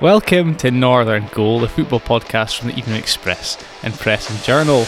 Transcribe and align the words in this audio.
Welcome 0.00 0.54
to 0.58 0.70
Northern 0.70 1.26
Goal, 1.32 1.58
the 1.58 1.66
football 1.66 1.98
podcast 1.98 2.56
from 2.56 2.68
the 2.68 2.76
Evening 2.76 2.94
Express 2.94 3.58
and 3.82 3.92
Press 3.92 4.30
and 4.30 4.40
Journal. 4.44 4.84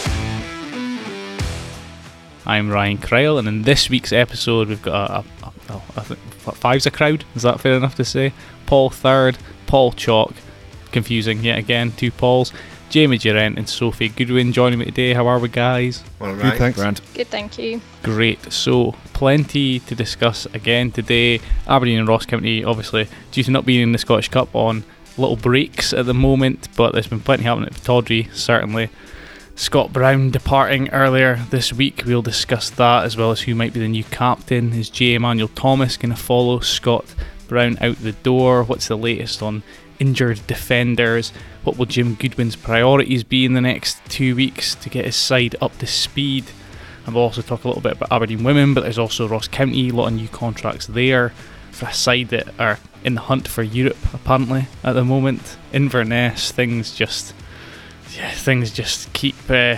I'm 2.45 2.69
Ryan 2.69 2.97
Cryle, 2.97 3.37
and 3.37 3.45
in 3.45 3.63
this 3.63 3.89
week's 3.89 4.13
episode, 4.13 4.69
we've 4.69 4.81
got 4.81 5.11
a, 5.11 5.45
a, 5.45 5.51
a, 5.67 5.73
a 5.73 5.81
I 5.97 6.01
think 6.03 6.19
five's 6.55 6.85
a 6.85 6.91
crowd. 6.91 7.25
Is 7.35 7.41
that 7.41 7.59
fair 7.59 7.73
enough 7.73 7.95
to 7.95 8.05
say? 8.05 8.31
Paul 8.67 8.89
Third, 8.89 9.37
Paul 9.67 9.91
Chalk, 9.91 10.33
confusing 10.93 11.43
yet 11.43 11.59
again, 11.59 11.91
two 11.91 12.11
Pauls. 12.11 12.53
Jamie 12.89 13.17
Durent 13.17 13.57
and 13.57 13.67
Sophie 13.67 14.09
Goodwin 14.09 14.53
joining 14.53 14.79
me 14.79 14.85
today. 14.85 15.13
How 15.13 15.27
are 15.27 15.39
we, 15.39 15.49
guys? 15.49 16.05
All 16.21 16.35
Good, 16.35 16.57
thanks. 16.57 16.77
Grant. 16.77 17.01
Good, 17.13 17.27
thank 17.27 17.57
you. 17.57 17.81
Great. 18.03 18.51
So, 18.51 18.93
plenty 19.13 19.79
to 19.79 19.95
discuss 19.95 20.45
again 20.47 20.91
today. 20.91 21.39
Aberdeen 21.67 21.99
and 21.99 22.07
Ross 22.07 22.25
County, 22.25 22.63
obviously, 22.63 23.07
due 23.31 23.43
to 23.43 23.51
not 23.51 23.65
being 23.65 23.81
in 23.81 23.91
the 23.91 23.97
Scottish 23.97 24.27
Cup 24.27 24.53
on 24.53 24.83
little 25.17 25.35
breaks 25.35 25.93
at 25.93 26.05
the 26.05 26.13
moment, 26.13 26.67
but 26.75 26.93
there's 26.93 27.07
been 27.07 27.19
plenty 27.19 27.43
happening 27.43 27.67
at 27.67 27.73
Pittodrie, 27.73 28.33
certainly. 28.33 28.89
Scott 29.55 29.93
Brown 29.93 30.31
departing 30.31 30.89
earlier 30.89 31.35
this 31.49 31.71
week. 31.71 32.03
We'll 32.05 32.21
discuss 32.21 32.69
that 32.71 33.03
as 33.03 33.15
well 33.15 33.31
as 33.31 33.41
who 33.41 33.53
might 33.53 33.73
be 33.73 33.79
the 33.79 33.87
new 33.87 34.03
captain. 34.05 34.73
Is 34.73 34.89
Jay 34.89 35.13
Emmanuel 35.13 35.49
Thomas 35.49 35.97
going 35.97 36.15
to 36.15 36.19
follow 36.19 36.59
Scott 36.61 37.13
Brown 37.47 37.77
out 37.81 37.97
the 37.97 38.13
door? 38.13 38.63
What's 38.63 38.87
the 38.87 38.97
latest 38.97 39.43
on 39.43 39.61
injured 39.99 40.47
defenders? 40.47 41.31
What 41.63 41.77
will 41.77 41.85
Jim 41.85 42.15
Goodwin's 42.15 42.55
priorities 42.55 43.23
be 43.23 43.45
in 43.45 43.53
the 43.53 43.61
next 43.61 44.03
two 44.05 44.35
weeks 44.35 44.73
to 44.75 44.89
get 44.89 45.05
his 45.05 45.15
side 45.15 45.55
up 45.61 45.77
to 45.77 45.85
speed? 45.85 46.45
And 47.05 47.13
we'll 47.13 47.25
also 47.25 47.41
talk 47.41 47.63
a 47.63 47.67
little 47.67 47.83
bit 47.83 47.93
about 47.93 48.11
Aberdeen 48.11 48.43
women, 48.43 48.73
but 48.73 48.81
there's 48.81 48.97
also 48.97 49.27
Ross 49.27 49.47
County, 49.47 49.89
a 49.89 49.93
lot 49.93 50.07
of 50.07 50.13
new 50.13 50.27
contracts 50.27 50.87
there 50.87 51.33
for 51.71 51.87
a 51.87 51.93
side 51.93 52.29
that 52.29 52.47
are 52.59 52.79
in 53.03 53.15
the 53.15 53.21
hunt 53.21 53.47
for 53.47 53.63
Europe 53.63 53.97
apparently 54.13 54.67
at 54.83 54.93
the 54.93 55.03
moment. 55.03 55.57
Inverness, 55.73 56.51
things 56.51 56.93
just 56.93 57.33
yeah, 58.15 58.31
things 58.31 58.71
just 58.71 59.11
keep 59.13 59.35
uh, 59.49 59.77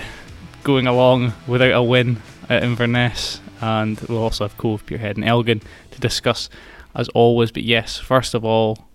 going 0.63 0.87
along 0.87 1.33
without 1.47 1.73
a 1.73 1.83
win 1.83 2.21
at 2.49 2.63
Inverness, 2.63 3.41
and 3.61 3.99
we'll 4.01 4.23
also 4.23 4.45
have 4.45 4.57
Cove, 4.57 4.85
Peterhead, 4.85 5.17
and 5.17 5.25
Elgin 5.25 5.61
to 5.91 5.99
discuss 5.99 6.49
as 6.95 7.09
always. 7.09 7.51
But 7.51 7.63
yes, 7.63 7.97
first 7.97 8.33
of 8.33 8.43
all, 8.43 8.87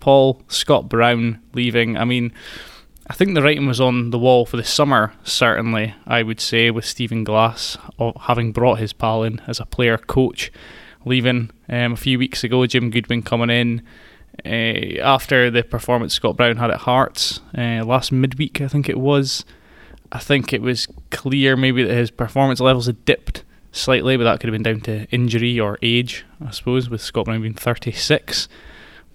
Paul 0.00 0.42
Scott 0.48 0.88
Brown 0.88 1.40
leaving. 1.52 1.96
I 1.96 2.04
mean, 2.04 2.32
I 3.08 3.14
think 3.14 3.34
the 3.34 3.42
writing 3.42 3.66
was 3.66 3.80
on 3.80 4.10
the 4.10 4.18
wall 4.18 4.46
for 4.46 4.56
the 4.56 4.64
summer. 4.64 5.12
Certainly, 5.24 5.94
I 6.06 6.22
would 6.22 6.40
say 6.40 6.70
with 6.70 6.84
Stephen 6.84 7.24
Glass 7.24 7.76
having 8.22 8.52
brought 8.52 8.78
his 8.78 8.92
pal 8.92 9.22
in 9.22 9.40
as 9.46 9.60
a 9.60 9.66
player 9.66 9.98
coach, 9.98 10.52
leaving 11.04 11.50
um, 11.68 11.92
a 11.92 11.96
few 11.96 12.18
weeks 12.18 12.44
ago. 12.44 12.66
Jim 12.66 12.90
Goodwin 12.90 13.22
coming 13.22 13.50
in. 13.50 13.82
Uh, 14.44 15.00
after 15.02 15.50
the 15.50 15.64
performance 15.64 16.14
Scott 16.14 16.36
Brown 16.36 16.58
had 16.58 16.70
at 16.70 16.80
Hearts 16.80 17.40
uh, 17.56 17.82
last 17.84 18.12
midweek, 18.12 18.60
I 18.60 18.68
think 18.68 18.88
it 18.88 18.98
was. 18.98 19.44
I 20.12 20.18
think 20.18 20.52
it 20.52 20.62
was 20.62 20.86
clear 21.10 21.56
maybe 21.56 21.82
that 21.82 21.94
his 21.94 22.10
performance 22.10 22.60
levels 22.60 22.86
had 22.86 23.04
dipped 23.04 23.44
slightly, 23.72 24.16
but 24.16 24.24
that 24.24 24.40
could 24.40 24.48
have 24.48 24.54
been 24.54 24.62
down 24.62 24.80
to 24.82 25.06
injury 25.10 25.60
or 25.60 25.78
age, 25.82 26.24
I 26.44 26.50
suppose, 26.50 26.88
with 26.88 27.02
Scott 27.02 27.26
Brown 27.26 27.42
being 27.42 27.54
36. 27.54 28.48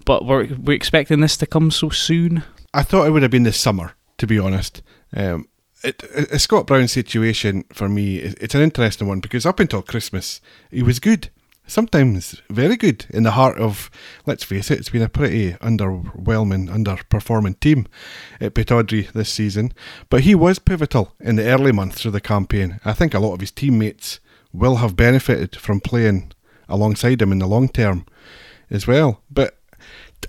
But 0.04 0.24
we're, 0.24 0.46
we're 0.54 0.76
expecting 0.76 1.20
this 1.20 1.36
to 1.38 1.46
come 1.46 1.70
so 1.70 1.90
soon. 1.90 2.44
I 2.72 2.82
thought 2.82 3.06
it 3.06 3.10
would 3.10 3.22
have 3.22 3.30
been 3.30 3.42
this 3.42 3.60
summer, 3.60 3.94
to 4.18 4.26
be 4.26 4.38
honest. 4.38 4.82
Um, 5.16 5.48
it, 5.82 6.02
a 6.02 6.38
Scott 6.38 6.66
Brown 6.66 6.88
situation 6.88 7.64
for 7.72 7.88
me, 7.88 8.18
it's 8.18 8.54
an 8.54 8.62
interesting 8.62 9.08
one 9.08 9.20
because 9.20 9.44
up 9.44 9.60
until 9.60 9.82
Christmas, 9.82 10.40
he 10.70 10.82
was 10.82 11.00
good 11.00 11.30
sometimes 11.66 12.40
very 12.50 12.76
good 12.76 13.06
in 13.10 13.22
the 13.22 13.32
heart 13.32 13.58
of, 13.58 13.90
let's 14.26 14.44
face 14.44 14.70
it, 14.70 14.78
it's 14.78 14.90
been 14.90 15.02
a 15.02 15.08
pretty 15.08 15.52
underwhelming, 15.54 16.68
underperforming 16.68 17.58
team 17.60 17.86
at 18.40 18.54
Pittodrie 18.54 19.10
this 19.12 19.30
season. 19.30 19.72
But 20.10 20.22
he 20.22 20.34
was 20.34 20.58
pivotal 20.58 21.14
in 21.20 21.36
the 21.36 21.46
early 21.46 21.72
months 21.72 22.04
of 22.04 22.12
the 22.12 22.20
campaign. 22.20 22.80
I 22.84 22.92
think 22.92 23.14
a 23.14 23.18
lot 23.18 23.34
of 23.34 23.40
his 23.40 23.50
teammates 23.50 24.20
will 24.52 24.76
have 24.76 24.96
benefited 24.96 25.56
from 25.56 25.80
playing 25.80 26.32
alongside 26.68 27.20
him 27.20 27.32
in 27.32 27.38
the 27.38 27.46
long 27.46 27.68
term 27.68 28.06
as 28.70 28.86
well. 28.86 29.22
But 29.30 29.58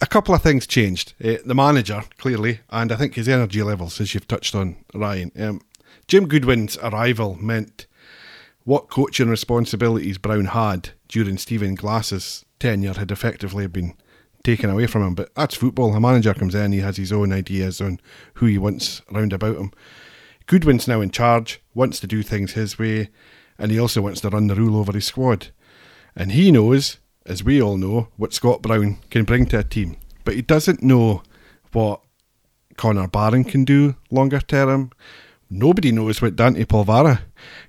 a 0.01 0.07
couple 0.07 0.35
of 0.35 0.41
things 0.41 0.67
changed. 0.67 1.13
Uh, 1.23 1.35
the 1.45 1.55
manager, 1.55 2.03
clearly, 2.17 2.59
and 2.69 2.91
I 2.91 2.95
think 2.95 3.15
his 3.15 3.29
energy 3.29 3.63
levels, 3.63 4.01
as 4.01 4.13
you've 4.13 4.27
touched 4.27 4.55
on, 4.55 4.77
Ryan. 4.93 5.31
Um, 5.39 5.61
Jim 6.07 6.27
Goodwin's 6.27 6.77
arrival 6.77 7.35
meant 7.35 7.87
what 8.65 8.89
coaching 8.89 9.29
responsibilities 9.29 10.17
Brown 10.17 10.45
had 10.45 10.89
during 11.07 11.37
Stephen 11.37 11.75
Glass's 11.75 12.45
tenure 12.59 12.93
had 12.93 13.11
effectively 13.11 13.67
been 13.67 13.95
taken 14.43 14.69
away 14.69 14.87
from 14.87 15.03
him. 15.03 15.15
But 15.15 15.33
that's 15.35 15.55
football. 15.55 15.95
A 15.95 15.99
manager 15.99 16.33
comes 16.33 16.55
in, 16.55 16.73
he 16.73 16.79
has 16.79 16.97
his 16.97 17.11
own 17.11 17.31
ideas 17.31 17.79
on 17.79 17.99
who 18.35 18.47
he 18.47 18.57
wants 18.57 19.01
round 19.11 19.33
about 19.33 19.57
him. 19.57 19.71
Goodwin's 20.47 20.87
now 20.87 20.99
in 21.01 21.11
charge, 21.11 21.61
wants 21.73 21.99
to 21.99 22.07
do 22.07 22.21
things 22.21 22.53
his 22.53 22.77
way, 22.77 23.09
and 23.57 23.71
he 23.71 23.79
also 23.79 24.01
wants 24.01 24.21
to 24.21 24.29
run 24.29 24.47
the 24.47 24.55
rule 24.55 24.77
over 24.77 24.91
his 24.91 25.05
squad. 25.05 25.47
And 26.15 26.31
he 26.31 26.51
knows, 26.51 26.97
as 27.25 27.43
we 27.43 27.61
all 27.61 27.77
know, 27.77 28.09
what 28.17 28.33
Scott 28.33 28.61
Brown 28.61 28.97
can 29.09 29.25
bring 29.25 29.45
to 29.47 29.59
a 29.59 29.63
team. 29.63 29.97
But 30.23 30.35
he 30.35 30.41
doesn't 30.41 30.83
know 30.83 31.23
what 31.71 32.01
Connor 32.77 33.07
Barron 33.07 33.43
can 33.43 33.63
do 33.63 33.95
longer 34.09 34.39
term 34.39 34.91
nobody 35.49 35.91
knows 35.91 36.21
what 36.21 36.35
Dante 36.35 36.65
Polvara 36.65 37.21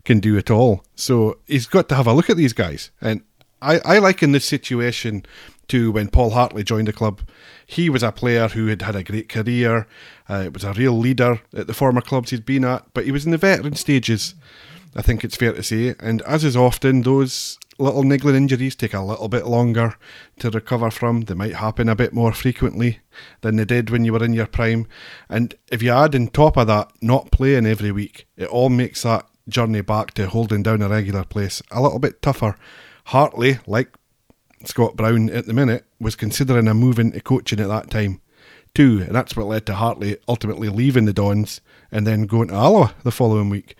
can 0.04 0.20
do 0.20 0.36
at 0.38 0.50
all. 0.50 0.84
So 0.94 1.38
he's 1.46 1.66
got 1.66 1.88
to 1.88 1.94
have 1.94 2.06
a 2.06 2.12
look 2.12 2.30
at 2.30 2.36
these 2.36 2.52
guys. 2.52 2.90
And 3.00 3.22
I, 3.62 3.80
I 3.84 3.98
like 3.98 4.22
in 4.22 4.32
this 4.32 4.44
situation 4.44 5.24
to 5.68 5.90
when 5.90 6.08
Paul 6.08 6.30
Hartley 6.30 6.62
joined 6.62 6.88
the 6.88 6.92
club. 6.92 7.20
He 7.66 7.90
was 7.90 8.02
a 8.02 8.12
player 8.12 8.48
who 8.48 8.66
had 8.68 8.82
had 8.82 8.94
a 8.94 9.02
great 9.02 9.28
career, 9.28 9.86
uh, 10.28 10.50
was 10.52 10.64
a 10.64 10.72
real 10.72 10.96
leader 10.96 11.40
at 11.54 11.66
the 11.66 11.74
former 11.74 12.00
clubs 12.00 12.30
he'd 12.30 12.46
been 12.46 12.64
at, 12.64 12.86
but 12.94 13.04
he 13.04 13.12
was 13.12 13.24
in 13.24 13.32
the 13.32 13.38
veteran 13.38 13.74
stages, 13.74 14.34
I 14.94 15.02
think 15.02 15.24
it's 15.24 15.36
fair 15.36 15.52
to 15.52 15.62
say. 15.62 15.94
And 15.98 16.22
as 16.22 16.44
is 16.44 16.56
often, 16.56 17.02
those 17.02 17.58
little 17.78 18.02
niggling 18.02 18.36
injuries 18.36 18.74
take 18.74 18.94
a 18.94 19.00
little 19.00 19.28
bit 19.28 19.46
longer 19.46 19.96
to 20.38 20.50
recover 20.50 20.90
from. 20.90 21.22
They 21.22 21.34
might 21.34 21.56
happen 21.56 21.88
a 21.88 21.96
bit 21.96 22.12
more 22.12 22.32
frequently 22.32 23.00
than 23.40 23.56
they 23.56 23.64
did 23.64 23.90
when 23.90 24.04
you 24.04 24.12
were 24.12 24.24
in 24.24 24.32
your 24.32 24.46
prime. 24.46 24.86
And 25.28 25.54
if 25.70 25.82
you 25.82 25.92
add 25.92 26.14
on 26.14 26.28
top 26.28 26.56
of 26.56 26.66
that, 26.68 26.92
not 27.00 27.30
playing 27.30 27.66
every 27.66 27.92
week, 27.92 28.26
it 28.36 28.48
all 28.48 28.68
makes 28.68 29.02
that 29.02 29.26
journey 29.48 29.80
back 29.80 30.12
to 30.14 30.28
holding 30.28 30.62
down 30.62 30.82
a 30.82 30.88
regular 30.88 31.24
place 31.24 31.62
a 31.70 31.82
little 31.82 31.98
bit 31.98 32.22
tougher. 32.22 32.56
Hartley, 33.06 33.58
like 33.66 33.94
Scott 34.64 34.96
Brown 34.96 35.30
at 35.30 35.46
the 35.46 35.52
minute, 35.52 35.84
was 36.00 36.16
considering 36.16 36.68
a 36.68 36.74
move 36.74 36.98
into 36.98 37.20
coaching 37.20 37.60
at 37.60 37.68
that 37.68 37.90
time 37.90 38.20
too, 38.74 39.02
and 39.06 39.14
that's 39.14 39.34
what 39.34 39.46
led 39.46 39.64
to 39.66 39.74
Hartley 39.74 40.18
ultimately 40.28 40.68
leaving 40.68 41.06
the 41.06 41.12
Dons 41.12 41.62
and 41.90 42.06
then 42.06 42.26
going 42.26 42.48
to 42.48 42.54
Alloa 42.54 42.94
the 43.04 43.10
following 43.10 43.48
week. 43.48 43.74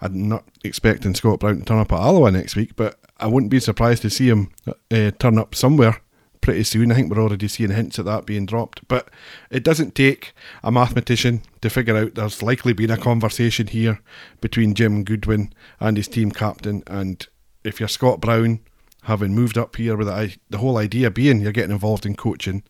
I'm 0.00 0.28
not 0.28 0.44
expecting 0.62 1.14
Scott 1.14 1.40
Brown 1.40 1.60
to 1.60 1.64
turn 1.64 1.78
up 1.78 1.92
at 1.92 2.00
Alloa 2.00 2.30
next 2.30 2.54
week, 2.54 2.76
but 2.76 3.00
I 3.18 3.26
wouldn't 3.26 3.50
be 3.50 3.60
surprised 3.60 4.02
to 4.02 4.10
see 4.10 4.28
him 4.28 4.50
uh, 4.66 5.10
turn 5.18 5.38
up 5.38 5.54
somewhere 5.54 6.00
pretty 6.40 6.64
soon. 6.64 6.92
I 6.92 6.94
think 6.94 7.10
we're 7.10 7.22
already 7.22 7.48
seeing 7.48 7.70
hints 7.70 7.98
at 7.98 8.04
that 8.04 8.26
being 8.26 8.46
dropped. 8.46 8.86
But 8.88 9.08
it 9.50 9.64
doesn't 9.64 9.94
take 9.94 10.32
a 10.62 10.70
mathematician 10.70 11.42
to 11.60 11.70
figure 11.70 11.96
out 11.96 12.14
there's 12.14 12.42
likely 12.42 12.72
been 12.72 12.90
a 12.90 12.96
conversation 12.96 13.66
here 13.66 14.00
between 14.40 14.74
Jim 14.74 15.02
Goodwin 15.02 15.52
and 15.80 15.96
his 15.96 16.08
team 16.08 16.30
captain. 16.30 16.82
And 16.86 17.26
if 17.64 17.80
you're 17.80 17.88
Scott 17.88 18.20
Brown, 18.20 18.60
having 19.02 19.34
moved 19.34 19.58
up 19.58 19.76
here 19.76 19.96
with 19.96 20.08
the, 20.08 20.36
the 20.50 20.58
whole 20.58 20.78
idea 20.78 21.10
being 21.10 21.40
you're 21.40 21.52
getting 21.52 21.72
involved 21.72 22.06
in 22.06 22.14
coaching, 22.14 22.62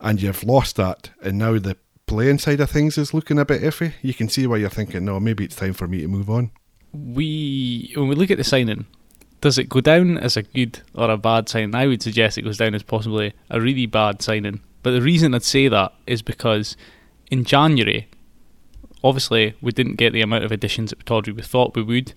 and 0.00 0.20
you've 0.20 0.44
lost 0.44 0.76
that, 0.76 1.10
and 1.22 1.38
now 1.38 1.58
the 1.58 1.76
playing 2.06 2.38
side 2.38 2.60
of 2.60 2.70
things 2.70 2.98
is 2.98 3.14
looking 3.14 3.38
a 3.38 3.44
bit 3.44 3.62
iffy, 3.62 3.94
you 4.02 4.12
can 4.12 4.28
see 4.28 4.46
why 4.46 4.56
you're 4.56 4.68
thinking, 4.68 5.04
no, 5.04 5.18
maybe 5.18 5.44
it's 5.44 5.56
time 5.56 5.72
for 5.72 5.88
me 5.88 6.00
to 6.02 6.08
move 6.08 6.28
on. 6.28 6.50
We, 6.92 7.92
when 7.96 8.08
we 8.08 8.14
look 8.14 8.30
at 8.30 8.38
the 8.38 8.44
signing, 8.44 8.86
does 9.44 9.58
it 9.58 9.68
go 9.68 9.82
down 9.82 10.16
as 10.16 10.38
a 10.38 10.42
good 10.42 10.80
or 10.94 11.10
a 11.10 11.18
bad 11.18 11.50
signing? 11.50 11.74
I 11.74 11.86
would 11.86 12.00
suggest 12.00 12.38
it 12.38 12.42
goes 12.42 12.56
down 12.56 12.74
as 12.74 12.82
possibly 12.82 13.34
a 13.50 13.60
really 13.60 13.84
bad 13.84 14.22
signing. 14.22 14.62
But 14.82 14.92
the 14.92 15.02
reason 15.02 15.34
I'd 15.34 15.42
say 15.42 15.68
that 15.68 15.92
is 16.06 16.22
because 16.22 16.78
in 17.30 17.44
January, 17.44 18.08
obviously, 19.04 19.52
we 19.60 19.70
didn't 19.70 19.96
get 19.96 20.14
the 20.14 20.22
amount 20.22 20.44
of 20.44 20.50
additions 20.50 20.92
at 20.92 20.98
Pittodrie 21.00 21.36
we 21.36 21.42
thought 21.42 21.76
we 21.76 21.82
would. 21.82 22.14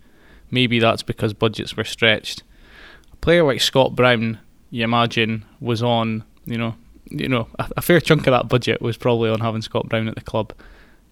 Maybe 0.51 0.79
that's 0.79 1.03
because 1.03 1.33
budgets 1.33 1.75
were 1.75 1.83
stretched. 1.83 2.43
A 3.11 3.17
player 3.17 3.43
like 3.43 3.59
Scott 3.59 3.93
Brown, 3.93 4.39
you 4.71 4.85
imagine, 4.85 5.43
was 5.59 5.83
on, 5.83 6.23
you 6.45 6.57
know, 6.57 6.75
you 7.09 7.27
know, 7.27 7.49
a, 7.59 7.69
a 7.75 7.81
fair 7.81 7.99
chunk 7.99 8.25
of 8.27 8.31
that 8.31 8.47
budget 8.47 8.81
was 8.81 8.95
probably 8.95 9.29
on 9.29 9.41
having 9.41 9.61
Scott 9.61 9.89
Brown 9.89 10.07
at 10.07 10.15
the 10.15 10.21
club. 10.21 10.53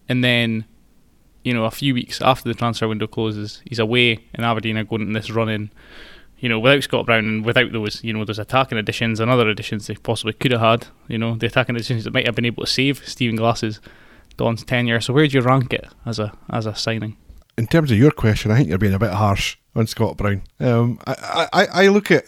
And 0.07 0.24
then 0.24 0.63
you 1.45 1.54
know, 1.54 1.66
a 1.66 1.72
few 1.72 1.94
weeks 1.94 2.22
after 2.22 2.50
the 2.50 2.56
transfer 2.56 2.88
window 2.88 3.06
closes, 3.06 3.62
he's 3.66 3.78
away 3.78 4.18
in 4.34 4.44
Aberdeen 4.44 4.78
are 4.78 4.84
going 4.84 5.04
in 5.04 5.13
this 5.13 5.30
run 5.30 5.48
in, 5.48 5.69
you 6.40 6.50
know, 6.50 6.60
without 6.60 6.84
Scott 6.84 7.06
Brown 7.06 7.26
and 7.26 7.46
without 7.46 7.72
those, 7.72 8.04
you 8.04 8.14
know, 8.14 8.26
those 8.26 8.40
attacking 8.40 8.78
additions 8.78 9.20
and 9.20 9.32
other 9.32 9.50
additions 9.50 9.88
they 9.88 9.96
possibly 9.96 10.34
could 10.34 10.52
have 10.52 10.62
had, 10.62 10.88
you 11.08 11.18
know, 11.18 11.36
the 11.36 11.48
attacking 11.48 11.76
additions 11.76 12.04
that 12.04 12.14
might 12.14 12.26
have 12.26 12.36
been 12.36 12.46
able 12.46 12.66
to 12.66 12.72
save 12.72 13.08
Stephen 13.08 13.36
Glass's 13.36 13.80
Don's 14.38 14.64
tenure. 14.64 15.02
So 15.02 15.14
where 15.14 15.28
do 15.28 15.38
you 15.38 15.42
rank 15.42 15.74
it 15.74 15.88
as 16.06 16.20
a 16.20 16.38
as 16.50 16.66
a 16.66 16.76
signing? 16.76 17.18
In 17.58 17.68
terms 17.68 17.90
of 17.92 17.98
your 17.98 18.12
question, 18.12 18.52
I 18.52 18.58
think 18.58 18.70
you're 18.70 18.78
being 18.78 18.94
a 18.94 19.00
bit 19.00 19.12
harsh 19.14 19.58
on 19.76 19.88
Scott 19.88 20.18
Brown. 20.18 20.42
Um, 20.60 21.00
I, 21.08 21.48
I, 21.54 21.66
I 21.66 21.88
look 21.88 22.12
at 22.12 22.26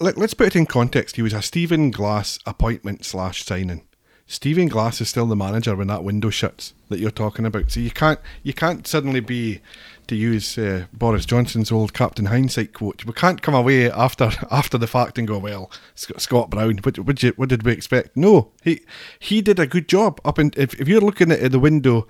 let, 0.00 0.16
us 0.18 0.34
put 0.34 0.48
it 0.48 0.56
in 0.56 0.66
context. 0.66 1.16
He 1.16 1.22
was 1.22 1.32
a 1.32 1.42
Stephen 1.42 1.90
Glass 1.90 2.38
appointment 2.46 3.04
slash 3.04 3.44
signing. 3.44 3.86
Stephen 4.26 4.68
Glass 4.68 5.00
is 5.00 5.10
still 5.10 5.26
the 5.26 5.36
manager 5.36 5.76
when 5.76 5.88
that 5.88 6.02
window 6.02 6.30
shuts 6.30 6.72
that 6.88 6.98
you're 6.98 7.10
talking 7.10 7.44
about. 7.44 7.70
So 7.70 7.80
you 7.80 7.90
can't 7.90 8.20
you 8.42 8.54
can't 8.54 8.86
suddenly 8.86 9.20
be 9.20 9.60
to 10.08 10.16
use 10.16 10.56
uh, 10.58 10.86
Boris 10.92 11.26
Johnson's 11.26 11.72
old 11.72 11.92
Captain 11.92 12.26
Hindsight 12.26 12.72
quote. 12.72 13.04
We 13.04 13.12
can't 13.12 13.42
come 13.42 13.54
away 13.54 13.90
after 13.90 14.30
after 14.50 14.78
the 14.78 14.86
fact 14.86 15.18
and 15.18 15.28
go, 15.28 15.38
well, 15.38 15.70
Scott 15.94 16.50
Brown. 16.50 16.78
What, 16.78 16.98
what, 16.98 17.22
you, 17.22 17.32
what 17.36 17.48
did 17.48 17.62
we 17.62 17.72
expect? 17.72 18.16
No, 18.16 18.52
he 18.62 18.80
he 19.18 19.42
did 19.42 19.58
a 19.58 19.66
good 19.66 19.88
job. 19.88 20.20
Up 20.24 20.38
in 20.38 20.52
if, 20.56 20.74
if 20.80 20.88
you're 20.88 21.00
looking 21.00 21.30
at 21.30 21.52
the 21.52 21.58
window 21.58 22.06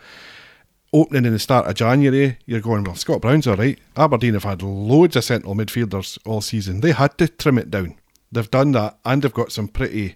opening 0.92 1.24
in 1.24 1.32
the 1.32 1.38
start 1.38 1.66
of 1.66 1.74
January, 1.74 2.38
you're 2.46 2.60
going, 2.60 2.84
well, 2.84 2.94
Scott 2.94 3.20
Brown's 3.20 3.48
all 3.48 3.56
right. 3.56 3.78
Aberdeen 3.96 4.34
have 4.34 4.44
had 4.44 4.62
loads 4.62 5.16
of 5.16 5.24
central 5.24 5.56
midfielders 5.56 6.18
all 6.24 6.40
season. 6.40 6.80
They 6.80 6.92
had 6.92 7.18
to 7.18 7.26
trim 7.26 7.58
it 7.58 7.70
down. 7.70 7.96
They've 8.30 8.50
done 8.50 8.72
that, 8.72 8.98
and 9.04 9.22
they've 9.22 9.32
got 9.32 9.50
some 9.50 9.66
pretty 9.66 10.14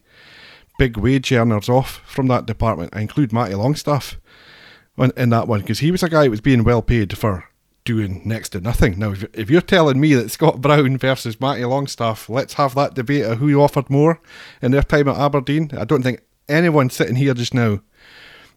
big 0.79 0.97
wage 0.97 1.33
earners 1.33 1.69
off 1.69 2.01
from 2.07 2.29
that 2.29 2.47
department. 2.47 2.95
I 2.95 3.01
include 3.01 3.33
Matty 3.33 3.57
Longstaff 3.57 4.19
in 5.17 5.31
that 5.31 5.49
one 5.49 5.61
because 5.61 5.81
he 5.81 5.91
was 5.91 6.03
a 6.03 6.09
guy 6.09 6.25
who 6.25 6.31
was 6.31 6.41
being 6.41 6.65
well 6.65 6.83
paid 6.83 7.17
for 7.19 7.48
doing 7.89 8.21
next 8.25 8.51
to 8.51 8.61
nothing. 8.61 8.99
Now, 8.99 9.13
if, 9.13 9.25
if 9.35 9.51
you're 9.51 9.63
telling 9.63 9.99
me 9.99 10.15
that 10.15 10.31
Scott 10.31 10.61
Brown 10.61 10.99
versus 10.99 11.41
Matty 11.41 11.65
Longstaff, 11.65 12.29
let's 12.29 12.55
have 12.55 12.75
that 12.75 12.95
debate 12.95 13.25
of 13.25 13.39
who 13.39 13.59
offered 13.61 13.89
more 13.89 14.21
in 14.61 14.73
their 14.73 14.83
time 14.83 15.09
at 15.09 15.17
Aberdeen. 15.17 15.71
I 15.77 15.85
don't 15.85 16.03
think 16.03 16.21
anyone 16.49 16.91
sitting 16.91 17.17
here 17.17 17.33
just 17.35 17.55
now 17.55 17.81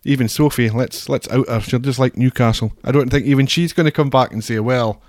even 0.04 0.28
Sophie, 0.28 0.70
let's 0.70 1.10
let's 1.10 1.30
out 1.30 1.48
her. 1.48 1.60
She'll 1.60 1.80
just 1.80 2.00
like 2.00 2.18
Newcastle. 2.18 2.74
I 2.84 2.92
don't 2.92 3.10
think 3.10 3.26
even 3.26 3.46
she's 3.46 3.74
going 3.74 3.86
to 3.86 3.92
come 3.92 4.10
back 4.10 4.32
and 4.32 4.44
say, 4.44 4.60
"Well, 4.60 5.02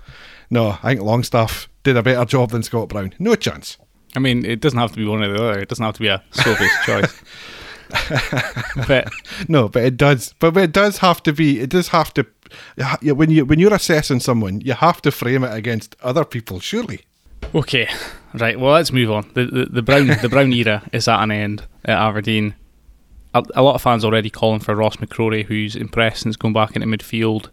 no, 0.49 0.77
I 0.83 0.93
think 0.93 1.01
Longstaff 1.01 1.67
did 1.81 1.97
a 1.97 2.03
better 2.03 2.25
job 2.25 2.51
than 2.51 2.63
Scott 2.63 2.89
Brown." 2.89 3.13
No 3.17 3.35
chance. 3.35 3.77
I 4.15 4.19
mean, 4.19 4.45
it 4.45 4.59
doesn't 4.61 4.77
have 4.77 4.91
to 4.91 4.97
be 4.97 5.05
one 5.05 5.23
or 5.23 5.33
the 5.33 5.43
other. 5.43 5.59
It 5.59 5.69
doesn't 5.69 5.83
have 5.83 5.95
to 5.95 5.99
be 5.99 6.09
a 6.09 6.23
Sophie's 6.31 6.71
choice. 6.85 7.19
But 8.87 9.11
no, 9.47 9.69
but 9.69 9.83
it 9.83 9.97
does. 9.97 10.33
But 10.39 10.55
it 10.57 10.71
does 10.71 10.97
have 10.99 11.21
to 11.23 11.33
be. 11.33 11.59
It 11.59 11.69
does 11.69 11.89
have 11.89 12.13
to. 12.15 12.25
When 13.01 13.29
you 13.29 13.45
when 13.45 13.59
you're 13.59 13.73
assessing 13.73 14.19
someone, 14.19 14.61
you 14.61 14.73
have 14.73 15.01
to 15.03 15.11
frame 15.11 15.43
it 15.43 15.53
against 15.53 15.95
other 16.03 16.25
people. 16.25 16.59
Surely. 16.59 17.01
Okay, 17.53 17.89
right. 18.33 18.59
Well, 18.59 18.73
let's 18.73 18.91
move 18.91 19.11
on. 19.11 19.29
The 19.33 19.45
the, 19.45 19.65
the 19.65 19.81
brown 19.81 20.07
the 20.07 20.29
brown 20.29 20.53
era 20.53 20.83
is 20.91 21.07
at 21.07 21.21
an 21.23 21.31
end 21.31 21.65
at 21.85 21.97
Aberdeen 21.97 22.55
a, 23.33 23.43
a, 23.55 23.63
lot 23.63 23.75
of 23.75 23.81
fans 23.81 24.05
already 24.05 24.29
calling 24.29 24.59
for 24.59 24.75
Ross 24.75 24.97
McCrorie, 24.97 25.45
who's 25.45 25.75
impressed 25.75 26.23
since 26.23 26.35
going 26.35 26.53
back 26.53 26.75
into 26.75 26.87
midfield. 26.87 27.49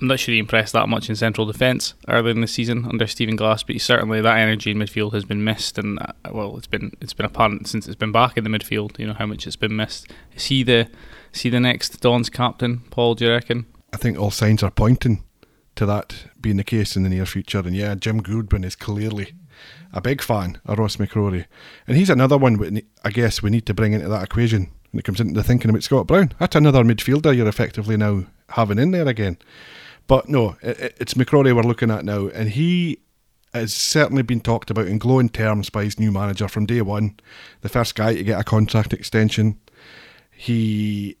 I'm 0.00 0.06
not 0.08 0.18
sure 0.18 0.32
he 0.32 0.38
impressed 0.38 0.72
that 0.72 0.88
much 0.88 1.10
in 1.10 1.16
central 1.16 1.46
defence 1.46 1.94
earlier 2.08 2.30
in 2.30 2.40
the 2.40 2.46
season 2.46 2.86
under 2.86 3.06
Stephen 3.06 3.36
Glass, 3.36 3.62
but 3.62 3.78
certainly 3.80 4.22
that 4.22 4.38
energy 4.38 4.70
in 4.70 4.78
midfield 4.78 5.12
has 5.12 5.24
been 5.24 5.44
missed, 5.44 5.78
and 5.78 5.98
uh, 6.00 6.12
well, 6.32 6.56
it's 6.56 6.66
been 6.66 6.92
it's 7.00 7.12
been 7.12 7.26
apparent 7.26 7.68
since 7.68 7.86
it's 7.86 7.96
been 7.96 8.12
back 8.12 8.38
in 8.38 8.44
the 8.44 8.50
midfield. 8.50 8.98
You 8.98 9.08
know 9.08 9.14
how 9.14 9.26
much 9.26 9.46
it's 9.46 9.56
been 9.56 9.76
missed. 9.76 10.10
Is 10.34 10.46
he 10.46 10.62
the 10.62 10.88
is 11.34 11.42
he 11.42 11.50
the 11.50 11.60
next 11.60 12.00
Don's 12.00 12.30
captain, 12.30 12.80
Paul? 12.90 13.14
Do 13.14 13.26
you 13.26 13.30
reckon? 13.32 13.66
I 13.92 13.98
think 13.98 14.18
all 14.18 14.30
signs 14.30 14.62
are 14.62 14.70
pointing 14.70 15.24
to 15.76 15.84
that 15.86 16.24
being 16.40 16.56
the 16.56 16.64
case 16.64 16.96
in 16.96 17.02
the 17.02 17.10
near 17.10 17.26
future, 17.26 17.58
and 17.58 17.76
yeah, 17.76 17.94
Jim 17.94 18.22
Goodwin 18.22 18.64
is 18.64 18.76
clearly 18.76 19.34
a 19.92 20.00
big 20.00 20.22
fan 20.22 20.60
of 20.64 20.78
Ross 20.78 20.96
McCrorie, 20.96 21.46
and 21.86 21.98
he's 21.98 22.10
another 22.10 22.38
one. 22.38 22.80
I 23.04 23.10
guess 23.10 23.42
we 23.42 23.50
need 23.50 23.66
to 23.66 23.74
bring 23.74 23.92
into 23.92 24.08
that 24.08 24.24
equation 24.24 24.70
when 24.92 25.00
it 25.00 25.04
comes 25.04 25.20
into 25.20 25.42
thinking 25.42 25.68
about 25.68 25.82
Scott 25.82 26.06
Brown. 26.06 26.32
That's 26.38 26.56
another 26.56 26.84
midfielder 26.84 27.36
you're 27.36 27.48
effectively 27.48 27.98
now 27.98 28.24
having 28.48 28.78
in 28.78 28.92
there 28.92 29.06
again. 29.06 29.36
But 30.10 30.28
no, 30.28 30.56
it, 30.60 30.96
it's 30.98 31.14
McCrorie 31.14 31.54
we're 31.54 31.62
looking 31.62 31.88
at 31.88 32.04
now, 32.04 32.26
and 32.26 32.48
he 32.48 32.98
has 33.54 33.72
certainly 33.72 34.24
been 34.24 34.40
talked 34.40 34.68
about 34.68 34.88
in 34.88 34.98
glowing 34.98 35.28
terms 35.28 35.70
by 35.70 35.84
his 35.84 36.00
new 36.00 36.10
manager 36.10 36.48
from 36.48 36.66
day 36.66 36.82
one. 36.82 37.16
The 37.60 37.68
first 37.68 37.94
guy 37.94 38.16
to 38.16 38.24
get 38.24 38.40
a 38.40 38.42
contract 38.42 38.92
extension. 38.92 39.60
He 40.32 41.16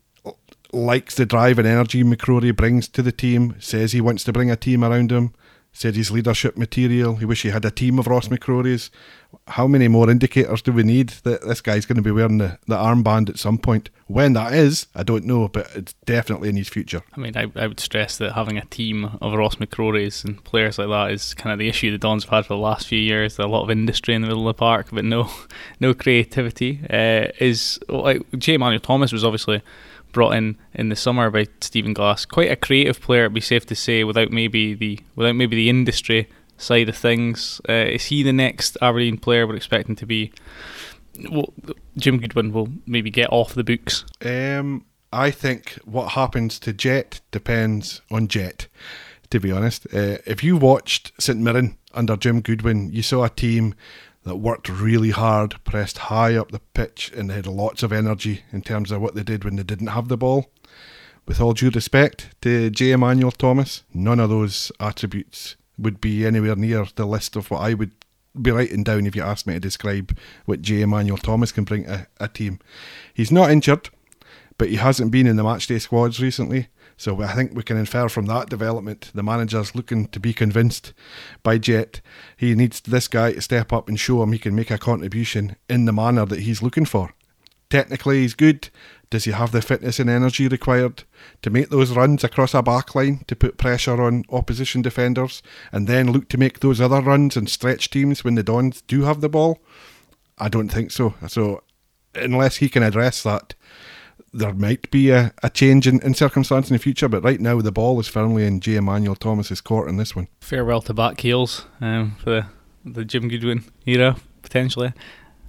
likes 0.72 1.14
the 1.14 1.24
drive 1.24 1.60
and 1.60 1.68
energy 1.68 2.02
McCrorie 2.02 2.56
brings 2.56 2.88
to 2.88 3.00
the 3.00 3.12
team, 3.12 3.54
says 3.60 3.92
he 3.92 4.00
wants 4.00 4.24
to 4.24 4.32
bring 4.32 4.50
a 4.50 4.56
team 4.56 4.82
around 4.82 5.12
him 5.12 5.34
said 5.72 5.94
he's 5.94 6.10
leadership 6.10 6.56
material. 6.56 7.16
He 7.16 7.24
wish 7.24 7.42
he 7.42 7.50
had 7.50 7.64
a 7.64 7.70
team 7.70 7.98
of 7.98 8.06
Ross 8.06 8.28
McCrorie's. 8.28 8.90
How 9.46 9.66
many 9.68 9.86
more 9.86 10.10
indicators 10.10 10.62
do 10.62 10.72
we 10.72 10.82
need 10.82 11.10
that 11.22 11.42
this 11.42 11.60
guy's 11.60 11.86
going 11.86 11.96
to 11.96 12.02
be 12.02 12.10
wearing 12.10 12.38
the, 12.38 12.58
the 12.66 12.76
armband 12.76 13.28
at 13.28 13.38
some 13.38 13.58
point? 13.58 13.88
When 14.08 14.32
that 14.32 14.52
is, 14.52 14.88
I 14.94 15.04
don't 15.04 15.24
know, 15.24 15.46
but 15.46 15.70
it's 15.74 15.92
definitely 16.04 16.48
in 16.48 16.56
his 16.56 16.68
future. 16.68 17.02
I 17.14 17.20
mean, 17.20 17.36
I, 17.36 17.46
I 17.54 17.68
would 17.68 17.78
stress 17.78 18.18
that 18.18 18.32
having 18.32 18.58
a 18.58 18.64
team 18.64 19.04
of 19.20 19.32
Ross 19.32 19.56
McCrorie's 19.56 20.24
and 20.24 20.42
players 20.42 20.78
like 20.78 20.88
that 20.88 21.12
is 21.12 21.34
kind 21.34 21.52
of 21.52 21.60
the 21.60 21.68
issue 21.68 21.92
the 21.92 21.98
Dons 21.98 22.24
have 22.24 22.30
had 22.30 22.46
for 22.46 22.54
the 22.54 22.60
last 22.60 22.88
few 22.88 22.98
years. 22.98 23.38
A 23.38 23.46
lot 23.46 23.62
of 23.62 23.70
industry 23.70 24.14
in 24.14 24.22
the 24.22 24.28
middle 24.28 24.48
of 24.48 24.56
the 24.56 24.58
park, 24.58 24.88
but 24.90 25.04
no, 25.04 25.30
no 25.80 25.94
creativity. 25.94 26.80
Uh, 26.90 27.28
is 27.38 27.78
like 27.88 28.22
Jay 28.36 28.54
Emmanuel 28.54 28.80
Thomas 28.80 29.12
was 29.12 29.24
obviously 29.24 29.62
brought 30.12 30.34
in 30.34 30.56
in 30.74 30.88
the 30.88 30.96
summer 30.96 31.30
by 31.30 31.46
Stephen 31.60 31.92
Glass. 31.92 32.24
Quite 32.24 32.50
a 32.50 32.56
creative 32.56 33.00
player, 33.00 33.22
it'd 33.22 33.34
be 33.34 33.40
safe 33.40 33.66
to 33.66 33.74
say, 33.74 34.04
without 34.04 34.30
maybe 34.30 34.74
the 34.74 35.00
without 35.16 35.36
maybe 35.36 35.56
the 35.56 35.70
industry 35.70 36.28
side 36.56 36.88
of 36.88 36.96
things. 36.96 37.60
Uh, 37.68 37.72
is 37.72 38.06
he 38.06 38.22
the 38.22 38.32
next 38.32 38.76
Aberdeen 38.82 39.18
player 39.18 39.46
we're 39.46 39.56
expecting 39.56 39.96
to 39.96 40.06
be? 40.06 40.32
Well, 41.30 41.52
Jim 41.96 42.18
Goodwin 42.18 42.52
will 42.52 42.68
maybe 42.86 43.10
get 43.10 43.32
off 43.32 43.54
the 43.54 43.64
books. 43.64 44.04
Um, 44.24 44.84
I 45.12 45.30
think 45.30 45.78
what 45.84 46.10
happens 46.10 46.58
to 46.60 46.72
Jet 46.72 47.20
depends 47.30 48.00
on 48.10 48.28
Jet. 48.28 48.68
To 49.30 49.38
be 49.38 49.52
honest, 49.52 49.86
uh, 49.94 50.18
if 50.26 50.42
you 50.42 50.56
watched 50.56 51.12
St 51.18 51.38
Mirren 51.38 51.78
under 51.94 52.16
Jim 52.16 52.40
Goodwin, 52.40 52.90
you 52.90 53.02
saw 53.02 53.24
a 53.24 53.30
team 53.30 53.74
that 54.24 54.36
worked 54.36 54.68
really 54.68 55.10
hard, 55.10 55.62
pressed 55.64 55.98
high 55.98 56.34
up 56.34 56.50
the 56.50 56.60
pitch, 56.74 57.10
and 57.16 57.30
had 57.30 57.46
lots 57.46 57.82
of 57.82 57.92
energy 57.92 58.42
in 58.52 58.62
terms 58.62 58.90
of 58.90 59.00
what 59.00 59.14
they 59.14 59.22
did 59.22 59.44
when 59.44 59.56
they 59.56 59.62
didn't 59.62 59.88
have 59.88 60.08
the 60.08 60.16
ball. 60.16 60.50
With 61.26 61.40
all 61.40 61.52
due 61.52 61.70
respect 61.70 62.34
to 62.42 62.70
Jay 62.70 62.92
Emmanuel 62.92 63.30
Thomas, 63.30 63.84
none 63.94 64.20
of 64.20 64.30
those 64.30 64.72
attributes 64.80 65.56
would 65.78 66.00
be 66.00 66.26
anywhere 66.26 66.56
near 66.56 66.86
the 66.94 67.06
list 67.06 67.36
of 67.36 67.50
what 67.50 67.62
I 67.62 67.74
would 67.74 67.92
be 68.40 68.50
writing 68.50 68.84
down 68.84 69.06
if 69.06 69.16
you 69.16 69.22
asked 69.22 69.46
me 69.46 69.54
to 69.54 69.60
describe 69.60 70.16
what 70.44 70.62
Jay 70.62 70.82
Emmanuel 70.82 71.18
Thomas 71.18 71.52
can 71.52 71.64
bring 71.64 71.84
to 71.84 72.06
a 72.18 72.28
team. 72.28 72.58
He's 73.14 73.32
not 73.32 73.50
injured, 73.50 73.90
but 74.60 74.68
he 74.68 74.76
hasn't 74.76 75.10
been 75.10 75.26
in 75.26 75.36
the 75.36 75.42
matchday 75.42 75.80
squads 75.80 76.20
recently. 76.20 76.68
So 76.98 77.22
I 77.22 77.32
think 77.32 77.54
we 77.54 77.62
can 77.62 77.78
infer 77.78 78.10
from 78.10 78.26
that 78.26 78.50
development 78.50 79.10
the 79.14 79.22
manager's 79.22 79.74
looking 79.74 80.08
to 80.08 80.20
be 80.20 80.34
convinced 80.34 80.92
by 81.42 81.56
Jet 81.56 82.02
he 82.36 82.54
needs 82.54 82.82
this 82.82 83.08
guy 83.08 83.32
to 83.32 83.40
step 83.40 83.72
up 83.72 83.88
and 83.88 83.98
show 83.98 84.22
him 84.22 84.32
he 84.32 84.38
can 84.38 84.54
make 84.54 84.70
a 84.70 84.76
contribution 84.76 85.56
in 85.70 85.86
the 85.86 85.94
manner 85.94 86.26
that 86.26 86.40
he's 86.40 86.62
looking 86.62 86.84
for. 86.84 87.14
Technically, 87.70 88.20
he's 88.20 88.34
good. 88.34 88.68
Does 89.08 89.24
he 89.24 89.30
have 89.30 89.50
the 89.50 89.62
fitness 89.62 89.98
and 89.98 90.10
energy 90.10 90.46
required 90.46 91.04
to 91.40 91.48
make 91.48 91.70
those 91.70 91.92
runs 91.92 92.22
across 92.22 92.52
a 92.52 92.62
backline 92.62 93.26
to 93.28 93.34
put 93.34 93.56
pressure 93.56 94.02
on 94.02 94.24
opposition 94.28 94.82
defenders 94.82 95.42
and 95.72 95.86
then 95.86 96.12
look 96.12 96.28
to 96.28 96.36
make 96.36 96.60
those 96.60 96.82
other 96.82 97.00
runs 97.00 97.34
and 97.34 97.48
stretch 97.48 97.88
teams 97.88 98.24
when 98.24 98.34
the 98.34 98.42
Dons 98.42 98.82
do 98.82 99.04
have 99.04 99.22
the 99.22 99.30
ball? 99.30 99.58
I 100.36 100.50
don't 100.50 100.68
think 100.68 100.90
so. 100.90 101.14
So, 101.28 101.62
unless 102.14 102.56
he 102.56 102.68
can 102.68 102.82
address 102.82 103.22
that, 103.22 103.54
there 104.32 104.54
might 104.54 104.90
be 104.90 105.10
a, 105.10 105.32
a 105.42 105.50
change 105.50 105.86
in, 105.86 106.00
in 106.02 106.14
circumstance 106.14 106.70
in 106.70 106.74
the 106.74 106.82
future, 106.82 107.08
but 107.08 107.22
right 107.22 107.40
now 107.40 107.60
the 107.60 107.72
ball 107.72 107.98
is 107.98 108.08
firmly 108.08 108.46
in 108.46 108.60
Jay 108.60 108.76
Emmanuel 108.76 109.16
Thomas's 109.16 109.60
court 109.60 109.88
in 109.88 109.96
this 109.96 110.14
one. 110.14 110.28
Farewell 110.40 110.82
to 110.82 110.94
back 110.94 111.20
heels 111.20 111.66
um, 111.80 112.16
for 112.22 112.30
the, 112.30 112.46
the 112.84 113.04
Jim 113.04 113.28
Goodwin 113.28 113.64
era, 113.86 114.16
potentially. 114.42 114.92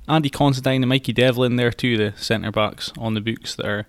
Andy 0.08 0.30
Considine 0.30 0.84
and 0.84 0.90
Mikey 0.90 1.14
Devlin 1.14 1.56
there 1.56 1.72
too, 1.72 1.96
the 1.96 2.14
centre 2.18 2.52
backs 2.52 2.92
on 2.98 3.14
the 3.14 3.22
books 3.22 3.56
that 3.56 3.66
are 3.66 3.86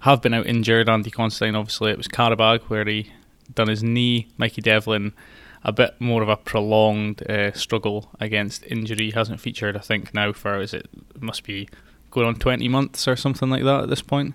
have 0.00 0.20
been 0.20 0.34
out 0.34 0.46
injured. 0.46 0.88
Andy 0.88 1.10
Considine, 1.10 1.54
obviously, 1.54 1.90
it 1.90 1.96
was 1.96 2.08
Qarabag 2.08 2.64
where 2.64 2.84
he 2.84 3.10
done 3.54 3.68
his 3.68 3.82
knee. 3.82 4.28
Mikey 4.36 4.60
Devlin, 4.60 5.14
a 5.62 5.72
bit 5.72 5.98
more 5.98 6.22
of 6.22 6.28
a 6.28 6.36
prolonged 6.36 7.22
uh, 7.30 7.52
struggle 7.52 8.10
against 8.20 8.66
injury. 8.66 9.12
Hasn't 9.12 9.40
featured, 9.40 9.76
I 9.76 9.80
think, 9.80 10.12
now 10.12 10.32
for 10.32 10.60
is 10.60 10.74
it 10.74 10.88
must 11.18 11.44
be 11.44 11.68
going 12.14 12.26
on 12.26 12.36
20 12.36 12.66
months 12.68 13.06
or 13.06 13.16
something 13.16 13.50
like 13.50 13.64
that 13.64 13.82
at 13.82 13.88
this 13.90 14.00
point. 14.00 14.34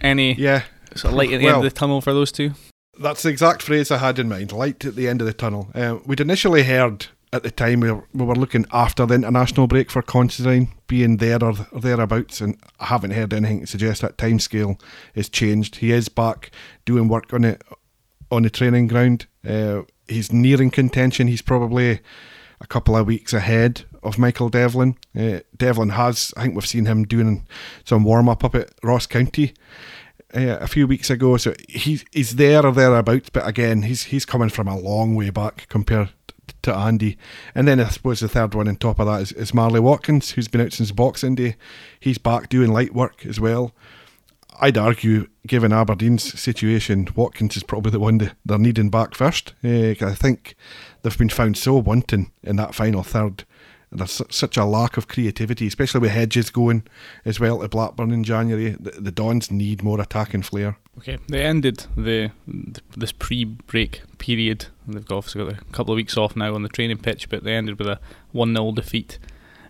Any 0.00 0.34
yeah 0.34 0.62
sort 0.94 1.12
of 1.12 1.18
light 1.18 1.32
at 1.32 1.38
the 1.38 1.46
well, 1.46 1.56
end 1.56 1.66
of 1.66 1.72
the 1.72 1.78
tunnel 1.78 2.00
for 2.00 2.14
those 2.14 2.32
two? 2.32 2.52
That's 2.98 3.22
the 3.22 3.28
exact 3.28 3.62
phrase 3.62 3.90
I 3.90 3.98
had 3.98 4.18
in 4.18 4.28
mind. 4.28 4.52
Light 4.52 4.84
at 4.84 4.96
the 4.96 5.08
end 5.08 5.20
of 5.20 5.26
the 5.26 5.32
tunnel. 5.32 5.68
Uh, 5.74 5.98
we'd 6.06 6.20
initially 6.20 6.62
heard 6.62 7.06
at 7.32 7.42
the 7.42 7.50
time 7.50 7.80
we 7.80 7.90
were, 7.90 8.04
we 8.12 8.24
were 8.24 8.34
looking 8.34 8.66
after 8.72 9.06
the 9.06 9.14
international 9.14 9.66
break 9.66 9.90
for 9.90 10.02
Considine 10.02 10.68
being 10.86 11.16
there 11.16 11.42
or, 11.42 11.54
or 11.72 11.80
thereabouts, 11.80 12.40
and 12.40 12.58
I 12.78 12.86
haven't 12.86 13.12
heard 13.12 13.32
anything 13.32 13.60
to 13.60 13.66
suggest 13.66 14.02
that 14.02 14.18
timescale 14.18 14.78
is 15.14 15.30
changed. 15.30 15.76
He 15.76 15.92
is 15.92 16.08
back 16.08 16.50
doing 16.84 17.08
work 17.08 17.32
on 17.32 17.44
it 17.44 17.62
on 18.30 18.42
the 18.42 18.50
training 18.50 18.88
ground. 18.88 19.26
Uh, 19.46 19.82
he's 20.08 20.32
nearing 20.32 20.70
contention. 20.70 21.26
He's 21.26 21.42
probably 21.42 22.00
a 22.62 22.66
couple 22.66 22.96
of 22.96 23.06
weeks 23.06 23.32
ahead 23.32 23.82
of 24.02 24.18
Michael 24.18 24.48
Devlin. 24.48 24.96
Uh, 25.18 25.40
Devlin 25.56 25.90
has, 25.90 26.32
I 26.36 26.42
think 26.42 26.54
we've 26.54 26.66
seen 26.66 26.86
him 26.86 27.04
doing 27.04 27.46
some 27.84 28.04
warm 28.04 28.28
up 28.28 28.44
up 28.44 28.54
at 28.54 28.70
Ross 28.82 29.06
County 29.06 29.52
uh, 30.34 30.58
a 30.60 30.68
few 30.68 30.86
weeks 30.86 31.10
ago. 31.10 31.36
So 31.36 31.54
he's 31.68 32.04
he's 32.12 32.36
there 32.36 32.64
or 32.64 32.72
thereabouts, 32.72 33.30
but 33.30 33.46
again, 33.46 33.82
he's 33.82 34.04
he's 34.04 34.24
coming 34.24 34.48
from 34.48 34.68
a 34.68 34.78
long 34.78 35.14
way 35.14 35.30
back 35.30 35.66
compared 35.68 36.10
to 36.62 36.74
Andy. 36.74 37.18
And 37.54 37.66
then 37.66 37.80
I 37.80 37.88
suppose 37.88 38.20
the 38.20 38.28
third 38.28 38.54
one 38.54 38.68
on 38.68 38.76
top 38.76 39.00
of 39.00 39.06
that 39.06 39.22
is, 39.22 39.32
is 39.32 39.54
Marley 39.54 39.80
Watkins, 39.80 40.30
who's 40.30 40.48
been 40.48 40.60
out 40.60 40.72
since 40.72 40.92
Boxing 40.92 41.34
Day. 41.34 41.56
He's 41.98 42.18
back 42.18 42.48
doing 42.48 42.72
light 42.72 42.94
work 42.94 43.26
as 43.26 43.40
well. 43.40 43.74
I'd 44.60 44.78
argue, 44.78 45.28
given 45.46 45.72
Aberdeen's 45.72 46.38
situation, 46.38 47.08
Watkins 47.16 47.56
is 47.56 47.62
probably 47.64 47.90
the 47.90 47.98
one 47.98 48.32
they're 48.44 48.58
needing 48.58 48.90
back 48.90 49.14
first. 49.14 49.54
Uh, 49.64 49.94
I 50.00 50.14
think 50.14 50.54
they've 51.02 51.18
been 51.18 51.28
found 51.28 51.56
so 51.56 51.76
wanting 51.76 52.32
in 52.42 52.56
that 52.56 52.74
final 52.74 53.02
third. 53.02 53.44
There's 53.94 54.22
such 54.30 54.56
a 54.56 54.64
lack 54.64 54.96
of 54.96 55.06
creativity, 55.06 55.66
especially 55.66 56.00
with 56.00 56.12
Hedges 56.12 56.48
going 56.48 56.84
as 57.26 57.38
well 57.38 57.60
to 57.60 57.68
Blackburn 57.68 58.10
in 58.10 58.24
January. 58.24 58.70
The, 58.80 58.92
the 58.92 59.12
Dons 59.12 59.50
need 59.50 59.82
more 59.82 60.00
attacking 60.00 60.42
flair. 60.42 60.78
Okay, 60.96 61.18
they 61.28 61.44
ended 61.44 61.86
the 61.94 62.30
this 62.96 63.12
pre-break 63.12 64.02
period. 64.16 64.66
They've 64.88 65.04
obviously 65.10 65.44
got 65.44 65.60
a 65.60 65.64
couple 65.72 65.92
of 65.92 65.96
weeks 65.96 66.16
off 66.16 66.36
now 66.36 66.54
on 66.54 66.62
the 66.62 66.70
training 66.70 66.98
pitch, 66.98 67.28
but 67.28 67.44
they 67.44 67.54
ended 67.54 67.78
with 67.78 67.88
a 67.88 68.00
one 68.30 68.54
0 68.54 68.72
defeat 68.72 69.18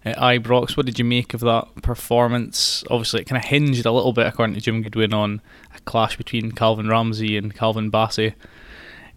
at 0.05 0.17
Ibrox. 0.19 0.77
What 0.77 0.87
did 0.87 1.01
you 1.01 1.05
make 1.05 1.35
of 1.35 1.41
that 1.41 1.83
performance? 1.83 2.85
Obviously, 2.91 3.23
it 3.23 3.25
kind 3.25 3.43
of 3.43 3.49
hinged 3.49 3.87
a 3.87 3.93
little 3.93 4.13
bit, 4.13 4.27
according 4.29 4.55
to 4.55 4.61
Jim 4.61 4.83
Goodwin, 4.83 5.13
on 5.13 5.41
a 5.75 5.81
clash 5.81 6.17
between 6.17 6.53
Calvin 6.53 6.89
Ramsay 6.89 7.37
and 7.37 7.55
Calvin 7.55 7.91
Bassey 7.91 8.35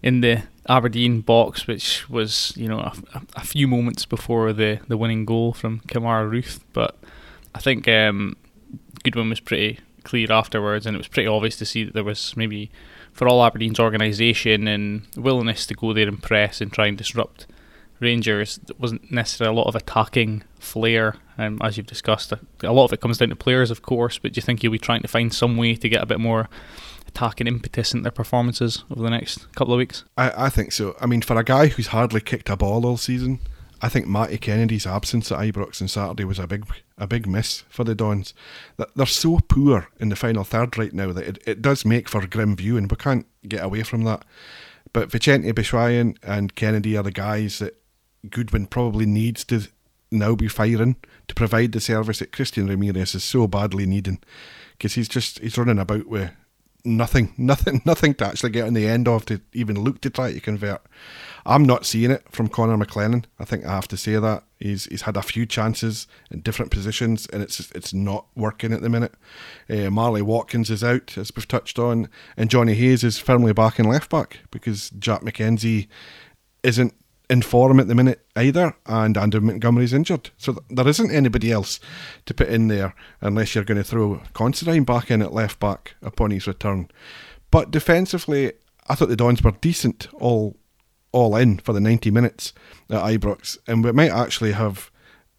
in 0.02 0.20
the 0.20 0.42
Aberdeen 0.68 1.20
box, 1.20 1.66
which 1.66 2.08
was 2.08 2.52
you 2.56 2.68
know 2.68 2.80
a, 2.80 2.94
a 3.36 3.44
few 3.44 3.68
moments 3.68 4.04
before 4.04 4.52
the 4.52 4.80
the 4.88 4.96
winning 4.96 5.24
goal 5.24 5.52
from 5.52 5.80
Kemar 5.80 6.28
Roofe. 6.28 6.60
But 6.72 6.96
I 7.54 7.60
think 7.60 7.88
um, 7.88 8.36
Goodwin 9.02 9.30
was 9.30 9.40
pretty 9.40 9.80
clear 10.04 10.30
afterwards, 10.32 10.86
and 10.86 10.94
it 10.94 10.98
was 10.98 11.08
pretty 11.08 11.28
obvious 11.28 11.56
to 11.56 11.66
see 11.66 11.84
that 11.84 11.94
there 11.94 12.04
was 12.04 12.36
maybe 12.36 12.70
for 13.12 13.28
all 13.28 13.44
Aberdeen's 13.44 13.80
organisation 13.80 14.68
and 14.68 15.06
willingness 15.16 15.66
to 15.66 15.74
go 15.74 15.92
there 15.92 16.08
and 16.08 16.22
press 16.22 16.60
and 16.60 16.72
try 16.72 16.86
and 16.86 16.98
disrupt 16.98 17.46
Rangers. 17.98 18.58
There 18.58 18.76
wasn't 18.78 19.10
necessarily 19.10 19.56
a 19.56 19.58
lot 19.58 19.68
of 19.68 19.74
attacking 19.74 20.42
flair, 20.58 21.16
um, 21.38 21.58
as 21.62 21.76
you've 21.76 21.86
discussed. 21.86 22.32
A 22.32 22.72
lot 22.72 22.84
of 22.84 22.92
it 22.92 23.00
comes 23.00 23.18
down 23.18 23.30
to 23.30 23.36
players, 23.36 23.70
of 23.70 23.82
course, 23.82 24.18
but 24.18 24.32
do 24.32 24.38
you 24.38 24.42
think 24.42 24.62
you'll 24.62 24.72
be 24.72 24.78
trying 24.78 25.02
to 25.02 25.08
find 25.08 25.32
some 25.32 25.56
way 25.56 25.74
to 25.76 25.88
get 25.88 26.02
a 26.02 26.06
bit 26.06 26.20
more 26.20 26.48
attacking 27.16 27.46
impetus 27.46 27.94
in 27.94 28.02
their 28.02 28.12
performances 28.12 28.84
over 28.90 29.02
the 29.02 29.10
next 29.10 29.50
couple 29.54 29.72
of 29.72 29.78
weeks? 29.78 30.04
I, 30.16 30.46
I 30.46 30.48
think 30.50 30.72
so. 30.72 30.94
I 31.00 31.06
mean, 31.06 31.22
for 31.22 31.36
a 31.38 31.44
guy 31.44 31.68
who's 31.68 31.88
hardly 31.88 32.20
kicked 32.20 32.50
a 32.50 32.56
ball 32.56 32.84
all 32.84 32.98
season, 32.98 33.40
I 33.80 33.88
think 33.88 34.06
Matty 34.06 34.38
Kennedy's 34.38 34.86
absence 34.86 35.32
at 35.32 35.38
Ibrox 35.38 35.80
on 35.80 35.88
Saturday 35.88 36.24
was 36.24 36.38
a 36.38 36.46
big 36.46 36.66
a 36.98 37.06
big 37.06 37.26
miss 37.26 37.62
for 37.68 37.84
the 37.84 37.94
Dons. 37.94 38.34
They're 38.94 39.06
so 39.06 39.40
poor 39.48 39.88
in 39.98 40.10
the 40.10 40.16
final 40.16 40.44
third 40.44 40.78
right 40.78 40.92
now 40.92 41.12
that 41.12 41.26
it, 41.26 41.38
it 41.46 41.62
does 41.62 41.84
make 41.84 42.08
for 42.08 42.26
grim 42.26 42.56
viewing. 42.56 42.88
We 42.88 42.96
can't 42.96 43.26
get 43.46 43.64
away 43.64 43.82
from 43.82 44.04
that. 44.04 44.24
But 44.92 45.10
Vicente 45.10 45.52
Besuijen 45.52 46.16
and 46.22 46.54
Kennedy 46.54 46.96
are 46.96 47.02
the 47.02 47.10
guys 47.10 47.58
that 47.58 47.82
Goodwin 48.30 48.66
probably 48.66 49.04
needs 49.04 49.44
to 49.44 49.68
now 50.10 50.34
be 50.34 50.48
firing 50.48 50.96
to 51.28 51.34
provide 51.34 51.72
the 51.72 51.80
service 51.80 52.20
that 52.20 52.32
Christian 52.32 52.66
Ramirez 52.66 53.14
is 53.14 53.24
so 53.24 53.46
badly 53.46 53.84
needing 53.84 54.20
because 54.72 54.94
he's 54.94 55.08
just 55.08 55.38
he's 55.40 55.58
running 55.58 55.78
about 55.78 56.06
with 56.06 56.30
nothing, 56.86 57.34
nothing, 57.38 57.82
nothing 57.84 58.14
to 58.14 58.26
actually 58.26 58.50
get 58.50 58.66
on 58.66 58.74
the 58.74 58.86
end 58.86 59.08
of 59.08 59.26
to 59.26 59.40
even 59.52 59.78
look 59.78 60.00
to 60.02 60.10
try 60.10 60.32
to 60.32 60.40
convert. 60.40 60.82
I'm 61.44 61.64
not 61.64 61.86
seeing 61.86 62.10
it 62.10 62.24
from 62.30 62.48
Connor 62.48 62.76
McLennan. 62.76 63.24
I 63.38 63.44
think 63.44 63.64
I 63.64 63.74
have 63.74 63.88
to 63.88 63.96
say 63.96 64.14
that 64.14 64.44
he's 64.58 64.86
he's 64.86 65.02
had 65.02 65.16
a 65.16 65.22
few 65.22 65.46
chances 65.46 66.06
in 66.30 66.40
different 66.40 66.70
positions, 66.70 67.26
and 67.32 67.42
it's 67.42 67.70
it's 67.72 67.94
not 67.94 68.26
working 68.34 68.72
at 68.72 68.82
the 68.82 68.88
minute. 68.88 69.14
Uh, 69.70 69.90
Marley 69.90 70.22
Watkins 70.22 70.70
is 70.70 70.82
out, 70.82 71.16
as 71.16 71.30
we've 71.34 71.46
touched 71.46 71.78
on, 71.78 72.08
and 72.36 72.50
Johnny 72.50 72.74
Hayes 72.74 73.04
is 73.04 73.18
firmly 73.18 73.52
back 73.52 73.78
in 73.78 73.86
left 73.86 74.10
back 74.10 74.40
because 74.50 74.90
Jack 74.90 75.22
McKenzie 75.22 75.88
isn't 76.62 76.94
in 77.28 77.42
form 77.42 77.80
at 77.80 77.88
the 77.88 77.94
minute 77.94 78.24
either, 78.36 78.76
and 78.86 79.16
Andrew 79.16 79.40
Montgomery's 79.40 79.92
injured. 79.92 80.30
So 80.36 80.56
there 80.70 80.86
isn't 80.86 81.10
anybody 81.10 81.50
else 81.50 81.80
to 82.26 82.34
put 82.34 82.48
in 82.48 82.68
there 82.68 82.94
unless 83.20 83.54
you're 83.54 83.64
going 83.64 83.78
to 83.78 83.84
throw 83.84 84.22
Considine 84.32 84.84
back 84.84 85.10
in 85.10 85.22
at 85.22 85.32
left 85.32 85.58
back 85.58 85.94
upon 86.02 86.30
his 86.30 86.46
return. 86.46 86.88
But 87.50 87.70
defensively, 87.70 88.52
I 88.88 88.94
thought 88.94 89.08
the 89.08 89.16
Dons 89.16 89.42
were 89.42 89.52
decent 89.52 90.08
all 90.14 90.56
all 91.12 91.34
in 91.36 91.56
for 91.58 91.72
the 91.72 91.80
90 91.80 92.10
minutes 92.10 92.52
at 92.90 93.02
Ibrox, 93.02 93.56
and 93.66 93.82
we 93.82 93.92
might 93.92 94.10
actually 94.10 94.52
have 94.52 94.90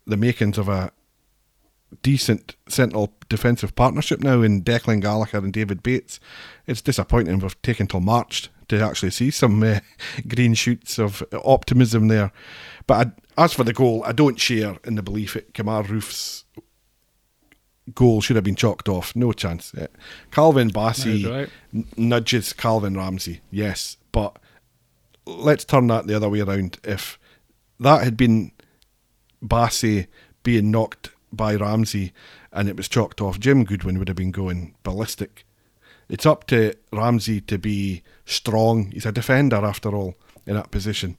the 0.08 0.18
makings 0.18 0.58
of 0.58 0.68
a 0.68 0.92
decent 2.02 2.56
central 2.68 3.14
defensive 3.30 3.76
partnership 3.76 4.22
now 4.22 4.42
in 4.42 4.64
Declan 4.64 5.02
Gallagher 5.02 5.38
and 5.38 5.54
David 5.54 5.84
Bates. 5.84 6.20
It's 6.66 6.82
disappointing 6.82 7.40
we've 7.40 7.62
taken 7.62 7.86
till 7.86 8.00
March 8.00 8.50
to 8.70 8.82
actually 8.82 9.12
see 9.12 9.32
some 9.32 9.62
uh, 9.64 9.80
green 10.28 10.54
shoots 10.54 11.00
of 11.00 11.24
optimism 11.46 12.08
there. 12.08 12.32
But 12.86 13.08
I, 13.38 13.44
as 13.44 13.54
for 13.54 13.64
the 13.64 13.74
goal, 13.74 14.04
I 14.06 14.12
don't 14.12 14.40
share 14.40 14.78
in 14.84 14.96
the 14.96 15.04
belief 15.04 15.34
that 15.34 15.54
Kemar 15.54 15.88
Roofe's 15.88 16.46
goal 17.94 18.22
should 18.22 18.36
have 18.36 18.46
been 18.46 18.56
chalked 18.56 18.90
off. 18.90 19.16
No 19.16 19.32
chance. 19.32 19.74
Uh, 19.74 19.88
Calvin 20.32 20.70
Bassey 20.70 21.30
right. 21.30 21.50
n- 21.74 21.86
nudges 21.96 22.54
Calvin 22.54 22.98
Ramsay, 22.98 23.42
yes, 23.52 23.98
but 24.12 24.38
let's 25.26 25.66
turn 25.66 25.88
that 25.88 26.08
the 26.08 26.16
other 26.16 26.30
way 26.30 26.42
around. 26.42 26.80
If 26.84 27.20
that 27.80 28.04
had 28.04 28.18
been 28.18 28.52
Bassey 29.44 30.08
being 30.44 30.72
knocked 30.72 31.12
by 31.32 31.56
Ramsay 31.56 32.14
and 32.52 32.70
it 32.70 32.78
was 32.78 32.88
chalked 32.88 33.22
off, 33.22 33.40
Jim 33.40 33.64
Goodwin 33.64 34.00
would 34.00 34.08
have 34.08 34.18
been 34.18 34.32
going 34.32 34.76
ballistic. 34.84 35.46
It's 36.10 36.26
up 36.26 36.48
to 36.48 36.74
Ramsay 36.94 37.42
to 37.42 37.58
be 37.58 38.04
strong. 38.26 38.92
He's 38.92 39.06
a 39.06 39.12
defender 39.12 39.58
after 39.58 39.96
all 39.96 40.16
in 40.46 40.56
that 40.56 40.72
position, 40.72 41.18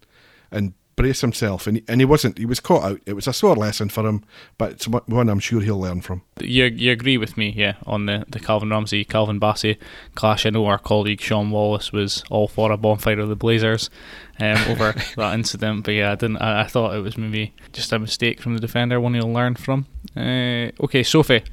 and 0.51 0.73
brace 0.99 1.21
himself. 1.21 1.67
And 1.67 1.79
he, 1.79 1.85
and 1.89 2.01
he 2.01 2.05
wasn't. 2.05 2.37
He 2.37 2.45
was 2.45 2.61
caught 2.61 2.83
out. 2.83 3.01
It 3.07 3.15
was 3.15 3.27
a 3.27 3.33
sore 3.33 3.55
lesson 3.55 3.89
for 3.89 4.07
him, 4.07 4.25
but 4.59 4.73
it's 4.73 4.89
one 4.89 5.29
I'm 5.31 5.39
sure 5.39 5.61
he'll 5.63 5.81
learn 5.81 6.03
from. 6.03 6.23
You 6.41 6.65
you 6.65 6.93
agree 6.93 7.17
with 7.17 7.37
me, 7.37 7.55
yeah, 7.57 7.75
on 7.87 8.07
the, 8.07 8.25
the 8.29 8.41
Calvin 8.41 8.71
Ramsay 8.71 9.05
Calvin 9.05 9.41
Bassey 9.41 9.79
clash. 10.15 10.45
I 10.45 10.51
know 10.51 10.67
our 10.67 10.79
colleague 10.79 11.21
Sean 11.21 11.51
Wallace 11.51 11.93
was 11.93 12.25
all 12.31 12.49
for 12.49 12.73
a 12.73 12.77
bonfire 12.77 13.21
of 13.21 13.29
the 13.29 13.37
Blazers 13.37 13.89
um, 14.41 14.59
over 14.69 14.93
that 15.17 15.35
incident, 15.35 15.85
but 15.85 15.95
yeah, 15.95 16.13
I 16.13 16.15
didn't. 16.17 16.39
I, 16.39 16.63
I, 16.63 16.67
thought 16.67 16.95
it 16.95 17.01
was 17.01 17.17
maybe 17.17 17.55
just 17.73 17.93
a 17.93 17.99
mistake 17.99 18.43
from 18.43 18.55
the 18.55 18.61
defender, 18.61 19.01
one 19.01 19.15
he'll 19.15 19.33
learn 19.33 19.55
from. 19.55 19.87
Uh, 20.17 20.73
okay, 20.83 21.03
Sophie, 21.03 21.45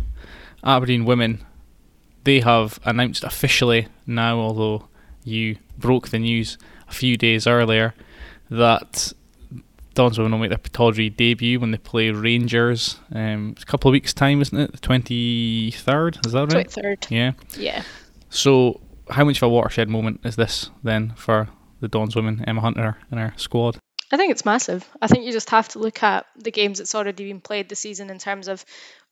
Aberdeen 0.63 1.05
women 1.05 1.45
they 2.25 2.41
have 2.41 2.79
announced 2.83 3.23
officially 3.23 3.87
now, 4.05 4.37
although 4.37 4.87
you 5.23 5.57
broke 5.77 6.09
the 6.09 6.19
news 6.19 6.57
a 6.89 6.93
few 6.93 7.17
days 7.17 7.47
earlier, 7.47 7.93
that 8.49 9.13
Dons 9.93 10.17
Women 10.17 10.33
will 10.33 10.39
make 10.39 10.49
their 10.49 10.57
Pittodrie 10.57 11.15
debut 11.15 11.59
when 11.59 11.71
they 11.71 11.77
play 11.77 12.11
Rangers. 12.11 12.99
Um, 13.13 13.51
it's 13.53 13.63
a 13.63 13.65
couple 13.65 13.89
of 13.89 13.93
weeks' 13.93 14.13
time, 14.13 14.41
isn't 14.41 14.59
it? 14.59 14.71
The 14.73 14.77
twenty 14.79 15.71
third, 15.71 16.19
is 16.25 16.33
that 16.33 16.41
right? 16.53 16.69
Twenty 16.69 16.69
third. 16.81 17.07
Yeah. 17.09 17.31
Yeah. 17.57 17.83
So, 18.29 18.81
how 19.09 19.23
much 19.23 19.37
of 19.37 19.43
a 19.43 19.49
watershed 19.49 19.87
moment 19.89 20.19
is 20.25 20.35
this 20.35 20.69
then 20.83 21.13
for 21.15 21.47
the 21.79 21.87
Dons 21.87 22.15
women, 22.15 22.43
Emma 22.45 22.61
Hunter 22.61 22.97
and 23.09 23.19
her 23.19 23.33
squad? 23.37 23.77
I 24.11 24.17
think 24.17 24.31
it's 24.31 24.45
massive. 24.45 24.87
I 25.01 25.07
think 25.07 25.25
you 25.25 25.31
just 25.31 25.49
have 25.49 25.67
to 25.69 25.79
look 25.79 26.03
at 26.03 26.27
the 26.37 26.51
games 26.51 26.77
that's 26.77 26.93
already 26.93 27.25
been 27.25 27.41
played 27.41 27.69
this 27.69 27.79
season 27.79 28.11
in 28.11 28.19
terms 28.19 28.47
of 28.47 28.63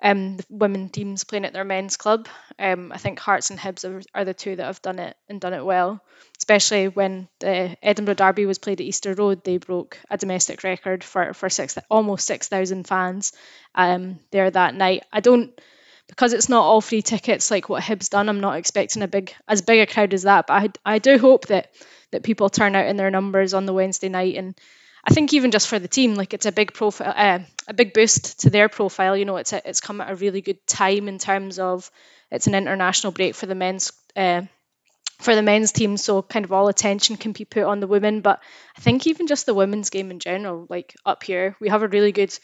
um, 0.02 0.38
the 0.38 0.46
women 0.50 0.90
teams 0.90 1.24
playing 1.24 1.46
at 1.46 1.54
their 1.54 1.64
men's 1.64 1.98
club. 1.98 2.28
Um, 2.60 2.92
I 2.92 2.98
think 3.00 3.20
Hearts 3.20 3.50
and 3.50 3.60
Hibs 3.60 3.86
are, 3.86 4.04
are, 4.14 4.26
the 4.26 4.36
two 4.36 4.56
that 4.56 4.66
have 4.66 4.84
done 4.84 5.00
it 5.00 5.18
and 5.28 5.42
done 5.42 5.54
it 5.54 5.66
well. 5.66 6.04
Especially 6.38 6.90
when 6.90 7.28
the 7.40 7.76
Edinburgh 7.82 8.16
Derby 8.16 8.46
was 8.46 8.60
played 8.60 8.82
at 8.82 8.86
Easter 8.86 9.14
Road, 9.16 9.44
they 9.44 9.58
broke 9.58 9.98
a 10.12 10.18
domestic 10.18 10.64
record 10.64 11.04
for 11.04 11.34
for 11.34 11.50
six 11.50 11.76
almost 11.90 12.28
six 12.28 12.48
thousand 12.48 12.88
fans 12.88 13.34
um, 13.74 14.20
there 14.32 14.52
that 14.52 14.76
night. 14.76 15.06
I 15.12 15.22
don't 15.22 15.60
because 16.08 16.34
it's 16.34 16.50
not 16.50 16.64
all 16.64 16.82
free 16.82 17.02
tickets 17.02 17.50
like 17.50 17.68
what 17.68 17.82
Hibs 17.82 18.10
done. 18.10 18.30
I'm 18.30 18.42
not 18.42 18.58
expecting 18.58 19.02
a 19.02 19.08
big 19.08 19.34
as 19.48 19.64
big 19.64 19.80
a 19.80 19.92
crowd 19.92 20.14
as 20.14 20.24
that, 20.24 20.48
but 20.48 20.54
I 20.86 20.94
I 20.96 21.00
do 21.00 21.18
hope 21.18 21.48
that 21.48 21.72
that 22.12 22.24
people 22.24 22.50
turn 22.50 22.76
out 22.76 22.86
in 22.86 22.98
their 22.98 23.10
numbers 23.10 23.56
on 23.56 23.66
the 23.66 23.74
Wednesday 23.74 24.10
night 24.10 24.36
and 24.36 24.56
I 25.06 25.14
think 25.14 25.34
even 25.34 25.52
just 25.52 25.68
for 25.68 25.80
the 25.80 25.88
team, 25.88 26.16
like 26.16 26.34
it's 26.34 26.46
a 26.46 26.52
big 26.52 26.74
profile, 26.74 27.14
uh, 27.16 27.40
a 27.68 27.74
big 27.74 27.94
boost 27.94 28.42
to 28.42 28.50
their 28.50 28.70
profile. 28.70 29.18
You 29.18 29.26
know, 29.26 29.38
it's 29.38 29.52
a, 29.52 29.68
it's 29.68 29.82
come 29.82 30.00
at 30.00 30.10
a 30.10 30.16
really 30.16 30.42
good 30.42 30.66
time 30.66 31.08
in 31.10 31.18
terms 31.18 31.60
of 31.60 31.92
it's 32.32 32.48
an 32.48 32.56
international 32.56 33.12
break 33.12 33.36
for 33.36 33.46
the 33.46 33.56
men's 33.56 33.92
uh, 34.16 34.44
for 35.20 35.36
the 35.36 35.42
men's 35.42 35.72
team, 35.72 35.98
so 35.98 36.22
kind 36.22 36.46
of 36.46 36.52
all 36.52 36.68
attention 36.68 37.18
can 37.18 37.34
be 37.34 37.46
put 37.46 37.64
on 37.64 37.80
the 37.80 37.88
women. 37.88 38.22
But 38.22 38.42
I 38.78 38.82
think 38.82 39.06
even 39.06 39.28
just 39.28 39.46
the 39.46 39.54
women's 39.54 39.90
game 39.90 40.10
in 40.10 40.20
general, 40.20 40.68
like 40.70 40.96
up 41.06 41.24
here, 41.24 41.56
we 41.60 41.70
have 41.70 41.84
a 41.84 41.88
really 41.88 42.12
good 42.12 42.38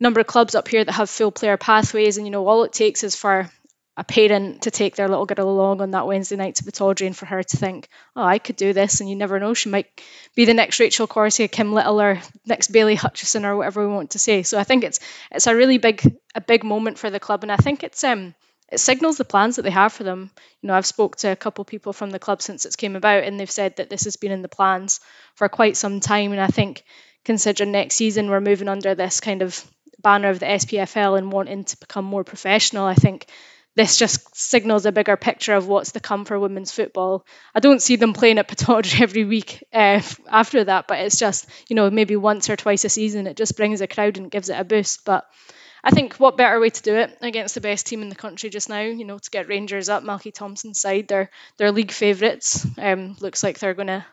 number 0.00 0.20
of 0.20 0.26
clubs 0.26 0.54
up 0.54 0.66
here 0.66 0.84
that 0.84 0.92
have 0.92 1.10
full 1.10 1.30
player 1.30 1.56
pathways, 1.56 2.16
and 2.16 2.26
you 2.26 2.32
know, 2.32 2.46
all 2.46 2.64
it 2.64 2.72
takes 2.72 3.04
is 3.04 3.14
for 3.14 3.50
a 3.96 4.04
parent 4.04 4.62
to 4.62 4.70
take 4.70 4.96
their 4.96 5.08
little 5.08 5.26
girl 5.26 5.48
along 5.48 5.82
on 5.82 5.90
that 5.90 6.06
Wednesday 6.06 6.36
night 6.36 6.54
to 6.56 6.64
Pittodrie 6.64 7.06
and 7.06 7.16
for 7.16 7.26
her 7.26 7.42
to 7.42 7.56
think, 7.56 7.88
oh, 8.16 8.22
I 8.22 8.38
could 8.38 8.56
do 8.56 8.72
this. 8.72 9.00
And 9.00 9.10
you 9.10 9.16
never 9.16 9.38
know, 9.38 9.52
she 9.52 9.68
might 9.68 9.86
be 10.34 10.44
the 10.44 10.54
next 10.54 10.80
Rachel 10.80 11.06
Corsie, 11.06 11.50
Kim 11.50 11.72
Little, 11.72 12.00
or 12.00 12.20
next 12.46 12.68
Bailey 12.68 12.94
Hutchison, 12.94 13.44
or 13.44 13.56
whatever 13.56 13.86
we 13.86 13.92
want 13.92 14.12
to 14.12 14.18
say. 14.18 14.42
So 14.42 14.58
I 14.58 14.64
think 14.64 14.84
it's 14.84 15.00
it's 15.30 15.46
a 15.46 15.56
really 15.56 15.78
big 15.78 16.02
a 16.34 16.40
big 16.40 16.64
moment 16.64 16.98
for 16.98 17.10
the 17.10 17.20
club, 17.20 17.42
and 17.42 17.52
I 17.52 17.56
think 17.56 17.82
it's 17.82 18.02
um 18.04 18.34
it 18.70 18.78
signals 18.78 19.16
the 19.16 19.24
plans 19.24 19.56
that 19.56 19.62
they 19.62 19.70
have 19.70 19.92
for 19.92 20.04
them. 20.04 20.30
You 20.62 20.68
know, 20.68 20.74
I've 20.74 20.86
spoke 20.86 21.16
to 21.16 21.28
a 21.32 21.36
couple 21.36 21.64
people 21.64 21.92
from 21.92 22.10
the 22.10 22.20
club 22.20 22.40
since 22.40 22.64
it's 22.64 22.76
came 22.76 22.96
about, 22.96 23.24
and 23.24 23.38
they've 23.38 23.50
said 23.50 23.76
that 23.76 23.90
this 23.90 24.04
has 24.04 24.16
been 24.16 24.32
in 24.32 24.42
the 24.42 24.48
plans 24.48 25.00
for 25.34 25.48
quite 25.48 25.76
some 25.76 26.00
time. 26.00 26.32
And 26.32 26.40
I 26.40 26.46
think 26.46 26.84
considering 27.24 27.72
next 27.72 27.96
season 27.96 28.30
we're 28.30 28.40
moving 28.40 28.68
under 28.68 28.94
this 28.94 29.20
kind 29.20 29.42
of 29.42 29.62
banner 29.98 30.30
of 30.30 30.38
the 30.38 30.46
SPFL 30.46 31.18
and 31.18 31.32
wanting 31.32 31.64
to 31.64 31.76
become 31.78 32.04
more 32.04 32.24
professional, 32.24 32.86
I 32.86 32.94
think 32.94 33.26
this 33.76 33.96
just 33.96 34.36
signals 34.36 34.84
a 34.84 34.92
bigger 34.92 35.16
picture 35.16 35.54
of 35.54 35.68
what's 35.68 35.92
to 35.92 36.00
come 36.00 36.24
for 36.24 36.38
women's 36.38 36.72
football. 36.72 37.24
I 37.54 37.60
don't 37.60 37.82
see 37.82 37.96
them 37.96 38.12
playing 38.12 38.38
at 38.38 38.48
Pittodrie 38.48 39.00
every 39.02 39.24
week 39.24 39.64
uh, 39.72 40.02
after 40.28 40.64
that, 40.64 40.86
but 40.88 40.98
it's 41.00 41.18
just, 41.18 41.48
you 41.68 41.76
know, 41.76 41.90
maybe 41.90 42.16
once 42.16 42.50
or 42.50 42.56
twice 42.56 42.84
a 42.84 42.88
season. 42.88 43.26
It 43.26 43.36
just 43.36 43.56
brings 43.56 43.80
a 43.80 43.86
crowd 43.86 44.18
and 44.18 44.30
gives 44.30 44.48
it 44.48 44.58
a 44.58 44.64
boost. 44.64 45.04
But 45.04 45.24
I 45.84 45.90
think 45.90 46.14
what 46.14 46.36
better 46.36 46.58
way 46.60 46.70
to 46.70 46.82
do 46.82 46.96
it 46.96 47.16
against 47.22 47.54
the 47.54 47.60
best 47.60 47.86
team 47.86 48.02
in 48.02 48.08
the 48.08 48.14
country 48.16 48.50
just 48.50 48.68
now, 48.68 48.82
you 48.82 49.04
know, 49.04 49.18
to 49.18 49.30
get 49.30 49.48
Rangers 49.48 49.88
up, 49.88 50.02
Malky 50.02 50.34
Thomson's 50.34 50.80
side. 50.80 51.08
They're, 51.08 51.30
they're 51.56 51.72
league 51.72 51.92
favourites. 51.92 52.66
Um, 52.76 53.16
looks 53.20 53.42
like 53.42 53.58
they're 53.58 53.74
going 53.74 53.88
to 53.88 54.04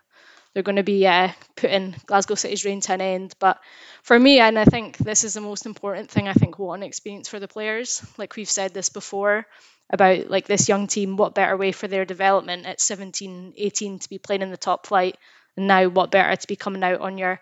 they're 0.58 0.64
going 0.64 0.78
to 0.78 0.82
be 0.82 1.06
uh, 1.06 1.30
putting 1.56 1.94
Glasgow 2.08 2.34
City's 2.34 2.66
reign 2.66 2.82
to 2.82 2.94
an 2.94 3.00
end. 3.00 3.36
But 3.38 3.60
for 4.02 4.18
me, 4.18 4.40
and 4.40 4.58
I 4.58 4.66
think 4.66 4.98
this 4.98 5.24
is 5.24 5.36
the 5.36 5.42
most 5.42 5.68
important 5.68 6.10
thing, 6.10 6.28
I 6.28 6.34
think 6.34 6.58
one 6.58 6.82
experience 6.82 7.30
for 7.30 7.40
the 7.40 7.48
players. 7.48 8.04
Like 8.18 8.36
we've 8.36 8.50
said 8.50 8.74
this 8.74 8.90
before 8.90 9.46
about 9.88 10.32
like 10.32 10.48
this 10.48 10.68
young 10.68 10.88
team, 10.88 11.16
what 11.16 11.36
better 11.36 11.56
way 11.56 11.74
for 11.74 11.88
their 11.88 12.06
development 12.06 12.66
at 12.66 12.82
17, 12.82 13.54
18 13.56 14.00
to 14.00 14.10
be 14.10 14.18
playing 14.18 14.42
in 14.42 14.50
the 14.50 14.58
top 14.58 14.88
flight. 14.88 15.20
And 15.56 15.68
now 15.68 15.90
what 15.90 16.10
better 16.10 16.36
to 16.36 16.48
be 16.48 16.56
coming 16.56 16.84
out 16.84 17.02
on 17.02 17.20
your 17.20 17.40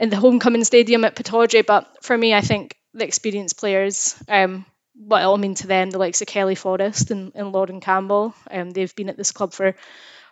in 0.00 0.10
the 0.10 0.16
homecoming 0.16 0.64
stadium 0.64 1.04
at 1.04 1.14
Pittodrie. 1.14 1.64
But 1.64 2.02
for 2.02 2.18
me, 2.18 2.34
I 2.34 2.40
think 2.40 2.74
the 2.94 3.04
experienced 3.04 3.58
players, 3.58 4.20
um, 4.26 4.66
what 4.96 5.20
it'll 5.20 5.38
mean 5.38 5.54
to 5.54 5.68
them, 5.68 5.90
the 5.90 5.98
likes 5.98 6.20
of 6.20 6.26
Kelly 6.26 6.56
Forrest 6.56 7.12
and, 7.12 7.30
and 7.36 7.52
Lauren 7.52 7.80
Campbell, 7.80 8.34
um, 8.50 8.70
they've 8.70 8.96
been 8.96 9.08
at 9.08 9.16
this 9.16 9.30
club 9.30 9.52
for 9.52 9.76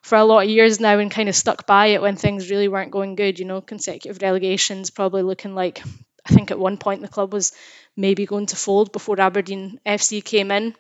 for 0.03 0.17
a 0.17 0.25
lot 0.25 0.45
of 0.45 0.51
years 0.51 0.81
now 0.81 0.99
and 0.99 1.11
kind 1.11 1.29
of 1.29 1.35
stuck 1.35 1.67
by 1.67 1.87
it 1.89 2.03
when 2.03 2.17
things 2.17 2.51
really 2.51 2.69
weren't 2.69 2.91
going 2.91 3.15
good. 3.15 3.39
You 3.39 3.45
know, 3.45 3.61
consecutive 3.61 4.23
relegations 4.23 4.91
probably 4.91 5.23
looking 5.23 5.55
like 5.55 5.83
I 6.27 6.35
think 6.35 6.51
at 6.51 6.59
one 6.59 6.77
point 6.77 7.01
the 7.03 7.09
club 7.09 7.33
was 7.33 7.53
maybe 7.97 8.27
going 8.27 8.47
to 8.47 8.57
fold 8.57 8.93
before 8.93 9.21
Aberdeen 9.21 9.81
FC 9.87 10.23
came 10.23 10.51
in. 10.51 10.75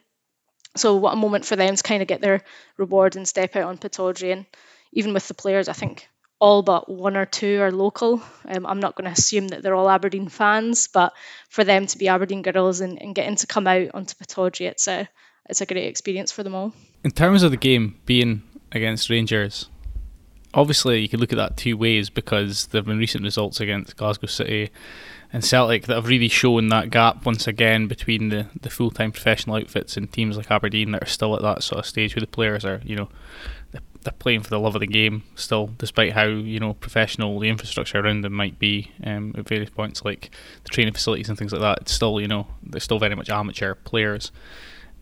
So 0.76 0.96
what 0.96 1.14
a 1.14 1.16
moment 1.16 1.44
for 1.44 1.56
them 1.56 1.74
to 1.74 1.82
kind 1.82 2.02
of 2.02 2.08
get 2.08 2.20
their 2.20 2.42
reward 2.76 3.16
and 3.16 3.26
step 3.26 3.56
out 3.56 3.64
on 3.64 3.78
Pittodrie. 3.78 4.32
And 4.32 4.46
even 4.92 5.14
with 5.14 5.26
the 5.26 5.34
players, 5.34 5.68
I 5.68 5.72
think 5.72 6.08
all 6.38 6.62
but 6.62 6.88
one 6.88 7.16
or 7.16 7.26
two 7.26 7.60
are 7.60 7.72
local. 7.72 8.22
Um, 8.46 8.66
I'm 8.66 8.80
not 8.80 8.94
going 8.94 9.06
to 9.06 9.18
assume 9.18 9.48
that 9.48 9.62
they're 9.62 9.74
all 9.74 9.90
Aberdeen 9.90 10.28
fans, 10.28 10.88
but 10.88 11.12
for 11.48 11.64
them 11.64 11.86
to 11.86 11.98
be 11.98 12.08
Aberdeen 12.08 12.42
girls 12.42 12.80
and, 12.80 13.00
and 13.00 13.14
getting 13.14 13.36
to 13.36 13.46
come 13.46 13.66
out 13.66 13.88
onto 13.94 14.14
Pittodrie, 14.14 14.68
it's 14.68 14.86
a 14.86 15.08
it's 15.48 15.62
a 15.62 15.66
great 15.66 15.86
experience 15.86 16.30
for 16.30 16.42
them 16.42 16.54
all. 16.54 16.74
In 17.04 17.10
terms 17.10 17.42
of 17.42 17.50
the 17.50 17.56
game 17.56 17.98
being 18.04 18.42
against 18.72 19.10
Rangers. 19.10 19.68
Obviously, 20.54 21.00
you 21.00 21.08
could 21.08 21.20
look 21.20 21.32
at 21.32 21.36
that 21.36 21.56
two 21.56 21.76
ways 21.76 22.10
because 22.10 22.66
there 22.68 22.78
have 22.78 22.86
been 22.86 22.98
recent 22.98 23.22
results 23.22 23.60
against 23.60 23.96
Glasgow 23.96 24.26
City 24.26 24.70
and 25.32 25.44
Celtic 25.44 25.86
that 25.86 25.94
have 25.94 26.06
really 26.06 26.28
shown 26.28 26.68
that 26.68 26.90
gap 26.90 27.26
once 27.26 27.46
again 27.46 27.86
between 27.86 28.30
the, 28.30 28.46
the 28.60 28.70
full 28.70 28.90
time 28.90 29.12
professional 29.12 29.56
outfits 29.56 29.96
and 29.96 30.10
teams 30.10 30.36
like 30.36 30.50
Aberdeen 30.50 30.92
that 30.92 31.02
are 31.02 31.06
still 31.06 31.36
at 31.36 31.42
that 31.42 31.62
sort 31.62 31.80
of 31.80 31.86
stage 31.86 32.16
where 32.16 32.20
the 32.20 32.26
players 32.26 32.64
are, 32.64 32.80
you 32.84 32.96
know, 32.96 33.08
they're 34.02 34.12
playing 34.12 34.42
for 34.42 34.50
the 34.50 34.60
love 34.60 34.74
of 34.74 34.80
the 34.80 34.86
game 34.86 35.24
still, 35.34 35.70
despite 35.78 36.12
how 36.12 36.24
you 36.24 36.60
know 36.60 36.74
professional 36.74 37.38
the 37.38 37.48
infrastructure 37.48 37.98
around 37.98 38.22
them 38.22 38.32
might 38.32 38.58
be 38.58 38.92
um, 39.04 39.34
at 39.36 39.48
various 39.48 39.70
points, 39.70 40.04
like 40.04 40.30
the 40.64 40.70
training 40.70 40.94
facilities 40.94 41.28
and 41.28 41.36
things 41.36 41.52
like 41.52 41.60
that. 41.60 41.78
It's 41.82 41.92
still, 41.92 42.20
you 42.20 42.28
know, 42.28 42.46
they're 42.62 42.80
still 42.80 42.98
very 42.98 43.14
much 43.14 43.30
amateur 43.30 43.74
players. 43.74 44.32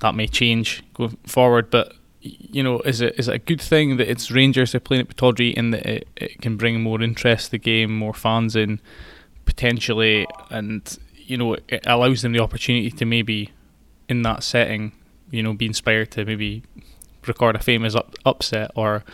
That 0.01 0.15
may 0.15 0.27
change 0.27 0.83
going 0.95 1.17
forward, 1.27 1.71
but 1.71 1.95
you 2.27 2.63
know, 2.63 2.81
is 2.81 3.01
it 3.01 3.19
is 3.19 3.29
it 3.29 3.35
a 3.35 3.39
good 3.39 3.61
thing 3.61 3.97
that 3.97 4.09
it's 4.09 4.31
Rangers 4.31 4.75
are 4.75 4.81
playing 4.81 5.03
at 5.03 5.09
Pittodrie 5.09 5.55
and 5.57 5.73
that 5.73 5.87
it, 5.87 6.09
it 6.17 6.41
can 6.41 6.57
bring 6.57 6.83
more 6.83 7.03
interest 7.03 7.47
to 7.47 7.51
the 7.53 7.59
game, 7.59 7.97
more 7.97 8.15
fans 8.15 8.57
in 8.57 8.81
potentially, 9.45 10.27
and 10.51 10.99
you 11.15 11.37
know, 11.37 11.55
it 11.69 11.87
allows 11.87 12.23
them 12.23 12.33
the 12.33 12.41
opportunity 12.41 12.91
to 12.91 13.05
maybe 13.05 13.51
in 14.09 14.23
that 14.23 14.43
setting, 14.43 14.93
you 15.31 15.43
know, 15.43 15.53
be 15.53 15.67
inspired 15.67 16.11
to 16.13 16.25
maybe 16.25 16.63
record 17.27 17.57
a 17.57 17.59
famous 17.59 17.95
up, 17.95 18.15
upset, 18.25 18.71
or 18.75 19.05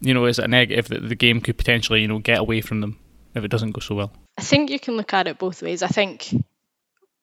you 0.00 0.12
know, 0.12 0.26
is 0.26 0.38
it 0.38 0.44
a 0.44 0.48
negative 0.48 0.88
that 0.88 1.08
the 1.08 1.14
game 1.14 1.40
could 1.40 1.56
potentially 1.56 2.00
you 2.00 2.08
know 2.08 2.18
get 2.18 2.38
away 2.38 2.60
from 2.60 2.80
them 2.80 2.98
if 3.34 3.44
it 3.44 3.50
doesn't 3.50 3.72
go 3.72 3.80
so 3.80 3.94
well? 3.94 4.12
I 4.38 4.42
think 4.42 4.70
you 4.70 4.78
can 4.78 4.96
look 4.96 5.12
at 5.14 5.28
it 5.28 5.38
both 5.38 5.62
ways. 5.62 5.82
I 5.82 5.88
think 5.88 6.34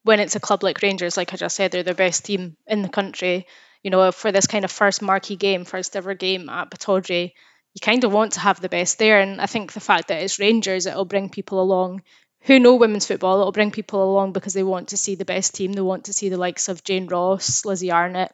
when 0.03 0.19
it's 0.19 0.35
a 0.35 0.39
club 0.39 0.63
like 0.63 0.81
Rangers, 0.81 1.17
like 1.17 1.33
I 1.33 1.37
just 1.37 1.55
said, 1.55 1.71
they're 1.71 1.83
the 1.83 1.93
best 1.93 2.25
team 2.25 2.57
in 2.67 2.81
the 2.81 2.89
country 2.89 3.45
you 3.83 3.91
know, 3.91 4.11
for 4.11 4.31
this 4.31 4.47
kind 4.47 4.65
of 4.65 4.71
first 4.71 5.01
marquee 5.01 5.35
game, 5.35 5.65
first 5.65 5.95
ever 5.95 6.13
game 6.13 6.49
at 6.49 6.71
Pittodrie, 6.71 7.33
you 7.73 7.79
kind 7.81 8.03
of 8.03 8.13
want 8.13 8.33
to 8.33 8.39
have 8.39 8.61
the 8.61 8.69
best 8.69 8.97
there. 8.97 9.19
And 9.19 9.41
I 9.41 9.45
think 9.45 9.73
the 9.73 9.79
fact 9.79 10.07
that 10.07 10.21
it's 10.21 10.39
Rangers, 10.39 10.85
it'll 10.85 11.05
bring 11.05 11.29
people 11.29 11.61
along 11.61 12.01
who 12.41 12.59
know 12.59 12.75
women's 12.75 13.07
football. 13.07 13.39
It'll 13.39 13.51
bring 13.51 13.71
people 13.71 14.03
along 14.03 14.33
because 14.33 14.53
they 14.53 14.63
want 14.63 14.89
to 14.89 14.97
see 14.97 15.15
the 15.15 15.25
best 15.25 15.55
team. 15.55 15.73
They 15.73 15.81
want 15.81 16.05
to 16.05 16.13
see 16.13 16.29
the 16.29 16.37
likes 16.37 16.69
of 16.69 16.83
Jane 16.83 17.07
Ross, 17.07 17.65
Lizzie 17.65 17.89
Arnot. 17.89 18.31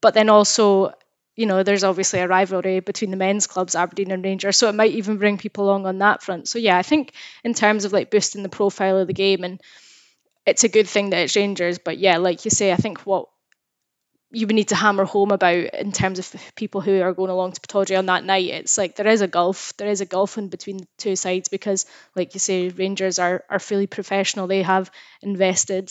But 0.00 0.14
then 0.14 0.28
also, 0.28 0.92
you 1.36 1.46
know, 1.46 1.62
there's 1.62 1.84
obviously 1.84 2.20
a 2.20 2.28
rivalry 2.28 2.80
between 2.80 3.10
the 3.10 3.16
men's 3.16 3.46
clubs, 3.46 3.74
Aberdeen 3.74 4.12
and 4.12 4.24
Rangers. 4.24 4.56
So 4.56 4.68
it 4.68 4.74
might 4.74 4.92
even 4.92 5.18
bring 5.18 5.38
people 5.38 5.64
along 5.64 5.86
on 5.86 5.98
that 5.98 6.22
front. 6.22 6.48
So 6.48 6.58
yeah, 6.58 6.76
I 6.76 6.82
think 6.82 7.12
in 7.44 7.54
terms 7.54 7.84
of 7.84 7.92
like 7.92 8.10
boosting 8.10 8.42
the 8.42 8.48
profile 8.48 8.98
of 8.98 9.06
the 9.06 9.14
game 9.14 9.42
and 9.44 9.60
it's 10.46 10.64
a 10.64 10.68
good 10.68 10.88
thing 10.88 11.10
that 11.10 11.22
it's 11.22 11.36
Rangers. 11.36 11.78
But 11.78 11.98
yeah, 11.98 12.18
like 12.18 12.44
you 12.44 12.50
say, 12.50 12.72
I 12.72 12.76
think 12.76 13.00
what 13.00 13.28
you 14.32 14.46
would 14.46 14.54
need 14.54 14.68
to 14.68 14.76
hammer 14.76 15.04
home 15.04 15.32
about 15.32 15.54
in 15.74 15.92
terms 15.92 16.18
of 16.18 16.34
people 16.54 16.80
who 16.80 17.00
are 17.02 17.12
going 17.12 17.30
along 17.30 17.52
to 17.52 17.60
Pittodrie 17.60 17.98
on 17.98 18.06
that 18.06 18.24
night. 18.24 18.46
It's 18.46 18.78
like 18.78 18.96
there 18.96 19.08
is 19.08 19.22
a 19.22 19.28
gulf, 19.28 19.72
there 19.76 19.88
is 19.88 20.00
a 20.00 20.06
gulf 20.06 20.38
in 20.38 20.48
between 20.48 20.78
the 20.78 20.86
two 20.98 21.16
sides 21.16 21.48
because, 21.48 21.86
like 22.14 22.34
you 22.34 22.40
say, 22.40 22.68
Rangers 22.68 23.18
are 23.18 23.44
are 23.50 23.58
fully 23.58 23.86
professional. 23.86 24.46
They 24.46 24.62
have 24.62 24.90
invested 25.22 25.90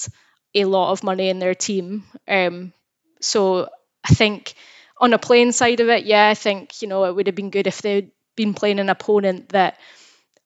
a 0.55 0.65
lot 0.65 0.91
of 0.91 1.03
money 1.03 1.29
in 1.29 1.39
their 1.39 1.53
team. 1.55 2.03
Um, 2.27 2.73
so 3.21 3.69
I 4.03 4.13
think 4.13 4.53
on 4.97 5.13
a 5.13 5.19
playing 5.19 5.51
side 5.51 5.79
of 5.79 5.89
it, 5.89 6.05
yeah, 6.05 6.29
I 6.29 6.33
think 6.33 6.81
you 6.81 6.87
know 6.87 7.05
it 7.05 7.15
would 7.15 7.27
have 7.27 7.35
been 7.35 7.49
good 7.51 7.67
if 7.67 7.81
they'd 7.81 8.11
been 8.35 8.53
playing 8.53 8.79
an 8.79 8.89
opponent 8.89 9.49
that 9.49 9.77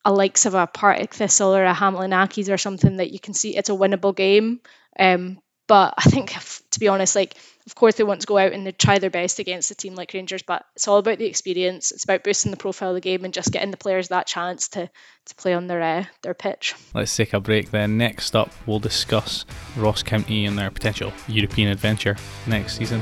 a 0.06 0.12
likes 0.12 0.45
of 0.45 0.53
a 0.53 0.67
Partick 0.67 1.13
Thistle 1.13 1.56
or 1.56 1.63
a 1.63 1.73
Hamilton 1.73 2.12
Accies 2.12 2.53
or 2.53 2.58
something 2.58 2.97
that 2.97 3.12
you 3.12 3.19
can 3.19 3.34
see 3.34 3.56
it's 3.56 3.69
a 3.69 3.73
winnable 3.73 4.15
game. 4.15 4.60
Um, 4.99 5.39
but 5.67 5.93
I 5.97 6.03
think, 6.03 6.36
to 6.71 6.79
be 6.79 6.88
honest, 6.89 7.15
like 7.15 7.36
of 7.65 7.76
course 7.76 7.95
they 7.95 8.04
want 8.04 8.21
to 8.21 8.28
go 8.28 8.38
out 8.38 8.52
and 8.52 8.65
they 8.65 8.71
try 8.71 8.99
their 8.99 9.10
best 9.10 9.39
against 9.39 9.71
a 9.71 9.76
team 9.76 9.95
like 9.95 10.13
Rangers, 10.13 10.43
but 10.43 10.65
it's 10.76 10.88
all 10.88 10.97
about 10.97 11.17
the 11.17 11.26
experience. 11.26 11.91
It's 11.91 12.04
about 12.04 12.23
boosting 12.23 12.52
the 12.52 12.58
profile 12.58 12.89
of 12.89 12.95
the 12.95 13.02
game 13.02 13.23
and 13.23 13.34
just 13.34 13.52
getting 13.52 13.71
the 13.71 13.78
players 13.78 14.10
that 14.10 14.28
chance 14.28 14.67
to 14.69 14.89
to 15.26 15.36
play 15.36 15.54
on 15.54 15.67
their 15.67 15.82
uh, 15.82 16.06
their 16.21 16.34
pitch. 16.34 16.76
Let's 16.93 17.15
take 17.15 17.34
a 17.34 17.39
break 17.39 17.71
then. 17.71 17.97
Next 17.97 18.36
up, 18.36 18.52
we'll 18.65 18.80
discuss 18.80 19.45
Ross 19.78 20.04
County 20.04 20.45
and 20.45 20.58
their 20.58 20.71
potential 20.71 21.13
European 21.28 21.69
adventure 21.69 22.17
next 22.47 22.78
season. 22.78 23.02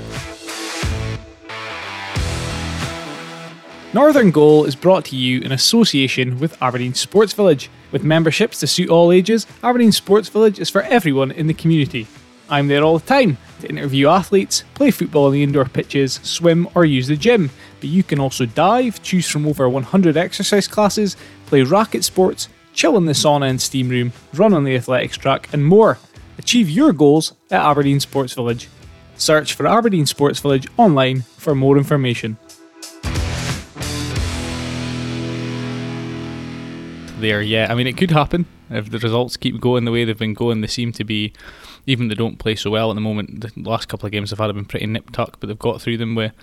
Northern 3.93 4.31
Goal 4.31 4.63
is 4.63 4.75
brought 4.75 5.03
to 5.05 5.17
you 5.17 5.41
in 5.41 5.51
association 5.51 6.39
with 6.39 6.61
Aberdeen 6.61 6.93
Sports 6.93 7.33
Village. 7.33 7.69
With 7.91 8.05
memberships 8.05 8.61
to 8.61 8.67
suit 8.67 8.89
all 8.89 9.11
ages, 9.11 9.45
Aberdeen 9.63 9.91
Sports 9.91 10.29
Village 10.29 10.61
is 10.61 10.69
for 10.69 10.83
everyone 10.83 11.31
in 11.31 11.47
the 11.47 11.53
community. 11.53 12.07
I'm 12.51 12.67
there 12.67 12.83
all 12.83 12.99
the 12.99 13.05
time 13.05 13.37
to 13.61 13.69
interview 13.69 14.09
athletes, 14.09 14.65
play 14.73 14.91
football 14.91 15.27
on 15.27 15.31
the 15.31 15.41
indoor 15.41 15.63
pitches, 15.63 16.19
swim, 16.21 16.67
or 16.75 16.83
use 16.83 17.07
the 17.07 17.15
gym. 17.15 17.49
But 17.79 17.89
you 17.89 18.03
can 18.03 18.19
also 18.19 18.45
dive, 18.45 19.01
choose 19.01 19.27
from 19.27 19.47
over 19.47 19.69
100 19.69 20.17
exercise 20.17 20.67
classes, 20.67 21.15
play 21.45 21.61
racket 21.63 22.03
sports, 22.03 22.49
chill 22.73 22.97
in 22.97 23.05
the 23.05 23.13
sauna 23.13 23.49
and 23.49 23.61
steam 23.61 23.87
room, 23.87 24.11
run 24.33 24.53
on 24.53 24.65
the 24.65 24.75
athletics 24.75 25.15
track, 25.15 25.47
and 25.53 25.65
more. 25.65 25.97
Achieve 26.37 26.69
your 26.69 26.91
goals 26.91 27.33
at 27.49 27.65
Aberdeen 27.65 28.01
Sports 28.01 28.33
Village. 28.33 28.67
Search 29.15 29.53
for 29.53 29.65
Aberdeen 29.65 30.05
Sports 30.05 30.41
Village 30.41 30.67
online 30.77 31.21
for 31.21 31.55
more 31.55 31.77
information. 31.77 32.37
There, 37.21 37.41
yeah. 37.41 37.67
I 37.69 37.75
mean, 37.75 37.87
it 37.87 37.97
could 37.97 38.11
happen 38.11 38.45
if 38.69 38.89
the 38.89 38.99
results 38.99 39.37
keep 39.37 39.59
going 39.59 39.85
the 39.85 39.91
way 39.91 40.03
they've 40.03 40.17
been 40.17 40.33
going. 40.33 40.61
They 40.61 40.67
seem 40.67 40.91
to 40.93 41.03
be 41.03 41.33
even 41.85 42.07
they 42.07 42.15
don't 42.15 42.39
play 42.39 42.55
so 42.55 42.69
well 42.69 42.91
at 42.91 42.95
the 42.95 43.01
moment. 43.01 43.41
The 43.41 43.51
last 43.57 43.87
couple 43.87 44.05
of 44.05 44.11
games 44.11 44.29
they've 44.29 44.39
had 44.39 44.47
have 44.47 44.55
been 44.55 44.65
pretty 44.65 44.85
nip 44.87 45.11
tuck, 45.11 45.39
but 45.39 45.47
they've 45.47 45.57
got 45.57 45.81
through 45.81 45.97
them 45.97 46.15
with 46.15 46.33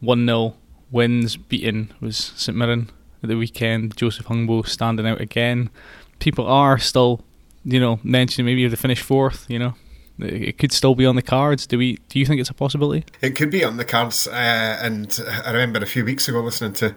one 0.00 0.26
0 0.26 0.54
wins. 0.90 1.36
Beaten 1.36 1.92
was 2.00 2.16
St 2.16 2.56
Mirren 2.56 2.90
at 3.22 3.28
the 3.28 3.36
weekend. 3.36 3.96
Joseph 3.96 4.26
Hungbo 4.26 4.66
standing 4.66 5.06
out 5.06 5.20
again. 5.20 5.70
People 6.18 6.46
are 6.46 6.78
still, 6.78 7.24
you 7.64 7.80
know, 7.80 8.00
mentioning 8.02 8.46
maybe 8.46 8.64
if 8.64 8.70
they 8.70 8.76
finish 8.76 9.00
fourth, 9.00 9.46
you 9.48 9.58
know, 9.58 9.74
it 10.18 10.58
could 10.58 10.72
still 10.72 10.94
be 10.94 11.06
on 11.06 11.16
the 11.16 11.22
cards. 11.22 11.66
Do 11.66 11.78
we? 11.78 11.98
Do 12.08 12.18
you 12.18 12.26
think 12.26 12.40
it's 12.40 12.50
a 12.50 12.54
possibility? 12.54 13.04
It 13.20 13.30
could 13.30 13.50
be 13.50 13.64
on 13.64 13.76
the 13.76 13.84
cards. 13.84 14.26
Uh, 14.28 14.78
and 14.82 15.18
I 15.44 15.50
remember 15.50 15.80
a 15.80 15.86
few 15.86 16.04
weeks 16.04 16.28
ago 16.28 16.40
listening 16.40 16.74
to 16.74 16.94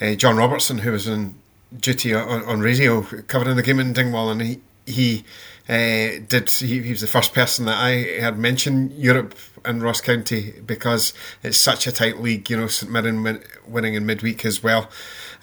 uh, 0.00 0.14
John 0.14 0.36
Robertson, 0.36 0.78
who 0.78 0.92
was 0.92 1.06
in 1.06 1.36
duty 1.78 2.14
on, 2.14 2.44
on 2.44 2.60
radio 2.60 3.02
covering 3.02 3.56
the 3.56 3.62
game 3.62 3.80
in 3.80 3.92
Dingwall, 3.92 4.30
and 4.30 4.42
he 4.42 4.60
he 4.86 5.24
uh, 5.68 6.20
did. 6.28 6.50
He, 6.50 6.82
he 6.82 6.90
was 6.90 7.00
the 7.00 7.06
first 7.06 7.32
person 7.32 7.66
that 7.66 7.76
I 7.76 8.20
had 8.20 8.38
mentioned 8.38 8.92
Europe 8.92 9.34
and 9.64 9.82
Ross 9.82 10.00
County 10.00 10.54
because 10.64 11.14
it's 11.42 11.58
such 11.58 11.86
a 11.86 11.92
tight 11.92 12.20
league. 12.20 12.48
You 12.50 12.58
know, 12.58 12.66
St 12.66 12.90
Mirren 12.90 13.22
win, 13.22 13.42
winning 13.66 13.94
in 13.94 14.06
midweek 14.06 14.44
as 14.44 14.62
well 14.62 14.90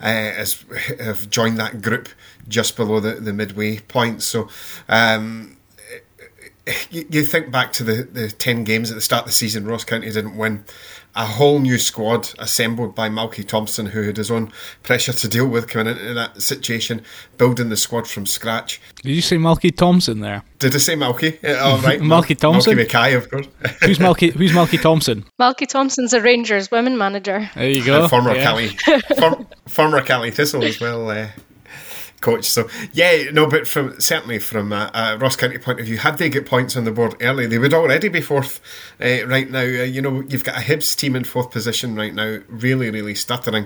uh, 0.01 0.05
as 0.05 0.63
have 0.99 1.29
joined 1.29 1.57
that 1.57 1.81
group 1.81 2.09
just 2.47 2.75
below 2.75 2.99
the, 2.99 3.13
the 3.13 3.33
midway 3.33 3.79
point. 3.79 4.23
So. 4.23 4.49
Um, 4.89 5.57
you, 6.91 7.05
you 7.09 7.25
think 7.25 7.51
back 7.51 7.73
to 7.73 7.83
the, 7.83 8.03
the 8.03 8.29
10 8.29 8.63
games 8.63 8.91
at 8.91 8.95
the 8.95 9.01
start 9.01 9.21
of 9.21 9.29
the 9.29 9.33
season, 9.33 9.65
Ross 9.65 9.83
County 9.83 10.11
didn't 10.11 10.37
win 10.37 10.63
a 11.15 11.25
whole 11.25 11.59
new 11.59 11.77
squad 11.77 12.31
assembled 12.39 12.95
by 12.95 13.09
Malky 13.09 13.45
Thomson, 13.45 13.87
who 13.87 14.03
had 14.03 14.17
his 14.17 14.31
own 14.31 14.51
pressure 14.83 15.13
to 15.13 15.27
deal 15.27 15.47
with 15.47 15.67
coming 15.67 15.97
into 15.97 16.13
that 16.13 16.41
situation, 16.41 17.03
building 17.37 17.69
the 17.69 17.77
squad 17.77 18.07
from 18.07 18.25
scratch. 18.25 18.81
Did 19.03 19.11
you 19.11 19.21
say 19.21 19.37
Malky 19.37 19.75
Thomson 19.75 20.21
there? 20.21 20.43
Did 20.59 20.75
I 20.75 20.77
say 20.77 20.95
Malky? 20.95 21.37
Oh, 21.43 21.81
right. 21.81 21.99
Malky 22.01 22.37
Thomson? 22.37 22.77
Malky 22.77 22.93
Mackay, 22.93 23.13
of 23.13 23.29
course. 23.29 23.47
who's 23.83 23.99
Malky, 23.99 24.31
who's 24.31 24.51
Malky 24.51 24.81
Thomson? 24.81 25.25
Malky 25.39 25.67
Thomson's 25.67 26.13
a 26.13 26.21
Rangers 26.21 26.71
women 26.71 26.97
manager. 26.97 27.49
There 27.55 27.69
you 27.69 27.85
go. 27.85 28.01
And 28.01 28.09
former 28.09 28.35
yeah. 28.35 28.43
Caley, 28.43 28.67
form, 29.17 29.47
former 29.67 30.01
Caley 30.01 30.31
Thistle 30.31 30.63
as 30.63 30.79
well. 30.79 31.09
Uh, 31.09 31.27
coach. 32.21 32.45
So 32.45 32.69
yeah, 32.93 33.29
no, 33.31 33.47
but 33.47 33.67
from 33.67 33.99
certainly 33.99 34.39
from 34.39 34.71
a, 34.71 34.89
a, 34.93 35.17
Ross 35.17 35.35
County 35.35 35.57
point 35.57 35.79
of 35.79 35.85
view, 35.85 35.97
had 35.97 36.17
they 36.17 36.29
get 36.29 36.45
points 36.45 36.77
on 36.77 36.85
the 36.85 36.91
board 36.91 37.15
early, 37.19 37.47
they 37.47 37.57
would 37.57 37.73
already 37.73 38.07
be 38.07 38.21
fourth 38.21 38.61
uh, 39.01 39.27
right 39.27 39.49
now. 39.49 39.59
Uh, 39.59 39.83
you 39.83 40.01
know, 40.01 40.21
you've 40.21 40.43
got 40.43 40.57
a 40.57 40.61
Hibs 40.61 40.95
team 40.95 41.15
in 41.15 41.23
fourth 41.23 41.51
position 41.51 41.95
right 41.95 42.13
now, 42.13 42.39
really, 42.47 42.89
really 42.89 43.15
stuttering. 43.15 43.65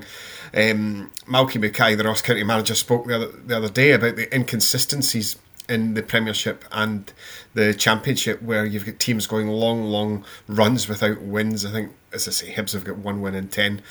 Um, 0.53 1.11
Malky 1.27 1.59
Mackay, 1.59 1.95
the 1.95 2.05
Ross 2.05 2.21
County 2.21 2.43
manager, 2.43 2.75
spoke 2.75 3.05
the 3.05 3.15
other, 3.15 3.27
the 3.27 3.57
other 3.57 3.69
day 3.69 3.91
about 3.91 4.15
the 4.15 4.33
inconsistencies 4.33 5.37
in 5.67 5.95
the 5.95 6.03
Premiership 6.03 6.63
and 6.71 7.11
the 7.53 7.73
Championship, 7.73 8.41
where 8.41 8.65
you've 8.65 8.85
got 8.85 8.99
teams 8.99 9.27
going 9.27 9.47
long, 9.47 9.83
long 9.83 10.23
runs 10.47 10.87
without 10.87 11.21
wins. 11.21 11.65
I 11.65 11.71
think, 11.71 11.93
as 12.13 12.27
I 12.27 12.31
say, 12.31 12.53
Hibs 12.53 12.73
have 12.73 12.85
got 12.85 12.97
one 12.97 13.21
win 13.21 13.35
in 13.35 13.49
ten. 13.49 13.81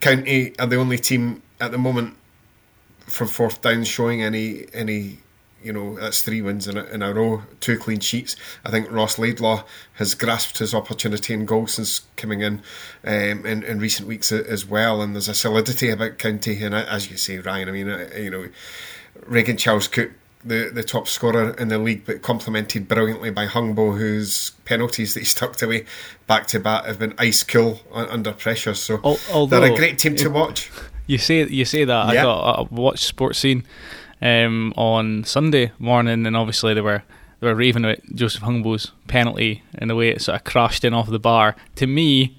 County 0.00 0.58
are 0.58 0.66
the 0.66 0.76
only 0.76 0.98
team 0.98 1.42
at 1.60 1.72
the 1.72 1.78
moment 1.78 2.16
from 3.08 3.28
fourth 3.28 3.60
down 3.62 3.84
showing 3.84 4.22
any 4.22 4.66
any 4.72 5.18
you 5.62 5.72
know 5.72 5.96
that's 5.96 6.22
three 6.22 6.40
wins 6.40 6.68
in 6.68 6.76
a, 6.76 6.84
in 6.84 7.02
a 7.02 7.12
row, 7.12 7.42
two 7.60 7.78
clean 7.78 8.00
sheets. 8.00 8.36
I 8.64 8.70
think 8.70 8.90
Ross 8.90 9.18
Laidlaw 9.18 9.64
has 9.94 10.14
grasped 10.14 10.58
his 10.58 10.74
opportunity 10.74 11.34
in 11.34 11.46
goal 11.46 11.66
since 11.66 12.02
coming 12.16 12.40
in 12.40 12.62
um, 13.04 13.44
in, 13.44 13.62
in 13.64 13.78
recent 13.78 14.08
weeks 14.08 14.30
as 14.30 14.66
well, 14.66 15.02
and 15.02 15.14
there's 15.14 15.28
a 15.28 15.34
solidity 15.34 15.90
about 15.90 16.18
County. 16.18 16.62
And 16.62 16.74
as 16.74 17.10
you 17.10 17.16
say, 17.16 17.38
Ryan, 17.38 17.68
I 17.68 17.72
mean, 17.72 17.88
uh, 17.90 18.08
you 18.16 18.30
know, 18.30 18.48
Regan 19.26 19.56
Charles 19.56 19.88
Cook. 19.88 20.12
The, 20.44 20.70
the 20.72 20.84
top 20.84 21.08
scorer 21.08 21.50
in 21.54 21.66
the 21.66 21.78
league, 21.78 22.06
but 22.06 22.22
complemented 22.22 22.86
brilliantly 22.86 23.30
by 23.30 23.48
Hungbo, 23.48 23.98
whose 23.98 24.50
penalties 24.64 25.12
that 25.14 25.20
he's 25.20 25.34
tucked 25.34 25.62
away 25.62 25.84
back 26.28 26.46
to 26.46 26.60
back 26.60 26.84
have 26.84 27.00
been 27.00 27.12
ice 27.18 27.42
cool 27.42 27.80
under 27.92 28.32
pressure. 28.32 28.74
So 28.74 29.00
Although, 29.02 29.46
they're 29.46 29.72
a 29.72 29.76
great 29.76 29.98
team 29.98 30.14
to 30.14 30.28
watch. 30.28 30.70
You 31.08 31.18
say 31.18 31.44
you 31.48 31.64
say 31.64 31.84
that. 31.84 32.14
Yeah. 32.14 32.20
I 32.20 32.22
got 32.22 32.58
I 32.60 32.62
watched 32.70 33.16
Sportscene 33.16 33.64
um, 34.22 34.72
on 34.76 35.24
Sunday 35.24 35.72
morning, 35.80 36.26
and 36.26 36.36
obviously 36.36 36.74
they 36.74 36.80
were 36.80 37.02
they 37.40 37.46
were 37.48 37.54
raving 37.54 37.84
about 37.84 37.98
Joseph 38.14 38.42
Hungbo's 38.42 38.92
penalty 39.08 39.62
and 39.74 39.88
the 39.90 39.94
way 39.96 40.10
it 40.10 40.22
sort 40.22 40.36
of 40.36 40.44
crashed 40.44 40.84
in 40.84 40.94
off 40.94 41.08
the 41.10 41.18
bar. 41.18 41.56
To 41.76 41.86
me, 41.86 42.36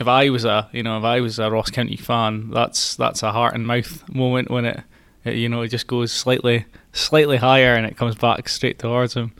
if 0.00 0.06
I 0.08 0.30
was 0.30 0.44
a 0.44 0.68
you 0.72 0.82
know 0.82 0.96
if 0.98 1.04
I 1.04 1.20
was 1.20 1.38
a 1.38 1.50
Ross 1.50 1.70
County 1.70 1.96
fan, 1.96 2.50
that's 2.50 2.94
that's 2.96 3.22
a 3.22 3.32
heart 3.32 3.54
and 3.54 3.66
mouth 3.66 4.08
moment 4.08 4.50
when 4.50 4.64
it, 4.64 4.80
it 5.24 5.34
you 5.34 5.48
know 5.48 5.62
it 5.62 5.68
just 5.68 5.86
goes 5.86 6.12
slightly 6.12 6.64
slightly 6.92 7.36
higher 7.36 7.74
and 7.74 7.84
it 7.84 7.96
comes 7.96 8.14
back 8.14 8.48
straight 8.48 8.78
towards 8.78 9.14
him. 9.14 9.32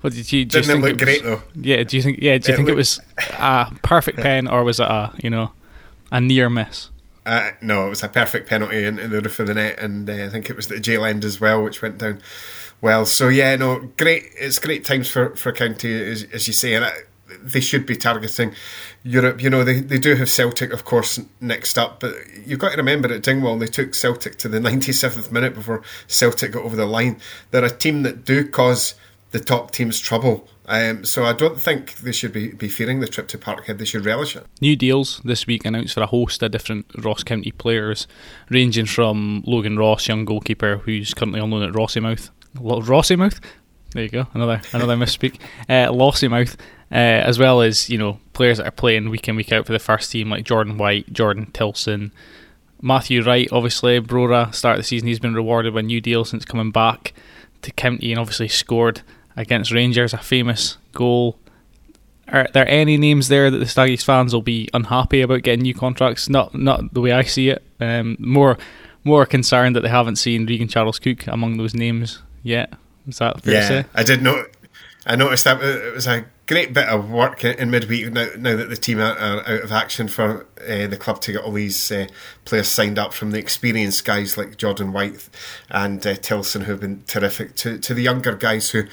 What 0.00 0.12
did 0.12 0.30
you 0.32 0.44
just 0.44 0.68
Didn't 0.68 0.82
think 0.82 0.84
it 0.84 0.88
look 0.92 1.00
was- 1.00 1.04
great 1.04 1.22
though? 1.24 1.42
Yeah, 1.60 1.82
do 1.82 1.96
you 1.96 2.02
think 2.02 2.20
yeah 2.22 2.38
do 2.38 2.48
you 2.52 2.54
It 2.54 2.56
think 2.56 2.68
it 2.70 2.74
was 2.76 3.00
a 3.38 3.70
perfect 3.82 4.18
pen 4.18 4.48
or 4.48 4.64
was 4.64 4.80
it 4.80 4.86
a 4.88 5.12
you 5.22 5.28
know 5.28 5.52
a 6.10 6.20
near 6.22 6.48
miss? 6.48 6.88
No, 7.60 7.86
it 7.86 7.90
was 7.90 8.02
a 8.02 8.08
perfect 8.08 8.48
penalty 8.48 8.84
in, 8.84 8.96
the 8.96 9.20
roof 9.20 9.38
of 9.38 9.46
the 9.48 9.54
net, 9.54 9.78
and 9.78 10.08
uh, 10.08 10.24
I 10.24 10.28
think 10.28 10.48
it 10.48 10.56
was 10.56 10.68
the 10.68 10.80
jail 10.80 11.04
end 11.04 11.24
as 11.24 11.40
well, 11.40 11.62
which 11.62 11.82
went 11.82 11.98
down 11.98 12.20
well. 12.80 13.04
So 13.04 13.28
yeah, 13.28 13.56
no, 13.56 13.90
great. 13.96 14.30
It's 14.38 14.58
great 14.58 14.84
times 14.84 15.10
for 15.10 15.36
for 15.36 15.52
County, 15.52 15.92
as, 16.10 16.24
as 16.32 16.46
you 16.46 16.52
say, 16.52 16.74
and 16.74 16.84
uh, 16.84 16.90
they 17.42 17.60
should 17.60 17.86
be 17.86 17.96
targeting 17.96 18.54
Europe. 19.02 19.42
You 19.42 19.50
know, 19.50 19.64
they 19.64 19.80
they 19.80 19.98
do 19.98 20.14
have 20.14 20.28
Celtic, 20.28 20.72
of 20.72 20.84
course, 20.84 21.20
next 21.40 21.76
up, 21.76 22.00
but 22.00 22.14
you've 22.46 22.58
got 22.58 22.70
to 22.70 22.76
remember 22.76 23.12
at 23.12 23.22
Dingwall 23.22 23.58
they 23.58 23.66
took 23.66 23.94
Celtic 23.94 24.36
to 24.38 24.48
the 24.48 24.58
97th 24.60 25.30
minute 25.30 25.54
before 25.54 25.82
Celtic 26.06 26.52
got 26.52 26.64
over 26.64 26.76
the 26.76 26.86
line. 26.86 27.20
They're 27.50 27.64
a 27.64 27.70
team 27.70 28.02
that 28.04 28.24
do 28.24 28.48
cause 28.48 28.94
the 29.30 29.40
top 29.40 29.70
teams 29.70 30.00
trouble. 30.00 30.48
Um, 30.68 31.02
so 31.04 31.24
I 31.24 31.32
don't 31.32 31.58
think 31.58 31.94
they 31.96 32.12
should 32.12 32.32
be, 32.32 32.52
be 32.52 32.68
fearing 32.68 33.00
the 33.00 33.08
trip 33.08 33.26
to 33.28 33.38
Parkhead. 33.38 33.78
They 33.78 33.86
should 33.86 34.04
relish 34.04 34.36
it. 34.36 34.46
New 34.60 34.76
deals 34.76 35.22
this 35.24 35.46
week 35.46 35.64
announced 35.64 35.94
for 35.94 36.02
a 36.02 36.06
host 36.06 36.42
of 36.42 36.50
different 36.50 36.86
Ross 36.98 37.24
County 37.24 37.52
players, 37.52 38.06
ranging 38.50 38.84
from 38.84 39.42
Logan 39.46 39.78
Ross, 39.78 40.06
young 40.06 40.26
goalkeeper 40.26 40.76
who's 40.76 41.14
currently 41.14 41.40
on 41.40 41.50
loan 41.50 41.62
at 41.62 41.72
Rossymouth. 41.72 42.28
Rossymouth? 42.54 43.40
There 43.92 44.02
you 44.02 44.10
go, 44.10 44.26
another 44.34 44.60
another 44.74 44.96
misspeak. 44.98 45.40
Uh, 45.70 45.90
Lossiemouth, 45.90 46.56
uh, 46.92 46.94
as 46.94 47.38
well 47.38 47.62
as 47.62 47.88
you 47.88 47.96
know 47.96 48.20
players 48.34 48.58
that 48.58 48.66
are 48.66 48.70
playing 48.70 49.08
week 49.08 49.26
in 49.26 49.36
week 49.36 49.52
out 49.52 49.64
for 49.64 49.72
the 49.72 49.78
first 49.78 50.12
team 50.12 50.28
like 50.28 50.44
Jordan 50.44 50.76
White, 50.76 51.10
Jordan 51.10 51.50
Tilson, 51.52 52.12
Matthew 52.82 53.22
Wright. 53.22 53.48
Obviously, 53.50 53.98
Brora 54.02 54.54
start 54.54 54.76
of 54.76 54.80
the 54.80 54.86
season 54.86 55.08
he's 55.08 55.18
been 55.18 55.34
rewarded 55.34 55.72
with 55.72 55.84
a 55.84 55.86
new 55.86 56.02
deal 56.02 56.26
since 56.26 56.44
coming 56.44 56.70
back 56.70 57.14
to 57.62 57.72
County 57.72 58.12
and 58.12 58.20
obviously 58.20 58.48
scored 58.48 59.00
against 59.38 59.72
Rangers 59.72 60.12
a 60.12 60.18
famous 60.18 60.76
goal 60.92 61.38
are 62.30 62.46
there 62.52 62.68
any 62.68 62.96
names 62.98 63.28
there 63.28 63.50
that 63.50 63.56
the 63.58 63.64
Staggies 63.64 64.04
fans 64.04 64.34
will 64.34 64.42
be 64.42 64.68
unhappy 64.74 65.22
about 65.22 65.42
getting 65.42 65.62
new 65.62 65.74
contracts? 65.74 66.28
Not 66.28 66.54
not 66.54 66.92
the 66.92 67.00
way 67.00 67.12
I 67.12 67.22
see 67.22 67.48
it. 67.48 67.62
Um, 67.80 68.16
more 68.18 68.58
more 69.04 69.24
concerned 69.24 69.74
that 69.76 69.80
they 69.80 69.88
haven't 69.88 70.16
seen 70.16 70.44
Regan 70.46 70.68
Charles 70.68 70.98
Cook 70.98 71.26
among 71.26 71.56
those 71.56 71.74
names 71.74 72.20
yet. 72.42 72.74
Is 73.06 73.18
that 73.18 73.40
fair 73.42 73.54
to 73.54 73.58
Yeah, 73.58 73.68
say? 73.68 73.84
I 73.94 74.02
did 74.02 74.20
know. 74.22 74.44
I 75.06 75.16
noticed 75.16 75.44
that 75.44 75.62
it 75.62 75.94
was 75.94 76.06
a 76.06 76.26
great 76.48 76.72
bit 76.72 76.88
of 76.88 77.10
work 77.10 77.44
in 77.44 77.70
midweek 77.70 78.10
now, 78.10 78.26
now 78.38 78.56
that 78.56 78.70
the 78.70 78.76
team 78.76 78.98
are, 78.98 79.18
out 79.18 79.62
of 79.62 79.70
action 79.70 80.08
for 80.08 80.46
uh, 80.66 80.86
the 80.86 80.96
club 80.96 81.20
to 81.20 81.32
get 81.32 81.42
all 81.42 81.52
these 81.52 81.92
uh, 81.92 82.06
players 82.46 82.66
signed 82.66 82.98
up 82.98 83.12
from 83.12 83.32
the 83.32 83.38
experienced 83.38 84.02
guys 84.06 84.38
like 84.38 84.56
Jordan 84.56 84.90
White 84.90 85.28
and 85.68 86.04
uh, 86.06 86.14
Tilson 86.14 86.62
who 86.62 86.72
have 86.72 86.80
been 86.80 87.02
terrific 87.06 87.54
to, 87.56 87.78
to 87.78 87.92
the 87.92 88.02
younger 88.02 88.34
guys 88.34 88.70
who 88.70 88.84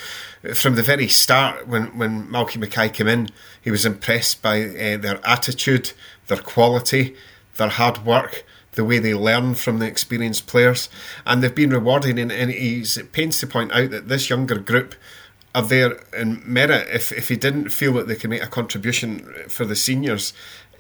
from 0.54 0.76
the 0.76 0.84
very 0.84 1.08
start 1.08 1.66
when, 1.66 1.98
when 1.98 2.28
Malky 2.28 2.58
Mackay 2.58 2.90
came 2.90 3.08
in 3.08 3.30
he 3.62 3.72
was 3.72 3.86
impressed 3.86 4.42
by 4.42 4.60
their 4.60 5.26
attitude 5.26 5.94
their 6.28 6.42
quality 6.42 7.16
their 7.56 7.70
hard 7.70 8.06
work 8.06 8.44
the 8.74 8.84
way 8.84 9.00
they 9.00 9.14
learn 9.14 9.56
from 9.56 9.80
the 9.80 9.88
experienced 9.88 10.48
players. 10.48 10.90
And 11.26 11.42
they've 11.42 11.56
been 11.56 11.70
rewarding 11.70 12.20
and, 12.20 12.32
and 12.32 12.52
he's 12.52 12.98
it 12.98 13.14
pains 13.14 13.40
to 13.40 13.48
point 13.48 13.72
out 13.72 13.90
that 13.92 14.10
this 14.10 14.30
younger 14.30 14.60
group 14.60 14.96
are 15.56 15.64
there 15.64 15.98
in 16.16 16.42
merit 16.46 16.88
if 16.92 17.12
if 17.12 17.30
he 17.30 17.36
didn't 17.36 17.70
feel 17.70 17.94
that 17.94 18.08
they 18.08 18.16
can 18.16 18.30
make 18.30 18.44
a 18.44 18.48
contribution 18.48 19.20
for 19.48 19.66
the 19.66 19.76
seniors 19.76 20.34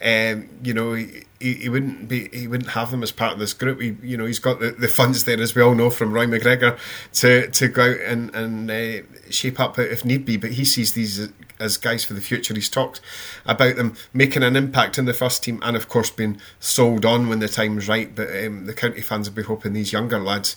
um, 0.04 0.50
you 0.62 0.74
know 0.74 0.94
he, 0.94 1.24
he 1.40 1.70
wouldn't 1.70 2.08
be 2.08 2.30
he 2.34 2.48
wouldn't 2.48 2.72
have 2.72 2.92
them 2.92 3.02
as 3.02 3.12
part 3.12 3.34
of 3.34 3.40
this 3.40 3.54
group. 3.54 3.80
He, 3.80 3.96
you 4.04 4.18
know 4.18 4.26
he's 4.26 4.40
got 4.40 4.60
the, 4.60 4.72
the 4.72 4.88
funds 4.88 5.24
there 5.24 5.40
as 5.40 5.56
we 5.56 5.62
all 5.62 5.76
know 5.76 5.90
from 5.90 6.12
Roy 6.12 6.28
MacGregor 6.28 6.78
to 7.14 7.50
to 7.50 7.68
go 7.68 7.92
out 7.92 8.00
and 8.02 8.36
and 8.36 8.70
uh, 8.70 9.04
shape 9.30 9.60
up 9.60 9.80
if 9.80 10.04
need 10.04 10.26
be. 10.26 10.38
But 10.38 10.52
he 10.52 10.66
sees 10.66 10.94
these 10.94 11.30
as, 11.60 11.78
guys 11.78 12.04
for 12.04 12.14
the 12.14 12.22
future 12.22 12.54
he's 12.54 12.70
talked 12.70 13.02
about 13.46 13.76
them 13.76 13.96
making 14.14 14.44
an 14.44 14.56
impact 14.56 14.98
in 14.98 15.06
the 15.06 15.14
first 15.14 15.44
team 15.44 15.60
and 15.64 15.76
of 15.76 15.88
course 15.90 16.10
being 16.10 16.40
sold 16.60 17.06
on 17.06 17.28
when 17.28 17.40
the 17.40 17.48
time's 17.48 17.88
right 17.88 18.16
but 18.16 18.30
um, 18.44 18.66
the 18.66 18.74
county 18.74 19.02
fans 19.02 19.30
will 19.30 19.36
be 19.36 19.44
hoping 19.44 19.74
these 19.74 19.94
younger 19.94 20.20
lads 20.20 20.56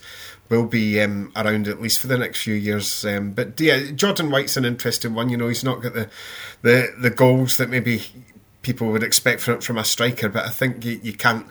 will 0.49 0.67
be 0.67 1.01
um, 1.01 1.33
around 1.37 1.69
at 1.69 1.81
least 1.81 2.01
for 2.01 2.07
the 2.07 2.19
next 2.19 2.43
few 2.43 2.55
years. 2.55 3.05
Um, 3.05 3.33
but 3.33 3.61
yeah, 3.61 3.91
Jordan 3.91 4.31
White's 4.31 4.57
an 4.57 4.65
interesting 4.65 5.15
one. 5.15 5.29
You 5.29 5.37
know, 5.37 5.49
he's 5.49 5.65
not 5.65 5.83
got 5.83 5.95
the 5.95 6.09
the, 6.63 6.89
the 6.99 7.11
goals 7.11 7.57
that 7.59 7.69
maybe 7.69 8.03
people 8.63 8.89
would 8.89 9.03
expect 9.03 9.41
from 9.41 9.61
from 9.61 9.79
a 9.79 9.85
striker, 9.85 10.29
but 10.29 10.47
I 10.47 10.51
think 10.51 10.85
you, 10.85 11.01
you 11.03 11.13
can't 11.13 11.47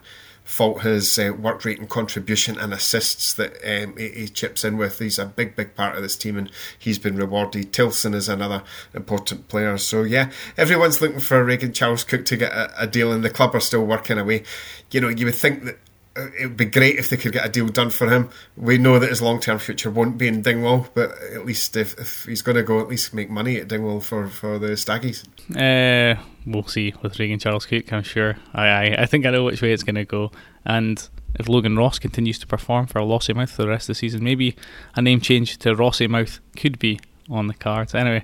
fault 0.48 0.82
his 0.82 1.20
uh, 1.20 1.34
work 1.38 1.66
rate 1.66 1.78
and 1.78 1.90
contribution 1.90 2.58
and 2.58 2.74
assists 2.74 3.34
that 3.34 3.54
um, 3.66 3.98
he, 3.98 4.08
he 4.10 4.28
chips 4.30 4.64
in 4.64 4.78
with. 4.78 4.98
He's 4.98 5.20
a 5.20 5.26
big, 5.26 5.58
big 5.58 5.76
part 5.76 5.98
of 5.98 6.02
this 6.02 6.16
team, 6.16 6.38
and 6.38 6.50
he's 6.80 6.98
been 6.98 7.18
rewarded. 7.18 7.74
Tilson 7.74 8.14
is 8.14 8.30
another 8.30 8.64
important 8.94 9.50
player. 9.50 9.78
So 9.78 10.04
yeah, 10.04 10.32
everyone's 10.58 11.02
looking 11.02 11.20
for 11.20 11.44
Regan 11.44 11.74
Charles 11.74 12.06
Cook 12.06 12.24
to 12.26 12.38
get 12.38 12.54
a, 12.54 12.84
a 12.84 12.88
deal, 12.88 13.12
and 13.12 13.26
the 13.26 13.30
club 13.30 13.54
are 13.56 13.60
still 13.60 13.86
working 13.86 14.18
away. 14.18 14.44
You 14.90 15.02
know, 15.02 15.10
you 15.10 15.26
would 15.26 15.36
think 15.36 15.66
that 15.66 15.80
it 16.18 16.48
would 16.48 16.58
be 16.58 16.66
great 16.66 16.98
if 16.98 17.10
they 17.10 17.18
could 17.18 17.34
get 17.34 17.46
a 17.46 17.50
deal 17.50 17.68
done 17.68 17.90
for 17.90 18.10
him. 18.10 18.30
We 18.56 18.78
know 18.78 19.00
that 19.00 19.10
his 19.10 19.22
long 19.22 19.40
term 19.40 19.60
future 19.60 19.90
won't 19.90 20.18
be 20.18 20.28
in 20.28 20.42
Dingwall, 20.42 20.88
but 20.94 21.12
at 21.34 21.46
least 21.46 21.76
if, 21.76 21.98
if 22.00 22.26
he's 22.26 22.42
going 22.42 22.56
to 22.56 22.64
go, 22.64 22.80
at 22.80 22.88
least 22.88 23.14
make 23.14 23.30
money 23.30 23.58
at 23.58 23.68
Dingwall 23.68 24.02
for, 24.02 24.28
for 24.28 24.60
the 24.60 24.70
Staggies. 24.70 25.26
Uh, 25.56 26.22
we'll 26.46 26.68
see 26.68 26.94
with 27.02 27.20
Regan 27.20 27.40
Charles 27.40 27.66
Cook. 27.66 27.92
I'm 27.94 28.04
sure. 28.04 28.38
I, 28.54 28.68
I 28.68 28.96
I 29.04 29.06
think 29.06 29.26
I 29.26 29.32
know 29.32 29.44
which 29.44 29.62
way 29.62 29.72
it's 29.72 29.84
going 29.84 29.96
to 29.96 30.06
go, 30.06 30.32
and 30.66 31.08
if 31.36 31.48
Logan 31.48 31.78
Ross 31.78 32.00
continues 32.00 32.40
to 32.40 32.48
perform 32.48 32.88
for 32.88 33.02
Lossiemouth 33.02 33.50
for 33.50 33.62
the 33.62 33.68
rest 33.70 33.86
of 33.86 33.96
the 33.96 33.96
season. 33.96 34.24
Maybe 34.24 34.56
a 34.96 35.02
name 35.02 35.22
change 35.22 35.58
to 35.60 35.76
Rossiemouth 35.76 36.40
could 36.56 36.80
be 36.80 37.00
on 37.30 37.48
the 37.48 37.54
cards. 37.54 37.94
Anyway, 37.94 38.24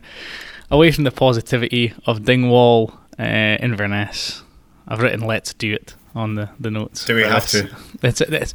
away 0.72 0.92
from 0.92 1.04
the 1.04 1.12
positivity 1.12 1.94
of 2.06 2.24
Dingwall, 2.24 2.94
uh, 3.20 3.24
Inverness, 3.60 4.44
I've 4.88 5.02
written 5.02 5.22
"Let's 5.22 5.54
do 5.54 5.74
it" 5.74 5.96
on 6.16 6.36
the, 6.36 6.50
the 6.60 6.72
notes. 6.72 7.06
Do 7.06 7.16
we 7.16 7.24
have 7.24 7.48
to? 7.48 7.70
It's, 8.02 8.22
it's, 8.22 8.54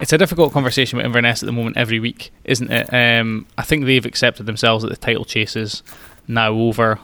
it's 0.00 0.12
a 0.12 0.18
difficult 0.18 0.52
conversation 0.52 0.96
with 0.96 1.06
Inverness 1.06 1.42
at 1.42 1.46
the 1.46 1.52
moment 1.52 1.76
every 1.76 2.00
week, 2.00 2.32
isn't 2.44 2.70
it? 2.70 2.92
Um, 2.92 3.46
I 3.56 3.62
think 3.62 3.84
they've 3.84 4.04
accepted 4.04 4.46
themselves 4.46 4.82
that 4.82 4.90
the 4.90 4.96
title 4.96 5.24
chase 5.24 5.54
is 5.56 5.82
now 6.26 6.52
over, 6.52 6.98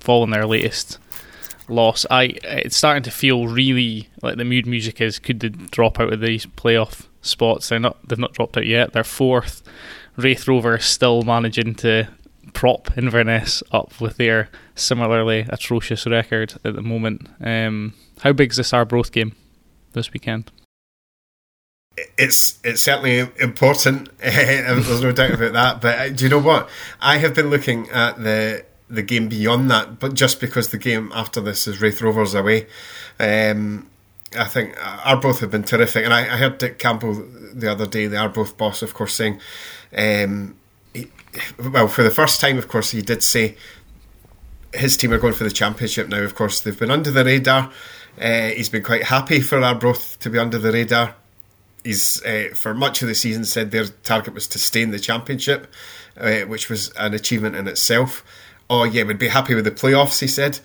following 0.00 0.30
their 0.30 0.46
latest 0.46 0.98
loss. 1.68 2.04
I 2.10 2.36
it's 2.42 2.76
starting 2.76 3.02
to 3.04 3.10
feel 3.10 3.46
really 3.46 4.08
like 4.22 4.36
the 4.36 4.44
mood 4.44 4.66
music 4.66 5.00
is 5.00 5.18
could 5.18 5.40
they 5.40 5.48
drop 5.48 6.00
out 6.00 6.12
of 6.12 6.20
these 6.20 6.46
playoff 6.46 7.06
spots? 7.20 7.68
They're 7.68 7.78
not. 7.78 7.96
They've 8.08 8.18
not 8.18 8.32
dropped 8.32 8.56
out 8.56 8.66
yet. 8.66 8.92
They're 8.92 9.04
fourth. 9.04 9.62
Raith 10.16 10.46
Rovers 10.46 10.84
still 10.84 11.22
managing 11.22 11.74
to 11.76 12.08
prop 12.52 12.96
Inverness 12.98 13.62
up 13.72 13.98
with 14.00 14.16
their 14.16 14.50
similarly 14.74 15.46
atrocious 15.48 16.06
record 16.06 16.54
at 16.64 16.74
the 16.74 16.82
moment. 16.82 17.28
Um, 17.40 17.94
how 18.22 18.32
big 18.32 18.50
is 18.50 18.56
this 18.56 18.72
Arbroath 18.72 19.12
game 19.12 19.34
this 19.92 20.12
weekend? 20.12 20.50
It's 22.16 22.58
it's 22.64 22.82
certainly 22.82 23.18
important. 23.38 24.16
There's 24.18 25.02
no 25.02 25.12
doubt 25.12 25.32
about 25.32 25.52
that. 25.52 25.80
But 25.80 25.98
uh, 25.98 26.08
do 26.08 26.24
you 26.24 26.30
know 26.30 26.38
what? 26.38 26.68
I 27.00 27.18
have 27.18 27.34
been 27.34 27.50
looking 27.50 27.90
at 27.90 28.22
the 28.22 28.64
the 28.88 29.02
game 29.02 29.28
beyond 29.28 29.70
that, 29.70 29.98
but 29.98 30.14
just 30.14 30.40
because 30.40 30.68
the 30.68 30.78
game 30.78 31.10
after 31.14 31.40
this 31.40 31.66
is 31.66 31.80
Raith 31.80 32.00
Rovers 32.00 32.34
away. 32.34 32.66
Um, 33.18 33.88
I 34.36 34.44
think 34.44 34.74
Arbroath 35.04 35.40
have 35.40 35.50
been 35.50 35.62
terrific, 35.62 36.04
and 36.04 36.14
I, 36.14 36.20
I, 36.20 36.38
heard 36.38 36.56
Dick 36.56 36.78
Campbell 36.78 37.22
the 37.52 37.70
other 37.70 37.86
day, 37.86 38.06
the 38.06 38.16
Arbroath 38.16 38.56
boss, 38.56 38.80
of 38.80 38.94
course, 38.94 39.14
saying, 39.14 39.38
um, 39.94 40.56
he, 40.94 41.10
well, 41.70 41.86
for 41.86 42.02
the 42.02 42.10
first 42.10 42.40
time, 42.40 42.56
of 42.56 42.66
course, 42.66 42.92
he 42.92 43.02
did 43.02 43.22
say 43.22 43.56
his 44.72 44.96
team 44.96 45.12
are 45.12 45.18
going 45.18 45.34
for 45.34 45.44
the 45.44 45.50
championship 45.50 46.08
now. 46.08 46.22
Of 46.22 46.34
course, 46.34 46.60
they've 46.60 46.78
been 46.78 46.90
under 46.90 47.10
the 47.10 47.24
radar. 47.24 47.70
Uh, 48.20 48.48
he's 48.48 48.68
been 48.68 48.82
quite 48.82 49.04
happy 49.04 49.40
for 49.40 49.62
Arbroath 49.62 50.18
to 50.20 50.30
be 50.30 50.38
under 50.38 50.58
the 50.58 50.72
radar. 50.72 51.14
He's 51.82 52.22
uh, 52.24 52.50
for 52.54 52.74
much 52.74 53.02
of 53.02 53.08
the 53.08 53.14
season 53.14 53.44
said 53.44 53.70
their 53.70 53.86
target 53.86 54.34
was 54.34 54.46
to 54.48 54.58
stay 54.58 54.82
in 54.82 54.90
the 54.90 55.00
championship, 55.00 55.66
uh, 56.16 56.40
which 56.42 56.70
was 56.70 56.90
an 56.90 57.14
achievement 57.14 57.56
in 57.56 57.66
itself 57.66 58.24
oh 58.72 58.84
yeah, 58.84 59.02
we'd 59.04 59.18
be 59.18 59.28
happy 59.28 59.54
with 59.54 59.64
the 59.64 59.70
playoffs, 59.70 60.18
he 60.20 60.26
said. 60.26 60.58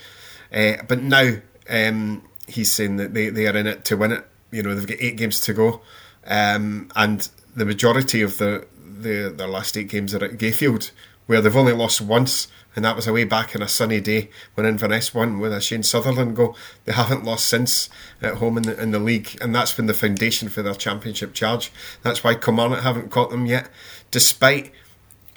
Uh, 0.53 0.81
but 0.87 1.03
now 1.03 1.33
um, 1.69 2.23
he's 2.47 2.71
saying 2.71 2.95
that 2.95 3.13
they, 3.13 3.29
they 3.29 3.47
are 3.47 3.55
in 3.55 3.67
it 3.67 3.83
to 3.85 3.97
win 3.97 4.13
it. 4.13 4.25
You 4.49 4.63
know, 4.63 4.73
they've 4.73 4.87
got 4.87 4.97
eight 5.01 5.17
games 5.17 5.41
to 5.41 5.53
go, 5.53 5.81
um, 6.25 6.89
and 6.95 7.29
the 7.53 7.65
majority 7.65 8.21
of 8.21 8.37
the, 8.37 8.65
the 8.81 9.33
their 9.35 9.47
last 9.47 9.75
eight 9.75 9.89
games 9.89 10.15
are 10.15 10.23
at 10.23 10.37
Gayfield, 10.37 10.91
where 11.25 11.41
they've 11.41 11.55
only 11.55 11.73
lost 11.73 11.99
once, 11.99 12.47
and 12.77 12.85
that 12.85 12.95
was 12.95 13.07
away 13.07 13.23
back 13.23 13.55
in 13.55 13.63
a 13.63 13.67
sunny 13.67 13.99
day 13.99 14.29
when 14.53 14.67
Inverness 14.67 15.11
won 15.11 15.39
with 15.39 15.51
a 15.51 15.59
Shane 15.59 15.81
Sutherland 15.81 16.35
goal. 16.35 16.55
They 16.85 16.93
haven't 16.93 17.25
lost 17.25 17.47
since 17.47 17.89
at 18.21 18.35
home 18.35 18.55
in 18.55 18.63
the, 18.63 18.79
in 18.79 18.91
the 18.91 18.99
league, 18.99 19.35
and 19.41 19.53
that's 19.53 19.73
been 19.73 19.87
the 19.87 19.95
foundation 19.95 20.47
for 20.47 20.61
their 20.61 20.75
championship 20.75 21.33
charge. 21.33 21.71
That's 22.03 22.23
why 22.23 22.35
Kilmarnock 22.35 22.83
haven't 22.83 23.09
caught 23.09 23.31
them 23.31 23.47
yet, 23.47 23.69
despite 24.11 24.71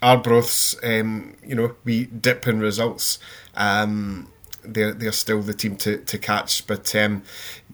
Arbroath's, 0.03 0.77
um, 0.85 1.35
you 1.43 1.55
know, 1.55 1.77
we 1.83 2.05
dip 2.05 2.47
in 2.47 2.61
results. 2.61 3.19
Um, 3.55 4.31
they're 4.63 4.93
they're 4.93 5.11
still 5.11 5.41
the 5.41 5.55
team 5.55 5.77
to, 5.79 5.97
to 5.97 6.19
catch. 6.19 6.67
But 6.67 6.95
um, 6.95 7.23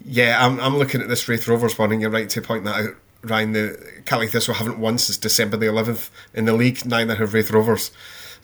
yeah, 0.05 0.47
I'm 0.47 0.61
I'm 0.61 0.79
looking 0.79 1.01
at 1.01 1.09
this 1.09 1.29
Raith 1.29 1.49
Rovers 1.49 1.77
one, 1.77 1.91
and 1.91 2.01
you're 2.01 2.09
right 2.09 2.31
to 2.31 2.41
point 2.41 2.63
that 2.67 2.77
out. 2.77 2.97
Ryan, 3.25 3.51
the 3.51 4.03
Caley 4.05 4.29
Thistle 4.29 4.55
haven't 4.55 4.79
won 4.79 4.99
since 4.99 5.19
December 5.19 5.57
the 5.57 5.67
11th 5.67 6.11
in 6.35 6.45
the 6.45 6.53
league. 6.53 6.87
Neither 6.87 7.17
have 7.17 7.35
Raith 7.35 7.51
Rovers. 7.51 7.91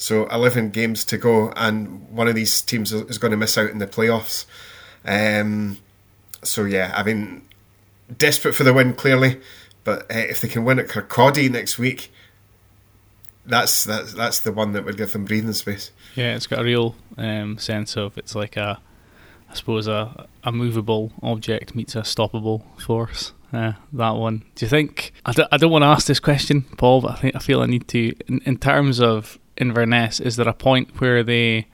So 0.03 0.27
11 0.27 0.71
games 0.71 1.05
to 1.05 1.17
go, 1.17 1.53
and 1.55 2.09
one 2.11 2.27
of 2.27 2.35
these 2.35 2.61
teams 2.61 2.93
is 2.93 3.19
going 3.19 3.31
to 3.31 3.37
miss 3.37 3.57
out 3.57 3.71
in 3.71 3.79
the 3.79 3.87
playoffs. 3.87 4.47
Um, 5.05 5.79
so 6.43 6.65
yeah, 6.65 6.93
I 6.97 7.05
mean, 7.05 7.43
desperate 8.19 8.57
for 8.57 8.65
the 8.65 8.73
win 8.73 8.95
clearly, 8.95 9.41
but 9.85 10.03
uh, 10.11 10.19
if 10.19 10.41
they 10.41 10.49
can 10.49 10.65
win 10.65 10.81
at 10.81 10.89
Kirkcaldy 10.89 11.49
next 11.49 11.79
week, 11.79 12.13
that's 13.47 13.85
that's 13.85 14.13
that's 14.13 14.41
the 14.41 14.51
one 14.51 14.73
that 14.73 14.85
would 14.85 14.97
give 14.97 15.13
them 15.13 15.25
breathing 15.25 15.53
space. 15.53 15.93
Yeah, 16.17 16.35
it's 16.35 16.49
got 16.49 16.59
a 16.59 16.65
real 16.65 16.97
um, 17.17 17.59
sense 17.59 17.97
of 17.97 18.19
it's 18.19 18.35
like 18.35 18.57
a, 18.57 18.81
I 19.49 19.55
suppose 19.55 19.87
a 19.87 20.27
a 20.43 20.51
movable 20.51 21.13
object 21.23 21.77
meets 21.77 21.95
a 21.95 22.01
stoppable 22.01 22.65
force. 22.81 23.35
Uh, 23.53 23.75
that 23.93 24.17
one. 24.17 24.43
Do 24.57 24.65
you 24.65 24.69
think? 24.69 25.13
I 25.25 25.31
don't, 25.31 25.49
I 25.53 25.59
don't 25.59 25.71
want 25.71 25.83
to 25.83 25.87
ask 25.87 26.09
this 26.09 26.19
question, 26.19 26.63
Paul, 26.77 27.03
but 27.03 27.13
I 27.13 27.17
think 27.17 27.37
I 27.37 27.39
feel 27.39 27.61
I 27.61 27.67
need 27.67 27.87
to. 27.89 28.13
In, 28.27 28.41
in 28.45 28.59
terms 28.59 29.01
of 29.01 29.39
Inverness, 29.57 30.21
is 30.21 30.37
there 30.37 30.49
a 30.49 30.55
point 30.55 31.01
where 31.01 31.23
they, 31.23 31.69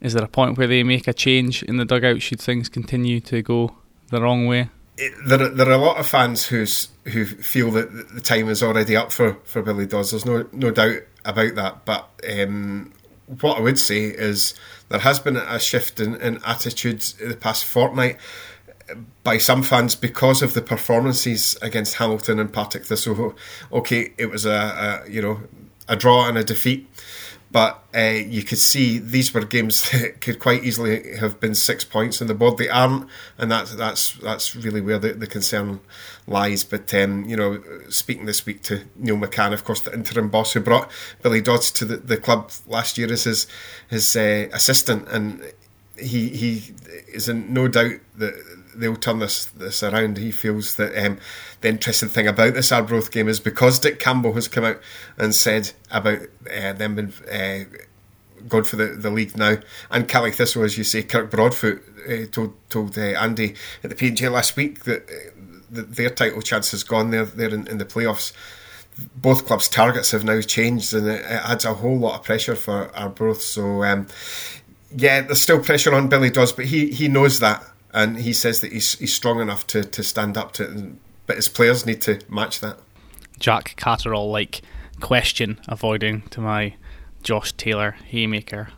is 0.00 0.12
there 0.12 0.24
a 0.24 0.28
point 0.28 0.58
where 0.58 0.66
they 0.66 0.82
make 0.82 1.08
a 1.08 1.14
change 1.14 1.62
in 1.62 1.76
the 1.76 1.84
dugout? 1.84 2.22
Should 2.22 2.40
things 2.40 2.68
continue 2.68 3.20
to 3.20 3.42
go 3.42 3.76
the 4.10 4.20
wrong 4.20 4.46
way? 4.46 4.70
it, 4.98 5.12
there, 5.26 5.48
there 5.48 5.68
are 5.68 5.72
a 5.72 5.78
lot 5.78 5.98
of 5.98 6.06
fans 6.06 6.46
who's, 6.46 6.88
who 7.04 7.24
feel 7.26 7.70
that 7.72 8.14
the 8.14 8.20
time 8.20 8.48
is 8.48 8.62
already 8.62 8.96
up 8.96 9.12
for, 9.12 9.34
for 9.44 9.62
Billy 9.62 9.86
Dodds. 9.86 10.10
There's 10.10 10.24
no 10.24 10.46
no 10.52 10.70
doubt 10.70 11.02
about 11.24 11.54
that. 11.54 11.84
But 11.84 12.08
um, 12.28 12.92
what 13.40 13.58
I 13.58 13.60
would 13.60 13.78
say 13.78 14.04
is 14.04 14.54
there 14.88 15.00
has 15.00 15.18
been 15.18 15.36
a 15.36 15.58
shift 15.58 16.00
in, 16.00 16.16
in 16.16 16.40
attitude 16.46 17.04
in 17.20 17.28
the 17.28 17.36
past 17.36 17.64
fortnight 17.64 18.18
by 19.24 19.36
some 19.36 19.62
fans 19.62 19.96
because 19.96 20.42
of 20.42 20.54
the 20.54 20.62
performances 20.62 21.56
against 21.60 21.96
Hamilton 21.96 22.38
and 22.38 22.52
Partick 22.52 22.84
Thistle. 22.84 23.34
Okay, 23.72 24.12
it 24.16 24.30
was 24.30 24.46
a, 24.46 25.04
a 25.06 25.10
you 25.10 25.20
know 25.20 25.40
a 25.88 25.96
draw 25.96 26.28
and 26.28 26.36
a 26.36 26.44
defeat 26.44 26.88
but 27.56 27.84
uh, 27.96 28.00
you 28.00 28.42
could 28.42 28.58
see 28.58 28.98
these 28.98 29.32
were 29.32 29.44
games 29.44 29.90
that 29.90 30.20
could 30.20 30.38
quite 30.38 30.64
easily 30.64 31.16
have 31.16 31.40
been 31.40 31.54
six 31.54 31.84
points 31.84 32.20
on 32.20 32.26
the 32.26 32.34
board. 32.34 32.58
They 32.58 32.68
aren't, 32.68 33.08
and 33.38 33.50
that's 33.50 33.74
that's 33.74 34.12
that's 34.14 34.56
really 34.56 34.80
where 34.80 34.98
the, 34.98 35.12
the 35.12 35.26
concern 35.26 35.80
lies. 36.26 36.64
But 36.64 36.92
um, 36.92 37.24
you 37.24 37.36
know, 37.36 37.62
speaking 37.88 38.26
this 38.26 38.44
week 38.44 38.62
to 38.64 38.84
Neil 38.96 39.16
McCann, 39.16 39.52
of 39.52 39.64
course, 39.64 39.80
the 39.80 39.94
interim 39.94 40.28
boss 40.28 40.52
who 40.52 40.60
brought 40.60 40.90
Billy 41.22 41.40
Dodds 41.40 41.70
to 41.72 41.84
the, 41.84 41.96
the 41.96 42.16
club 42.16 42.50
last 42.66 42.98
year 42.98 43.10
as 43.12 43.24
his 43.24 43.46
his 43.88 44.16
uh, 44.16 44.48
assistant, 44.52 45.08
and 45.08 45.52
he 45.98 46.28
he 46.30 46.74
is 47.08 47.28
in 47.28 47.54
no 47.54 47.68
doubt 47.68 48.00
that 48.16 48.34
they'll 48.78 48.96
turn 48.96 49.18
this 49.18 49.46
this 49.46 49.82
around. 49.82 50.18
He 50.18 50.32
feels 50.32 50.76
that 50.76 50.96
um, 51.04 51.18
the 51.60 51.68
interesting 51.68 52.08
thing 52.08 52.26
about 52.26 52.54
this 52.54 52.72
Arbroath 52.72 53.10
game 53.10 53.28
is 53.28 53.40
because 53.40 53.80
Dick 53.80 53.98
Campbell 53.98 54.34
has 54.34 54.48
come 54.48 54.64
out 54.64 54.80
and 55.18 55.34
said 55.34 55.72
about 55.90 56.20
uh, 56.54 56.72
them 56.72 56.94
being 56.96 57.12
uh, 57.30 58.62
for 58.62 58.76
the, 58.76 58.86
the 58.86 59.10
league 59.10 59.36
now, 59.36 59.56
and 59.90 60.08
Caley 60.08 60.30
Thistle, 60.30 60.62
as 60.62 60.78
you 60.78 60.84
say, 60.84 61.02
Kirk 61.02 61.30
Broadfoot 61.30 61.82
uh, 62.08 62.26
told 62.30 62.54
told 62.68 62.98
uh, 62.98 63.02
Andy 63.02 63.54
at 63.82 63.90
the 63.90 63.96
P&J 63.96 64.28
last 64.28 64.56
week 64.56 64.84
that, 64.84 65.02
uh, 65.02 65.30
that 65.70 65.96
their 65.96 66.10
title 66.10 66.42
chance 66.42 66.70
has 66.70 66.84
gone. 66.84 67.10
They're 67.10 67.24
they're 67.24 67.54
in, 67.54 67.66
in 67.66 67.78
the 67.78 67.84
playoffs 67.84 68.32
both 69.14 69.46
clubs' 69.46 69.68
targets 69.68 70.10
have 70.12 70.24
now 70.24 70.40
changed, 70.40 70.94
and 70.94 71.06
it, 71.06 71.22
adds 71.24 71.64
a 71.64 71.74
whole 71.74 71.98
lot 71.98 72.18
of 72.18 72.24
pressure 72.24 72.56
for 72.56 72.94
Arbroath. 72.96 73.42
So, 73.42 73.84
um, 73.84 74.06
yeah, 74.96 75.22
there's 75.22 75.40
still 75.40 75.60
pressure 75.60 75.94
on 75.94 76.08
Billy 76.08 76.30
Dodds, 76.30 76.52
but 76.52 76.66
he, 76.66 76.90
he 76.90 77.08
knows 77.08 77.40
that, 77.40 77.64
and 77.96 78.18
he 78.18 78.34
says 78.34 78.60
that 78.60 78.72
he's, 78.72 78.98
he's 78.98 79.14
strong 79.14 79.40
enough 79.40 79.66
to, 79.68 79.82
to 79.82 80.02
stand 80.02 80.36
up 80.36 80.52
to 80.52 80.64
it, 80.64 80.92
but 81.26 81.36
his 81.36 81.48
players 81.48 81.86
need 81.86 82.02
to 82.02 82.20
match 82.28 82.60
that. 82.60 82.78
Jack 83.38 83.74
Catterall 83.76 84.30
like 84.30 84.60
question 85.00 85.58
avoiding 85.66 86.20
to 86.28 86.42
my 86.42 86.74
Josh 87.22 87.52
Taylor 87.52 87.92
haymaker. 88.04 88.68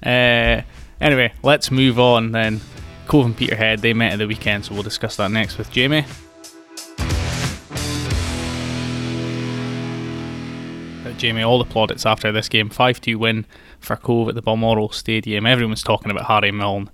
Uh, 0.00 0.62
anyway, 1.00 1.32
let's 1.42 1.72
move 1.72 1.98
on 1.98 2.30
then. 2.30 2.60
Cove 3.08 3.26
and 3.26 3.36
Peterhead, 3.36 3.80
they 3.80 3.92
met 3.94 4.12
at 4.12 4.18
the 4.20 4.28
weekend, 4.28 4.66
so 4.66 4.74
we'll 4.74 4.84
discuss 4.84 5.16
that 5.16 5.32
next 5.32 5.58
with 5.58 5.72
Jamie. 5.72 6.06
Jamie, 11.16 11.42
all 11.42 11.58
the 11.58 11.64
plaudits 11.64 12.06
after 12.06 12.30
this 12.30 12.48
game 12.48 12.70
5 12.70 13.00
2 13.00 13.18
win 13.18 13.44
for 13.80 13.96
Cove 13.96 14.28
at 14.28 14.36
the 14.36 14.42
Balmoral 14.42 14.90
Stadium. 14.90 15.46
Everyone's 15.46 15.82
talking 15.82 16.12
about 16.12 16.26
Harry 16.26 16.52
Milne 16.52 16.90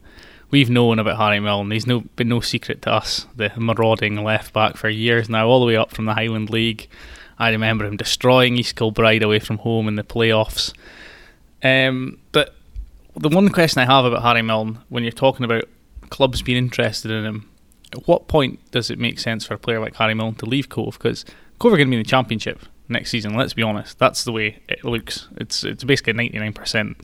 we've 0.50 0.70
known 0.70 0.98
about 0.98 1.18
Harry 1.18 1.40
Milne. 1.40 1.70
He's 1.70 1.86
no 1.86 2.00
been 2.16 2.28
no 2.28 2.40
secret 2.40 2.82
to 2.82 2.92
us, 2.92 3.26
the 3.36 3.52
marauding 3.56 4.22
left 4.22 4.52
back 4.52 4.76
for 4.76 4.88
years 4.88 5.28
now, 5.28 5.48
all 5.48 5.60
the 5.60 5.66
way 5.66 5.76
up 5.76 5.90
from 5.90 6.04
the 6.04 6.14
Highland 6.14 6.50
League. 6.50 6.88
I 7.38 7.50
remember 7.50 7.84
him 7.84 7.96
destroying 7.96 8.56
East 8.56 8.76
Kilbride 8.76 9.22
away 9.22 9.40
from 9.40 9.58
home 9.58 9.88
in 9.88 9.96
the 9.96 10.04
playoffs. 10.04 10.72
Um, 11.62 12.18
but 12.32 12.54
the 13.16 13.28
one 13.28 13.48
question 13.48 13.80
I 13.80 13.86
have 13.86 14.04
about 14.04 14.22
Harry 14.22 14.42
Milne, 14.42 14.78
when 14.88 15.02
you're 15.02 15.12
talking 15.12 15.44
about 15.44 15.64
clubs 16.10 16.42
being 16.42 16.58
interested 16.58 17.10
in 17.10 17.24
him, 17.24 17.50
at 17.92 18.06
what 18.06 18.28
point 18.28 18.60
does 18.70 18.90
it 18.90 18.98
make 18.98 19.18
sense 19.18 19.46
for 19.46 19.54
a 19.54 19.58
player 19.58 19.80
like 19.80 19.96
Harry 19.96 20.14
Milne 20.14 20.34
to 20.36 20.46
leave 20.46 20.68
Cove? 20.68 20.98
Because 20.98 21.24
Cove 21.58 21.72
are 21.72 21.76
going 21.76 21.88
to 21.88 21.90
be 21.90 21.96
in 21.96 22.02
the 22.02 22.08
championship 22.08 22.60
next 22.88 23.10
season. 23.10 23.34
Let's 23.34 23.54
be 23.54 23.62
honest, 23.62 23.98
that's 23.98 24.24
the 24.24 24.32
way 24.32 24.60
it 24.68 24.84
looks. 24.84 25.28
It's 25.36 25.64
it's 25.64 25.84
basically 25.84 26.12
ninety 26.12 26.38
nine 26.38 26.52
percent 26.52 26.98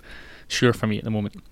sure 0.49 0.73
for 0.73 0.87
me 0.87 0.99
at 0.99 1.05
the 1.05 1.11
moment. 1.11 1.43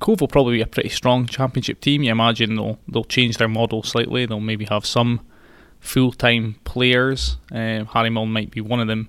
Cove 0.00 0.20
will 0.20 0.28
probably 0.28 0.56
be 0.56 0.62
a 0.62 0.66
pretty 0.66 0.88
strong 0.88 1.26
championship 1.26 1.80
team. 1.80 2.02
You 2.02 2.12
imagine 2.12 2.56
they'll 2.56 2.78
they'll 2.88 3.04
change 3.04 3.38
their 3.38 3.48
model 3.48 3.82
slightly. 3.82 4.26
They'll 4.26 4.40
maybe 4.40 4.64
have 4.66 4.84
some 4.84 5.20
full 5.80 6.12
time 6.12 6.56
players. 6.64 7.36
Uh, 7.52 7.84
Harry 7.84 8.10
Milne 8.10 8.32
might 8.32 8.50
be 8.50 8.60
one 8.60 8.80
of 8.80 8.88
them. 8.88 9.08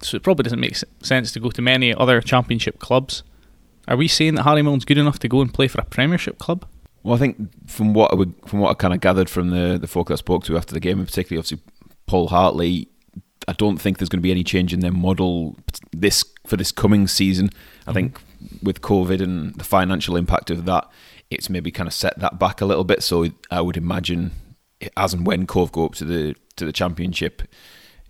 So 0.00 0.16
it 0.16 0.22
probably 0.22 0.42
doesn't 0.42 0.60
make 0.60 0.76
sense 1.02 1.30
to 1.32 1.40
go 1.40 1.50
to 1.50 1.62
many 1.62 1.94
other 1.94 2.20
Championship 2.20 2.80
clubs. 2.80 3.22
Are 3.86 3.96
we 3.96 4.08
saying 4.08 4.34
that 4.34 4.42
Harry 4.42 4.62
Milne's 4.62 4.84
good 4.84 4.98
enough 4.98 5.18
to 5.20 5.28
go 5.28 5.40
and 5.40 5.52
play 5.52 5.68
for 5.68 5.80
a 5.80 5.84
Premiership 5.84 6.38
club? 6.38 6.66
Well, 7.02 7.14
I 7.14 7.18
think 7.18 7.68
from 7.68 7.94
what 7.94 8.12
I 8.12 8.14
would, 8.14 8.34
from 8.46 8.60
what 8.60 8.70
I 8.70 8.74
kind 8.74 8.94
of 8.94 9.00
gathered 9.00 9.28
from 9.28 9.50
the 9.50 9.78
the 9.78 9.88
folk 9.88 10.10
I 10.10 10.16
spoke 10.16 10.44
to 10.44 10.56
after 10.56 10.74
the 10.74 10.80
game, 10.80 10.98
and 10.98 11.06
particularly 11.06 11.38
obviously 11.38 11.60
Paul 12.06 12.28
Hartley, 12.28 12.88
I 13.48 13.52
don't 13.52 13.78
think 13.78 13.98
there's 13.98 14.08
going 14.08 14.20
to 14.20 14.22
be 14.22 14.30
any 14.30 14.44
change 14.44 14.72
in 14.72 14.80
their 14.80 14.92
model 14.92 15.56
this 15.92 16.24
for 16.46 16.56
this 16.56 16.72
coming 16.72 17.08
season. 17.08 17.50
I 17.52 17.90
mm-hmm. 17.90 17.92
think 17.94 18.20
with 18.62 18.80
COVID 18.80 19.20
and 19.20 19.54
the 19.54 19.64
financial 19.64 20.16
impact 20.16 20.50
of 20.50 20.64
that, 20.66 20.88
it's 21.30 21.48
maybe 21.48 21.70
kind 21.70 21.86
of 21.86 21.94
set 21.94 22.18
that 22.18 22.38
back 22.38 22.60
a 22.60 22.66
little 22.66 22.84
bit. 22.84 23.02
So 23.02 23.26
I 23.50 23.60
would 23.60 23.76
imagine, 23.76 24.32
as 24.96 25.14
and 25.14 25.26
when 25.26 25.46
Cove 25.46 25.72
go 25.72 25.86
up 25.86 25.94
to 25.96 26.04
the 26.04 26.34
to 26.56 26.66
the 26.66 26.72
championship, 26.72 27.42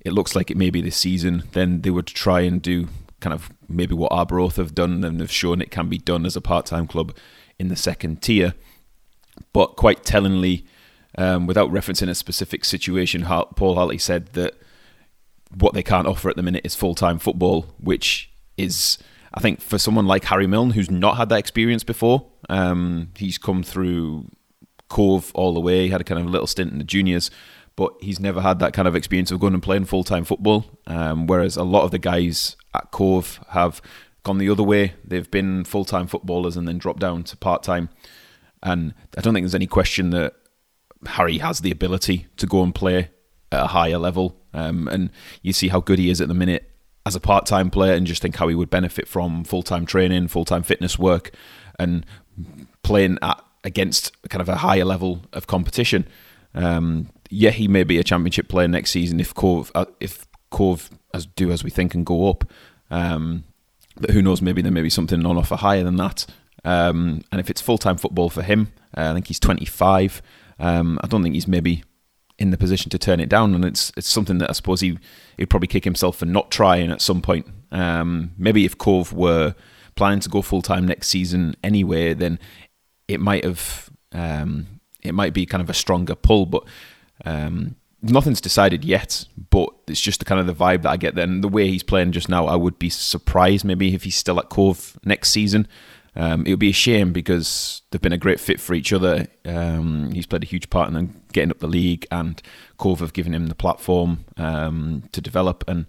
it 0.04 0.12
looks 0.12 0.34
like 0.34 0.50
it 0.50 0.56
may 0.56 0.70
be 0.70 0.82
this 0.82 0.96
season. 0.96 1.44
Then 1.52 1.82
they 1.82 1.90
would 1.90 2.06
try 2.06 2.40
and 2.40 2.60
do 2.60 2.88
kind 3.20 3.32
of 3.32 3.50
maybe 3.68 3.94
what 3.94 4.12
Arbroath 4.12 4.56
have 4.56 4.74
done 4.74 5.04
and 5.04 5.20
have 5.20 5.30
shown 5.30 5.62
it 5.62 5.70
can 5.70 5.88
be 5.88 5.98
done 5.98 6.26
as 6.26 6.36
a 6.36 6.40
part 6.40 6.66
time 6.66 6.86
club 6.86 7.16
in 7.58 7.68
the 7.68 7.76
second 7.76 8.20
tier. 8.22 8.54
But 9.52 9.76
quite 9.76 10.04
tellingly, 10.04 10.66
um, 11.16 11.46
without 11.46 11.70
referencing 11.70 12.08
a 12.08 12.14
specific 12.14 12.64
situation, 12.64 13.24
Paul 13.24 13.76
Hartley 13.76 13.98
said 13.98 14.28
that 14.32 14.54
what 15.54 15.74
they 15.74 15.82
can't 15.82 16.06
offer 16.06 16.30
at 16.30 16.36
the 16.36 16.42
minute 16.42 16.64
is 16.64 16.74
full 16.74 16.94
time 16.94 17.18
football, 17.18 17.74
which 17.78 18.30
is 18.56 18.98
I 19.34 19.40
think 19.40 19.60
for 19.60 19.78
someone 19.78 20.06
like 20.06 20.24
Harry 20.24 20.46
Milne, 20.46 20.70
who's 20.70 20.90
not 20.90 21.16
had 21.16 21.28
that 21.30 21.38
experience 21.38 21.84
before, 21.84 22.26
um, 22.48 23.10
he's 23.16 23.38
come 23.38 23.62
through 23.62 24.30
Cove 24.88 25.32
all 25.34 25.54
the 25.54 25.60
way. 25.60 25.84
He 25.84 25.88
had 25.88 26.00
a 26.00 26.04
kind 26.04 26.20
of 26.20 26.26
little 26.26 26.46
stint 26.46 26.70
in 26.70 26.78
the 26.78 26.84
juniors, 26.84 27.30
but 27.76 27.94
he's 28.00 28.20
never 28.20 28.42
had 28.42 28.58
that 28.58 28.74
kind 28.74 28.86
of 28.86 28.94
experience 28.94 29.30
of 29.30 29.40
going 29.40 29.54
and 29.54 29.62
playing 29.62 29.86
full 29.86 30.04
time 30.04 30.24
football. 30.24 30.66
Um, 30.86 31.26
whereas 31.26 31.56
a 31.56 31.62
lot 31.62 31.84
of 31.84 31.90
the 31.90 31.98
guys 31.98 32.56
at 32.74 32.90
Cove 32.90 33.40
have 33.50 33.80
gone 34.22 34.38
the 34.38 34.50
other 34.50 34.62
way. 34.62 34.94
They've 35.04 35.30
been 35.30 35.64
full 35.64 35.84
time 35.84 36.06
footballers 36.06 36.56
and 36.56 36.68
then 36.68 36.78
dropped 36.78 37.00
down 37.00 37.24
to 37.24 37.36
part 37.36 37.62
time. 37.62 37.88
And 38.62 38.94
I 39.16 39.22
don't 39.22 39.34
think 39.34 39.44
there's 39.44 39.54
any 39.54 39.66
question 39.66 40.10
that 40.10 40.34
Harry 41.06 41.38
has 41.38 41.60
the 41.60 41.70
ability 41.70 42.26
to 42.36 42.46
go 42.46 42.62
and 42.62 42.74
play 42.74 43.10
at 43.50 43.64
a 43.64 43.68
higher 43.68 43.98
level. 43.98 44.36
Um, 44.54 44.88
and 44.88 45.10
you 45.40 45.52
see 45.52 45.68
how 45.68 45.80
good 45.80 45.98
he 45.98 46.10
is 46.10 46.20
at 46.20 46.28
the 46.28 46.34
minute 46.34 46.70
as 47.04 47.16
a 47.16 47.20
part 47.20 47.46
time 47.46 47.70
player 47.70 47.94
and 47.94 48.06
just 48.06 48.22
think 48.22 48.36
how 48.36 48.48
he 48.48 48.54
would 48.54 48.70
benefit 48.70 49.08
from 49.08 49.44
full 49.44 49.62
time 49.62 49.86
training, 49.86 50.28
full 50.28 50.44
time 50.44 50.62
fitness 50.62 50.98
work, 50.98 51.32
and 51.78 52.06
playing 52.82 53.18
at 53.22 53.42
against 53.64 54.12
kind 54.28 54.40
of 54.40 54.48
a 54.48 54.56
higher 54.56 54.84
level 54.84 55.22
of 55.32 55.46
competition. 55.46 56.06
Um, 56.54 57.08
yeah, 57.30 57.50
he 57.50 57.68
may 57.68 57.84
be 57.84 57.98
a 57.98 58.04
championship 58.04 58.48
player 58.48 58.68
next 58.68 58.90
season 58.90 59.20
if 59.20 59.34
Cove 59.34 59.70
uh, 59.74 59.86
if 60.00 60.26
Cove 60.50 60.90
as 61.14 61.26
do 61.26 61.50
as 61.50 61.64
we 61.64 61.70
think 61.70 61.94
and 61.94 62.04
go 62.06 62.28
up. 62.28 62.44
Um, 62.90 63.44
but 63.96 64.10
who 64.10 64.22
knows? 64.22 64.42
Maybe 64.42 64.62
there 64.62 64.72
may 64.72 64.82
be 64.82 64.90
something 64.90 65.24
on 65.24 65.36
offer 65.36 65.56
higher 65.56 65.84
than 65.84 65.96
that. 65.96 66.26
Um, 66.64 67.22
and 67.32 67.40
if 67.40 67.50
it's 67.50 67.60
full 67.60 67.78
time 67.78 67.96
football 67.96 68.30
for 68.30 68.42
him, 68.42 68.72
uh, 68.96 69.10
I 69.10 69.14
think 69.14 69.26
he's 69.26 69.40
25. 69.40 70.22
Um, 70.58 70.98
I 71.02 71.06
don't 71.06 71.22
think 71.22 71.34
he's 71.34 71.48
maybe 71.48 71.82
in 72.42 72.50
the 72.50 72.58
position 72.58 72.90
to 72.90 72.98
turn 72.98 73.20
it 73.20 73.28
down, 73.28 73.54
and 73.54 73.64
it's 73.64 73.92
it's 73.96 74.08
something 74.08 74.38
that 74.38 74.50
I 74.50 74.52
suppose 74.52 74.80
he 74.80 74.98
he'd 75.38 75.46
probably 75.46 75.68
kick 75.68 75.84
himself 75.84 76.16
for 76.16 76.26
not 76.26 76.50
trying 76.50 76.90
at 76.90 77.00
some 77.00 77.22
point. 77.22 77.46
Um, 77.70 78.32
maybe 78.36 78.64
if 78.64 78.76
Cove 78.76 79.12
were 79.12 79.54
planning 79.94 80.18
to 80.20 80.28
go 80.28 80.42
full 80.42 80.60
time 80.60 80.84
next 80.84 81.08
season 81.08 81.54
anyway, 81.62 82.14
then 82.14 82.40
it 83.06 83.20
might 83.20 83.44
have 83.44 83.90
um, 84.10 84.80
it 85.02 85.14
might 85.14 85.32
be 85.32 85.46
kind 85.46 85.62
of 85.62 85.70
a 85.70 85.74
stronger 85.74 86.14
pull, 86.14 86.44
but. 86.46 86.64
Um, 87.24 87.76
nothing's 88.04 88.40
decided 88.40 88.84
yet, 88.84 89.26
but 89.50 89.68
it's 89.86 90.00
just 90.00 90.18
the 90.18 90.24
kind 90.24 90.40
of 90.40 90.46
the 90.48 90.54
vibe 90.54 90.82
that 90.82 90.90
I 90.90 90.96
get. 90.96 91.14
Then 91.14 91.40
the 91.40 91.46
way 91.46 91.68
he's 91.68 91.84
playing 91.84 92.10
just 92.10 92.28
now, 92.28 92.46
I 92.46 92.56
would 92.56 92.76
be 92.76 92.90
surprised 92.90 93.64
maybe 93.64 93.94
if 93.94 94.02
he's 94.02 94.16
still 94.16 94.40
at 94.40 94.48
Cove 94.48 94.98
next 95.04 95.30
season. 95.30 95.68
Um, 96.14 96.44
it 96.46 96.50
would 96.50 96.58
be 96.58 96.70
a 96.70 96.74
shame 96.74 97.12
because 97.12 97.82
they've 97.90 98.00
been 98.00 98.12
a 98.12 98.18
great 98.18 98.38
fit 98.38 98.60
for 98.60 98.74
each 98.74 98.92
other. 98.92 99.26
Um, 99.44 100.12
he's 100.12 100.26
played 100.26 100.42
a 100.42 100.46
huge 100.46 100.68
part 100.68 100.88
in 100.88 100.94
them 100.94 101.22
getting 101.32 101.50
up 101.50 101.60
the 101.60 101.66
league, 101.66 102.06
and 102.10 102.40
Cove 102.76 103.00
have 103.00 103.14
given 103.14 103.34
him 103.34 103.46
the 103.46 103.54
platform 103.54 104.24
um, 104.36 105.04
to 105.12 105.20
develop. 105.20 105.64
And 105.66 105.86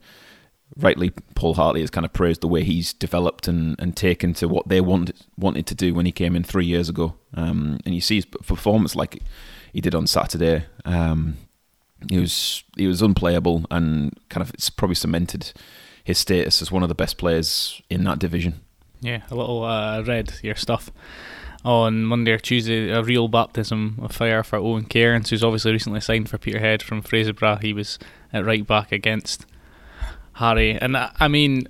rightly, 0.77 1.12
Paul 1.36 1.55
Hartley 1.55 1.81
has 1.81 1.89
kind 1.89 2.05
of 2.05 2.13
praised 2.13 2.41
the 2.41 2.47
way 2.47 2.63
he's 2.63 2.93
developed 2.93 3.47
and, 3.47 3.75
and 3.79 3.97
taken 3.97 4.33
to 4.36 4.47
what 4.47 4.69
they 4.69 4.79
wanted 4.79 5.17
wanted 5.38 5.67
to 5.67 5.75
do 5.75 5.93
when 5.93 6.05
he 6.05 6.12
came 6.12 6.36
in 6.36 6.43
three 6.43 6.65
years 6.65 6.88
ago. 6.88 7.15
Um, 7.33 7.79
and 7.86 7.93
you 7.93 8.01
see 8.01 8.15
his 8.15 8.25
performance 8.25 8.95
like 8.95 9.21
he 9.73 9.81
did 9.81 9.95
on 9.95 10.07
Saturday. 10.07 10.65
Um, 10.86 11.38
he 12.09 12.19
was 12.19 12.63
he 12.77 12.88
was 12.88 13.01
unplayable, 13.01 13.65
and 13.69 14.17
kind 14.29 14.41
of 14.41 14.53
it's 14.53 14.69
probably 14.69 14.95
cemented 14.95 15.51
his 16.03 16.17
status 16.17 16.62
as 16.62 16.71
one 16.71 16.83
of 16.83 16.89
the 16.89 16.95
best 16.95 17.17
players 17.17 17.81
in 17.89 18.03
that 18.05 18.19
division. 18.19 18.62
Yeah, 19.03 19.21
a 19.29 19.35
little 19.35 19.63
uh, 19.63 20.01
read 20.01 20.33
your 20.41 20.55
stuff 20.55 20.89
on 21.65 22.05
Monday 22.05 22.31
or 22.31 22.39
Tuesday. 22.39 22.89
A 22.89 23.03
real 23.03 23.27
baptism 23.27 23.99
of 24.01 24.13
fire 24.13 24.43
for 24.43 24.57
Owen 24.57 24.85
Cairns, 24.85 25.29
who's 25.29 25.43
obviously 25.43 25.73
recently 25.73 25.99
signed 25.99 26.29
for 26.29 26.37
Peterhead 26.37 26.81
from 26.81 27.03
Fraserburgh. 27.03 27.61
He 27.61 27.73
was 27.73 27.99
at 28.31 28.45
right 28.45 28.65
back 28.65 28.91
against 28.93 29.45
Harry, 30.33 30.77
and 30.79 30.95
uh, 30.95 31.09
I 31.19 31.27
mean 31.27 31.67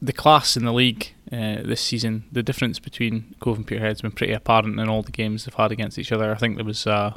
the 0.00 0.14
class 0.14 0.56
in 0.56 0.64
the 0.64 0.72
league 0.72 1.12
uh, 1.30 1.62
this 1.62 1.82
season. 1.82 2.24
The 2.32 2.42
difference 2.42 2.78
between 2.78 3.34
Cove 3.40 3.58
and 3.58 3.66
Peterhead 3.66 3.90
has 3.90 4.02
been 4.02 4.12
pretty 4.12 4.32
apparent 4.32 4.80
in 4.80 4.88
all 4.88 5.02
the 5.02 5.12
games 5.12 5.44
they've 5.44 5.54
had 5.54 5.72
against 5.72 5.98
each 5.98 6.12
other. 6.12 6.32
I 6.32 6.36
think 6.36 6.56
there 6.56 6.64
was 6.64 6.86
uh, 6.86 7.12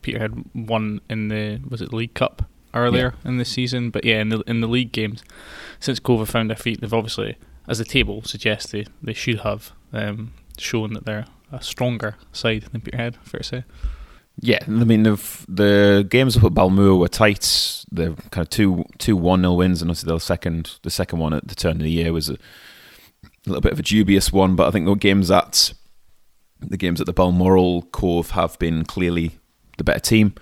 Peterhead 0.00 0.44
won 0.54 1.02
in 1.10 1.28
the 1.28 1.60
was 1.68 1.82
it 1.82 1.90
the 1.90 1.96
League 1.96 2.14
Cup 2.14 2.46
earlier 2.72 3.14
yeah. 3.24 3.28
in 3.30 3.36
the 3.36 3.44
season, 3.44 3.90
but 3.90 4.06
yeah, 4.06 4.20
in 4.20 4.30
the 4.30 4.40
in 4.46 4.62
the 4.62 4.68
league 4.68 4.92
games 4.92 5.22
since 5.80 6.00
Cove 6.00 6.20
have 6.20 6.30
found 6.30 6.48
their 6.48 6.56
feet, 6.56 6.80
they've 6.80 6.94
obviously 6.94 7.36
as 7.70 7.78
the 7.78 7.84
table 7.84 8.22
suggests, 8.22 8.72
they, 8.72 8.84
they 9.00 9.14
should 9.14 9.40
have 9.40 9.70
um, 9.92 10.32
shown 10.58 10.92
that 10.94 11.06
they're 11.06 11.26
a 11.52 11.62
stronger 11.62 12.16
side 12.32 12.62
than 12.72 12.80
Peterhead, 12.80 13.16
fair 13.22 13.38
to 13.38 13.44
say. 13.44 13.64
Yeah, 14.42 14.58
I 14.66 14.70
mean 14.70 15.02
the 15.02 15.44
the 15.48 16.06
games 16.08 16.36
up 16.36 16.44
at 16.44 16.54
Balmoor 16.54 16.96
were 16.96 17.08
tight. 17.08 17.84
They're 17.92 18.14
kind 18.30 18.46
of 18.46 18.50
two 18.50 18.84
two 18.98 19.14
one 19.16 19.42
nil 19.42 19.56
wins, 19.56 19.82
and 19.82 19.90
obviously 19.90 20.12
the 20.12 20.18
second 20.18 20.78
the 20.82 20.90
second 20.90 21.18
one 21.18 21.34
at 21.34 21.46
the 21.46 21.54
turn 21.54 21.72
of 21.72 21.82
the 21.82 21.90
year 21.90 22.12
was 22.12 22.30
a, 22.30 22.34
a 22.34 22.38
little 23.46 23.60
bit 23.60 23.72
of 23.72 23.78
a 23.78 23.82
dubious 23.82 24.32
one. 24.32 24.56
But 24.56 24.68
I 24.68 24.70
think 24.70 24.86
the 24.86 24.94
games 24.94 25.30
at 25.30 25.74
the 26.60 26.78
games 26.78 27.00
at 27.00 27.06
the 27.06 27.12
Balmoral 27.12 27.82
Cove 27.82 28.30
have 28.30 28.58
been 28.58 28.84
clearly 28.84 29.32
the 29.76 29.84
better 29.84 30.00
team, 30.00 30.34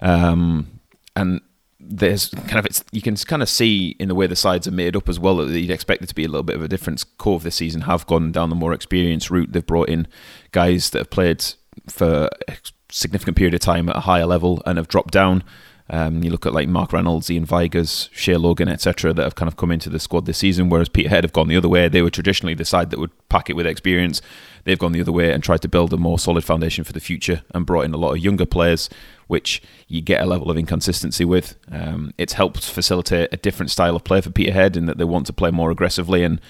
um, 0.00 0.80
and 1.14 1.42
there's 1.86 2.28
kind 2.30 2.58
of 2.58 2.66
it's 2.66 2.84
you 2.92 3.02
can 3.02 3.16
kind 3.16 3.42
of 3.42 3.48
see 3.48 3.96
in 3.98 4.08
the 4.08 4.14
way 4.14 4.26
the 4.26 4.36
sides 4.36 4.66
are 4.66 4.72
made 4.72 4.96
up 4.96 5.08
as 5.08 5.18
well 5.18 5.36
that 5.36 5.58
you'd 5.58 5.70
expect 5.70 6.02
it 6.02 6.08
to 6.08 6.14
be 6.14 6.24
a 6.24 6.28
little 6.28 6.42
bit 6.42 6.56
of 6.56 6.62
a 6.62 6.68
difference. 6.68 7.04
Cove 7.04 7.42
this 7.42 7.56
season 7.56 7.82
have 7.82 8.06
gone 8.06 8.32
down 8.32 8.48
the 8.48 8.56
more 8.56 8.72
experienced 8.72 9.30
route. 9.30 9.52
They've 9.52 9.64
brought 9.64 9.88
in 9.88 10.06
guys 10.52 10.90
that 10.90 10.98
have 10.98 11.10
played 11.10 11.44
for 11.88 12.28
a 12.48 12.56
significant 12.90 13.36
period 13.36 13.54
of 13.54 13.60
time 13.60 13.88
at 13.88 13.96
a 13.96 14.00
higher 14.00 14.26
level 14.26 14.62
and 14.66 14.78
have 14.78 14.88
dropped 14.88 15.12
down. 15.12 15.44
Um, 15.90 16.22
you 16.22 16.30
look 16.30 16.46
at 16.46 16.54
like 16.54 16.66
Mark 16.66 16.94
Reynolds, 16.94 17.30
Ian 17.30 17.44
Vigurs, 17.44 18.08
Shay 18.12 18.36
Logan, 18.36 18.68
etc., 18.68 19.12
that 19.12 19.22
have 19.22 19.34
kind 19.34 19.48
of 19.48 19.58
come 19.58 19.70
into 19.70 19.90
the 19.90 20.00
squad 20.00 20.24
this 20.24 20.38
season. 20.38 20.70
Whereas 20.70 20.88
Peterhead 20.88 21.24
have 21.24 21.34
gone 21.34 21.48
the 21.48 21.58
other 21.58 21.68
way. 21.68 21.88
They 21.88 22.00
were 22.00 22.10
traditionally 22.10 22.54
the 22.54 22.64
side 22.64 22.88
that 22.90 22.98
would 22.98 23.10
pack 23.28 23.50
it 23.50 23.56
with 23.56 23.66
experience. 23.66 24.22
They've 24.64 24.78
gone 24.78 24.92
the 24.92 25.02
other 25.02 25.12
way 25.12 25.30
and 25.30 25.42
tried 25.42 25.60
to 25.60 25.68
build 25.68 25.92
a 25.92 25.98
more 25.98 26.18
solid 26.18 26.42
foundation 26.42 26.84
for 26.84 26.94
the 26.94 27.00
future 27.00 27.42
and 27.54 27.66
brought 27.66 27.84
in 27.84 27.92
a 27.92 27.98
lot 27.98 28.12
of 28.12 28.18
younger 28.18 28.46
players 28.46 28.88
which 29.26 29.62
you 29.88 30.00
get 30.00 30.22
a 30.22 30.26
level 30.26 30.50
of 30.50 30.56
inconsistency 30.56 31.24
with. 31.24 31.56
Um, 31.70 32.12
it's 32.18 32.34
helped 32.34 32.64
facilitate 32.64 33.30
a 33.32 33.36
different 33.36 33.70
style 33.70 33.96
of 33.96 34.04
play 34.04 34.20
for 34.20 34.30
Peterhead 34.30 34.76
in 34.76 34.86
that 34.86 34.98
they 34.98 35.04
want 35.04 35.26
to 35.26 35.32
play 35.32 35.50
more 35.50 35.70
aggressively 35.70 36.22
and 36.22 36.40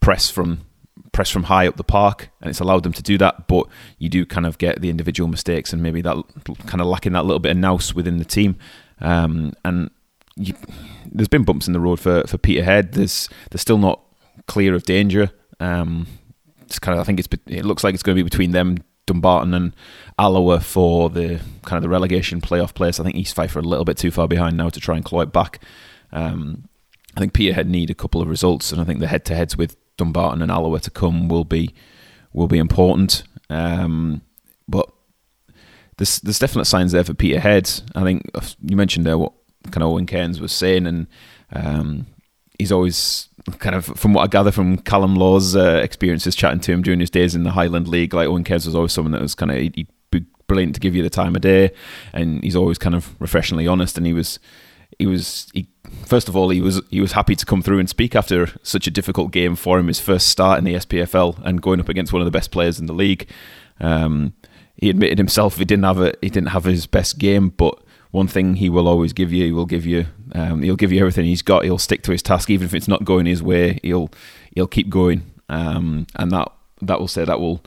press 0.00 0.30
from 0.30 0.62
press 1.12 1.30
from 1.30 1.44
high 1.44 1.66
up 1.66 1.76
the 1.76 1.84
park, 1.84 2.30
and 2.40 2.50
it's 2.50 2.60
allowed 2.60 2.82
them 2.82 2.92
to 2.92 3.02
do 3.02 3.16
that. 3.18 3.46
But 3.46 3.66
you 3.98 4.08
do 4.08 4.26
kind 4.26 4.46
of 4.46 4.58
get 4.58 4.80
the 4.80 4.90
individual 4.90 5.28
mistakes 5.28 5.72
and 5.72 5.82
maybe 5.82 6.02
that 6.02 6.16
kind 6.66 6.80
of 6.80 6.86
lacking 6.86 7.12
that 7.12 7.24
little 7.24 7.38
bit 7.38 7.52
of 7.52 7.56
nous 7.56 7.94
within 7.94 8.18
the 8.18 8.24
team. 8.24 8.56
Um, 9.00 9.52
and 9.64 9.90
you, 10.36 10.54
there's 11.10 11.28
been 11.28 11.44
bumps 11.44 11.66
in 11.66 11.72
the 11.72 11.80
road 11.80 12.00
for 12.00 12.24
for 12.26 12.38
Peterhead. 12.38 12.92
There's 12.92 13.28
they're 13.50 13.58
still 13.58 13.78
not 13.78 14.00
clear 14.46 14.74
of 14.74 14.82
danger. 14.84 15.30
Um, 15.60 16.06
it's 16.62 16.78
kind 16.78 16.98
of 16.98 17.02
I 17.02 17.04
think 17.04 17.20
it's 17.20 17.28
it 17.46 17.64
looks 17.64 17.84
like 17.84 17.94
it's 17.94 18.02
going 18.02 18.16
to 18.16 18.22
be 18.22 18.28
between 18.28 18.50
them 18.50 18.78
Dumbarton 19.06 19.54
and 19.54 19.74
Alloa 20.18 20.60
for 20.60 21.10
the 21.10 21.40
kind 21.64 21.76
of 21.76 21.82
the 21.82 21.88
relegation 21.88 22.40
playoff 22.40 22.74
place. 22.74 22.98
I 22.98 23.04
think 23.04 23.16
East 23.16 23.34
Fife 23.34 23.54
are 23.56 23.60
a 23.60 23.62
little 23.62 23.84
bit 23.84 23.96
too 23.96 24.10
far 24.10 24.28
behind 24.28 24.56
now 24.56 24.68
to 24.68 24.80
try 24.80 24.96
and 24.96 25.04
claw 25.04 25.20
it 25.20 25.32
back. 25.32 25.60
Um, 26.12 26.68
I 27.16 27.20
think 27.20 27.32
Peterhead 27.32 27.68
need 27.68 27.90
a 27.90 27.94
couple 27.94 28.20
of 28.20 28.28
results, 28.28 28.72
and 28.72 28.80
I 28.80 28.84
think 28.84 29.00
the 29.00 29.06
head-to-heads 29.06 29.56
with 29.56 29.76
Dumbarton 29.96 30.42
and 30.42 30.50
Alloa 30.50 30.80
to 30.80 30.90
come 30.90 31.28
will 31.28 31.44
be 31.44 31.74
will 32.32 32.48
be 32.48 32.58
important. 32.58 33.22
Um, 33.50 34.22
but 34.66 34.90
there's 35.96 36.18
there's 36.20 36.38
definite 36.38 36.64
signs 36.64 36.92
there 36.92 37.04
for 37.04 37.14
Peterhead. 37.14 37.70
I 37.94 38.02
think 38.02 38.22
you 38.62 38.76
mentioned 38.76 39.06
there 39.06 39.18
what 39.18 39.32
kind 39.70 39.82
of 39.82 39.90
Owen 39.90 40.06
Cairns 40.06 40.40
was 40.40 40.52
saying, 40.52 40.86
and 40.86 41.06
um, 41.52 42.06
he's 42.58 42.72
always 42.72 43.28
kind 43.58 43.74
of 43.74 43.86
from 43.86 44.14
what 44.14 44.22
I 44.22 44.26
gather 44.26 44.50
from 44.50 44.78
Callum 44.78 45.16
Law's 45.16 45.54
uh, 45.54 45.80
experiences 45.82 46.34
chatting 46.34 46.60
to 46.60 46.72
him 46.72 46.82
during 46.82 47.00
his 47.00 47.10
days 47.10 47.34
in 47.34 47.42
the 47.42 47.50
Highland 47.50 47.88
League, 47.88 48.14
like 48.14 48.26
Owen 48.26 48.44
Cairns 48.44 48.66
was 48.66 48.74
always 48.74 48.92
someone 48.92 49.12
that 49.12 49.20
was 49.20 49.34
kind 49.34 49.50
of 49.50 49.58
he'd 49.58 49.88
brilliant 50.46 50.74
to 50.74 50.80
give 50.80 50.94
you 50.94 51.02
the 51.02 51.10
time 51.10 51.34
of 51.34 51.42
day, 51.42 51.70
and 52.12 52.42
he's 52.42 52.56
always 52.56 52.78
kind 52.78 52.94
of 52.94 53.20
refreshingly 53.20 53.66
honest. 53.66 53.96
And 53.96 54.06
he 54.06 54.12
was, 54.12 54.38
he 54.98 55.06
was, 55.06 55.48
he 55.54 55.68
first 56.06 56.28
of 56.28 56.36
all 56.36 56.48
he 56.50 56.60
was 56.60 56.80
he 56.90 57.00
was 57.00 57.12
happy 57.12 57.36
to 57.36 57.46
come 57.46 57.62
through 57.62 57.78
and 57.78 57.88
speak 57.88 58.16
after 58.16 58.48
such 58.62 58.86
a 58.86 58.90
difficult 58.90 59.32
game 59.32 59.56
for 59.56 59.78
him, 59.78 59.88
his 59.88 60.00
first 60.00 60.28
start 60.28 60.58
in 60.58 60.64
the 60.64 60.74
SPFL 60.74 61.40
and 61.44 61.62
going 61.62 61.80
up 61.80 61.88
against 61.88 62.12
one 62.12 62.22
of 62.22 62.26
the 62.26 62.32
best 62.32 62.50
players 62.50 62.78
in 62.78 62.86
the 62.86 62.92
league. 62.92 63.28
Um, 63.80 64.34
he 64.76 64.90
admitted 64.90 65.18
himself 65.18 65.56
he 65.56 65.64
didn't 65.64 65.84
have 65.84 66.00
a 66.00 66.14
he 66.20 66.30
didn't 66.30 66.48
have 66.48 66.64
his 66.64 66.86
best 66.86 67.18
game, 67.18 67.50
but 67.50 67.78
one 68.14 68.28
thing 68.28 68.54
he 68.54 68.70
will 68.70 68.86
always 68.86 69.12
give 69.12 69.32
you, 69.32 69.44
he 69.44 69.50
will 69.50 69.66
give 69.66 69.84
you, 69.84 70.06
um, 70.36 70.62
he'll 70.62 70.76
give 70.76 70.92
you 70.92 71.00
everything 71.00 71.24
he's 71.24 71.42
got. 71.42 71.64
He'll 71.64 71.78
stick 71.78 72.02
to 72.04 72.12
his 72.12 72.22
task, 72.22 72.48
even 72.48 72.64
if 72.64 72.72
it's 72.72 72.86
not 72.86 73.04
going 73.04 73.26
his 73.26 73.42
way. 73.42 73.80
He'll 73.82 74.08
he'll 74.54 74.68
keep 74.68 74.88
going, 74.88 75.32
um, 75.48 76.06
and 76.14 76.30
that 76.30 76.52
that 76.80 77.00
will 77.00 77.08
say 77.08 77.24
that 77.24 77.40
will 77.40 77.64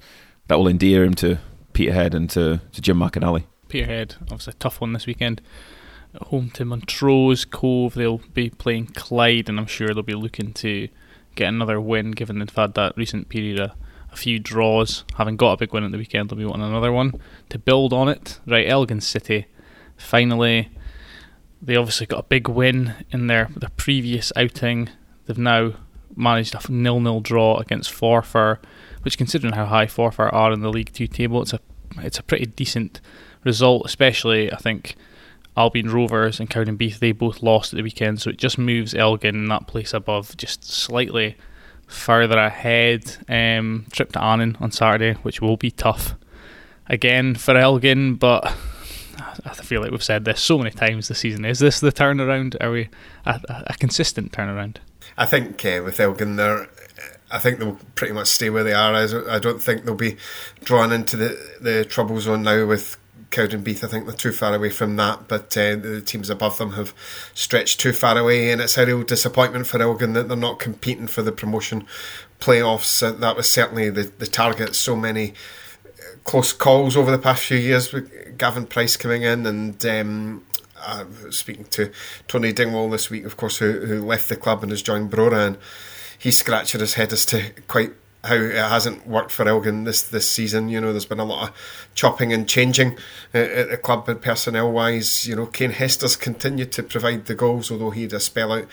that 0.47 0.57
will 0.57 0.69
endear 0.69 1.03
him 1.03 1.15
to 1.15 1.39
Peterhead 1.73 2.15
and 2.15 2.29
to, 2.29 2.61
to 2.71 2.81
Jim 2.81 2.97
McInally. 2.97 3.43
Peterhead, 3.67 4.15
obviously 4.21 4.51
a 4.51 4.53
tough 4.53 4.79
one 4.79 4.93
this 4.93 5.05
weekend. 5.05 5.41
At 6.15 6.21
home 6.29 6.49
to 6.51 6.63
Montrose 6.63 7.43
Cove, 7.43 7.95
they'll 7.95 8.21
be 8.33 8.49
playing 8.49 8.87
Clyde, 8.95 9.49
and 9.49 9.59
I'm 9.59 9.67
sure 9.67 9.89
they'll 9.89 10.01
be 10.01 10.13
looking 10.13 10.53
to 10.53 10.87
get 11.35 11.49
another 11.49 11.81
win, 11.81 12.11
given 12.11 12.39
they've 12.39 12.55
had 12.55 12.73
that 12.75 12.95
recent 12.95 13.27
period 13.27 13.59
of 13.59 13.71
a 14.13 14.15
few 14.15 14.39
draws. 14.39 15.03
Having 15.17 15.35
got 15.35 15.51
a 15.51 15.57
big 15.57 15.73
win 15.73 15.83
at 15.83 15.91
the 15.91 15.97
weekend, 15.97 16.29
they'll 16.29 16.37
be 16.37 16.45
wanting 16.45 16.69
another 16.69 16.93
one 16.93 17.19
to 17.49 17.59
build 17.59 17.91
on 17.91 18.07
it. 18.07 18.39
Right, 18.47 18.65
Elgin 18.65 19.01
City 19.01 19.47
finally, 19.97 20.69
they 21.61 21.75
obviously 21.75 22.05
got 22.05 22.19
a 22.19 22.23
big 22.23 22.47
win 22.47 22.93
in 23.11 23.27
their 23.27 23.49
their 23.55 23.71
previous 23.77 24.31
outing. 24.35 24.89
They've 25.25 25.37
now 25.37 25.73
managed 26.15 26.55
a 26.55 26.71
nil-nil 26.71 27.19
draw 27.19 27.57
against 27.57 27.91
Forfar, 27.91 28.59
which, 29.03 29.17
considering 29.17 29.53
how 29.53 29.65
high 29.65 29.85
Forfar 29.85 30.31
are 30.33 30.53
in 30.53 30.61
the 30.61 30.69
League 30.69 30.93
Two 30.93 31.07
table, 31.07 31.41
it's 31.41 31.53
a 31.53 31.59
it's 31.97 32.19
a 32.19 32.23
pretty 32.23 32.45
decent 32.45 33.01
result. 33.43 33.85
Especially, 33.85 34.51
I 34.51 34.57
think 34.57 34.95
Albion 35.55 35.89
Rovers 35.89 36.39
and 36.39 36.49
Cowdenbeath 36.49 36.99
they 36.99 37.11
both 37.11 37.41
lost 37.41 37.73
at 37.73 37.77
the 37.77 37.83
weekend, 37.83 38.21
so 38.21 38.29
it 38.29 38.37
just 38.37 38.57
moves 38.57 38.93
Elgin 38.93 39.35
in 39.35 39.45
that 39.47 39.67
place 39.67 39.93
above 39.93 40.37
just 40.37 40.63
slightly 40.63 41.35
further 41.87 42.37
ahead. 42.37 43.17
Um, 43.27 43.85
trip 43.91 44.11
to 44.11 44.21
Annan 44.21 44.57
on 44.59 44.71
Saturday, 44.71 45.13
which 45.23 45.41
will 45.41 45.57
be 45.57 45.71
tough 45.71 46.15
again 46.87 47.35
for 47.35 47.57
Elgin, 47.57 48.15
but 48.15 48.53
I 49.45 49.53
feel 49.53 49.81
like 49.81 49.91
we've 49.91 50.03
said 50.03 50.25
this 50.25 50.41
so 50.41 50.57
many 50.57 50.71
times 50.71 51.07
this 51.07 51.19
season. 51.19 51.45
Is 51.45 51.59
this 51.59 51.79
the 51.79 51.91
turnaround? 51.91 52.55
Are 52.61 52.71
we 52.71 52.89
a, 53.25 53.39
a 53.67 53.75
consistent 53.79 54.31
turnaround? 54.31 54.77
I 55.17 55.25
think 55.25 55.63
uh, 55.65 55.81
with 55.83 55.99
Elgin, 55.99 56.35
there, 56.35 56.69
I 57.31 57.39
think 57.39 57.59
they'll 57.59 57.79
pretty 57.95 58.13
much 58.13 58.27
stay 58.27 58.49
where 58.49 58.63
they 58.63 58.73
are. 58.73 58.93
I 58.93 59.39
don't 59.39 59.61
think 59.61 59.85
they'll 59.85 59.95
be 59.95 60.17
drawn 60.63 60.91
into 60.91 61.17
the, 61.17 61.57
the 61.61 61.85
trouble 61.85 62.19
zone 62.19 62.43
now 62.43 62.65
with 62.65 62.97
Cowdenbeath. 63.31 63.83
I 63.83 63.87
think 63.87 64.05
they're 64.05 64.15
too 64.15 64.31
far 64.31 64.53
away 64.53 64.69
from 64.69 64.95
that, 64.97 65.27
but 65.27 65.57
uh, 65.57 65.75
the 65.75 66.01
teams 66.05 66.29
above 66.29 66.57
them 66.57 66.73
have 66.73 66.93
stretched 67.33 67.79
too 67.79 67.93
far 67.93 68.17
away, 68.17 68.51
and 68.51 68.61
it's 68.61 68.77
a 68.77 68.85
real 68.85 69.03
disappointment 69.03 69.67
for 69.67 69.81
Elgin 69.81 70.13
that 70.13 70.27
they're 70.27 70.37
not 70.37 70.59
competing 70.59 71.07
for 71.07 71.21
the 71.21 71.31
promotion 71.31 71.85
playoffs. 72.39 72.99
That 73.19 73.35
was 73.35 73.49
certainly 73.49 73.89
the, 73.89 74.03
the 74.03 74.27
target. 74.27 74.75
So 74.75 74.95
many 74.95 75.33
close 76.27 76.51
calls 76.51 76.97
over 76.97 77.09
the 77.09 77.17
past 77.17 77.45
few 77.45 77.57
years 77.57 77.93
with 77.93 78.37
Gavin 78.37 78.67
Price 78.67 78.97
coming 78.97 79.23
in 79.23 79.45
and 79.45 79.83
um, 79.85 80.45
uh, 80.85 81.05
speaking 81.31 81.65
to 81.65 81.89
Tony 82.27 82.51
Dingwall 82.51 82.89
this 82.89 83.09
week, 83.09 83.25
of 83.25 83.37
course, 83.37 83.57
who, 83.57 83.85
who 83.85 84.05
left 84.05 84.29
the 84.29 84.35
club 84.35 84.61
and 84.61 84.71
has 84.71 84.81
joined 84.81 85.09
Brora, 85.09 85.47
and 85.47 85.57
he's 86.19 86.37
scratching 86.37 86.81
his 86.81 86.95
head 86.95 87.13
as 87.13 87.25
to 87.27 87.53
quite 87.67 87.93
how 88.23 88.35
it 88.35 88.55
hasn't 88.55 89.07
worked 89.07 89.31
for 89.31 89.47
Elgin 89.47 89.85
this 89.85 90.03
this 90.03 90.29
season. 90.29 90.67
You 90.67 90.81
know, 90.81 90.91
there's 90.91 91.05
been 91.05 91.19
a 91.19 91.25
lot 91.25 91.49
of 91.49 91.89
chopping 91.95 92.33
and 92.33 92.47
changing 92.47 92.97
at 93.33 93.69
the 93.69 93.77
club 93.77 94.09
and 94.09 94.21
personnel 94.21 94.69
wise. 94.69 95.25
You 95.25 95.37
know, 95.37 95.45
Kane 95.45 95.71
Hester's 95.71 96.17
continued 96.17 96.73
to 96.73 96.83
provide 96.83 97.25
the 97.25 97.35
goals, 97.35 97.71
although 97.71 97.91
he 97.91 98.01
had 98.01 98.13
a 98.13 98.19
spell 98.19 98.51
out 98.51 98.67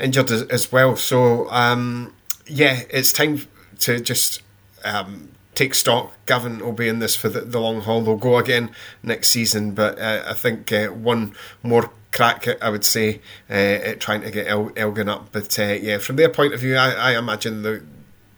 injured 0.00 0.32
as, 0.32 0.42
as 0.44 0.72
well. 0.72 0.96
So, 0.96 1.48
um, 1.50 2.12
yeah, 2.46 2.82
it's 2.90 3.12
time 3.12 3.46
to 3.80 4.00
just 4.00 4.42
um, 4.84 5.30
take 5.58 5.74
stock. 5.74 6.12
Gavin 6.26 6.60
will 6.60 6.72
be 6.72 6.88
in 6.88 7.00
this 7.00 7.16
for 7.16 7.28
the, 7.28 7.40
the 7.40 7.58
long 7.58 7.80
haul. 7.80 8.00
They'll 8.00 8.16
go 8.16 8.38
again 8.38 8.70
next 9.02 9.30
season, 9.30 9.72
but 9.72 9.98
uh, 9.98 10.22
I 10.26 10.34
think 10.34 10.72
uh, 10.72 10.88
one 10.88 11.34
more 11.62 11.90
crack, 12.12 12.46
I 12.62 12.70
would 12.70 12.84
say, 12.84 13.20
uh, 13.50 13.52
at 13.52 14.00
trying 14.00 14.22
to 14.22 14.30
get 14.30 14.46
El- 14.46 14.72
Elgin 14.76 15.08
up. 15.08 15.32
But 15.32 15.58
uh, 15.58 15.76
yeah, 15.80 15.98
from 15.98 16.16
their 16.16 16.28
point 16.28 16.54
of 16.54 16.60
view, 16.60 16.76
I, 16.76 16.92
I 16.92 17.18
imagine 17.18 17.62
the 17.62 17.82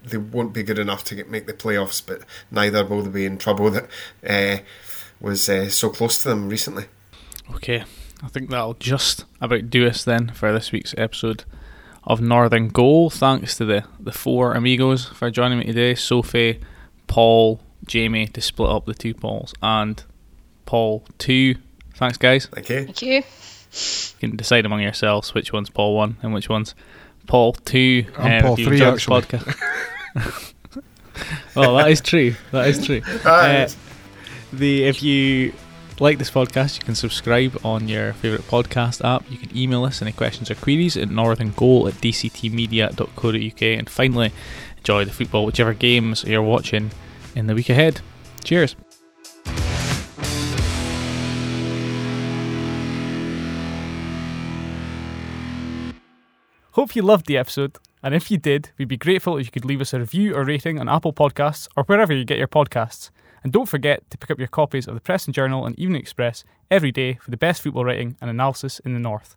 they 0.02 0.16
won't 0.16 0.54
be 0.54 0.62
good 0.62 0.78
enough 0.78 1.04
to 1.04 1.14
get, 1.14 1.28
make 1.28 1.46
the 1.46 1.52
playoffs, 1.52 2.02
but 2.04 2.22
neither 2.50 2.82
will 2.86 3.02
they 3.02 3.10
be 3.10 3.26
in 3.26 3.36
trouble 3.36 3.70
that 3.70 3.86
uh, 4.26 4.62
was 5.20 5.46
uh, 5.46 5.68
so 5.68 5.90
close 5.90 6.22
to 6.22 6.28
them 6.28 6.48
recently. 6.48 6.86
Okay, 7.54 7.84
I 8.22 8.28
think 8.28 8.48
that'll 8.48 8.74
just 8.74 9.26
about 9.42 9.68
do 9.68 9.86
us 9.86 10.02
then 10.04 10.28
for 10.28 10.54
this 10.54 10.72
week's 10.72 10.94
episode 10.96 11.44
of 12.04 12.22
Northern 12.22 12.68
Goal. 12.68 13.10
Thanks 13.10 13.58
to 13.58 13.66
the, 13.66 13.84
the 13.98 14.10
four 14.12 14.54
amigos 14.54 15.04
for 15.04 15.30
joining 15.30 15.58
me 15.58 15.66
today 15.66 15.94
Sophie, 15.94 16.60
Paul, 17.11 17.61
Jamie 17.86 18.28
to 18.28 18.40
split 18.40 18.70
up 18.70 18.86
the 18.86 18.94
two 18.94 19.14
Pauls, 19.14 19.52
and 19.61 20.00
Paul 20.64 21.02
two. 21.18 21.56
Thanks, 21.96 22.16
guys. 22.16 22.46
Thank 22.46 22.70
you. 22.70 22.84
Thank 22.84 23.02
you. 23.02 23.14
You 23.14 24.28
can 24.28 24.36
decide 24.36 24.64
among 24.64 24.80
yourselves 24.80 25.34
which 25.34 25.52
one's 25.52 25.70
Paul 25.70 25.96
one 25.96 26.18
and 26.22 26.32
which 26.32 26.48
one's 26.48 26.76
Paul 27.26 27.54
two. 27.54 28.06
I'm 28.16 28.36
um, 28.36 28.42
Paul 28.42 28.56
three, 28.56 28.80
actually. 28.80 29.24
well, 31.56 31.76
that 31.78 31.90
is 31.90 32.00
true. 32.00 32.36
That 32.52 32.68
is 32.68 32.86
true. 32.86 33.02
Uh, 33.24 33.68
the 34.52 34.84
if 34.84 35.02
you 35.02 35.52
like 35.98 36.18
this 36.18 36.30
podcast, 36.30 36.78
you 36.78 36.84
can 36.84 36.94
subscribe 36.94 37.58
on 37.64 37.88
your 37.88 38.12
favourite 38.14 38.44
podcast 38.44 39.04
app. 39.04 39.28
You 39.30 39.36
can 39.36 39.56
email 39.56 39.84
us 39.84 40.00
any 40.00 40.12
questions 40.12 40.50
or 40.50 40.54
queries 40.54 40.96
at 40.96 41.08
northerngoal 41.08 41.88
at 41.88 41.94
dctmedia.co.uk. 41.94 43.62
And 43.62 43.90
finally, 43.90 44.32
enjoy 44.81 45.05
the 45.05 45.12
football, 45.12 45.47
whichever 45.47 45.74
games 45.74 46.24
you're 46.24 46.43
watching 46.43 46.91
in 47.37 47.47
the 47.47 47.55
week 47.55 47.68
ahead. 47.68 48.01
Cheers. 48.43 48.74
Hope 56.72 56.97
you 56.97 57.03
loved 57.03 57.26
the 57.26 57.37
episode, 57.37 57.76
and 58.03 58.14
if 58.14 58.31
you 58.31 58.39
did, 58.39 58.70
we'd 58.78 58.89
be 58.89 58.97
grateful 58.97 59.37
if 59.37 59.47
you 59.47 59.51
could 59.51 59.64
leave 59.64 59.81
us 59.81 59.93
a 59.93 59.99
review 59.99 60.35
or 60.35 60.45
rating 60.45 60.78
on 60.78 60.89
Apple 60.89 61.12
Podcasts 61.12 61.68
or 61.76 61.85
wherever 61.85 62.14
you 62.14 62.24
get 62.24 62.39
your 62.39 62.49
podcasts. 62.49 63.11
And 63.43 63.53
don't 63.53 63.68
forget 63.68 64.09
to 64.11 64.18
pick 64.18 64.31
up 64.31 64.39
your 64.39 64.49
copies 64.49 64.87
of 64.87 64.95
the 64.95 65.01
Press 65.01 65.26
and 65.26 65.35
Journal 65.35 65.66
and 65.66 65.78
Evening 65.78 66.01
Express 66.01 66.45
every 66.70 66.93
day 66.93 67.14
for 67.14 67.31
the 67.31 67.37
best 67.37 67.62
football 67.62 67.85
writing 67.85 68.16
and 68.20 68.31
analysis 68.31 68.78
in 68.81 68.95
the 68.95 69.01
North. 69.01 69.37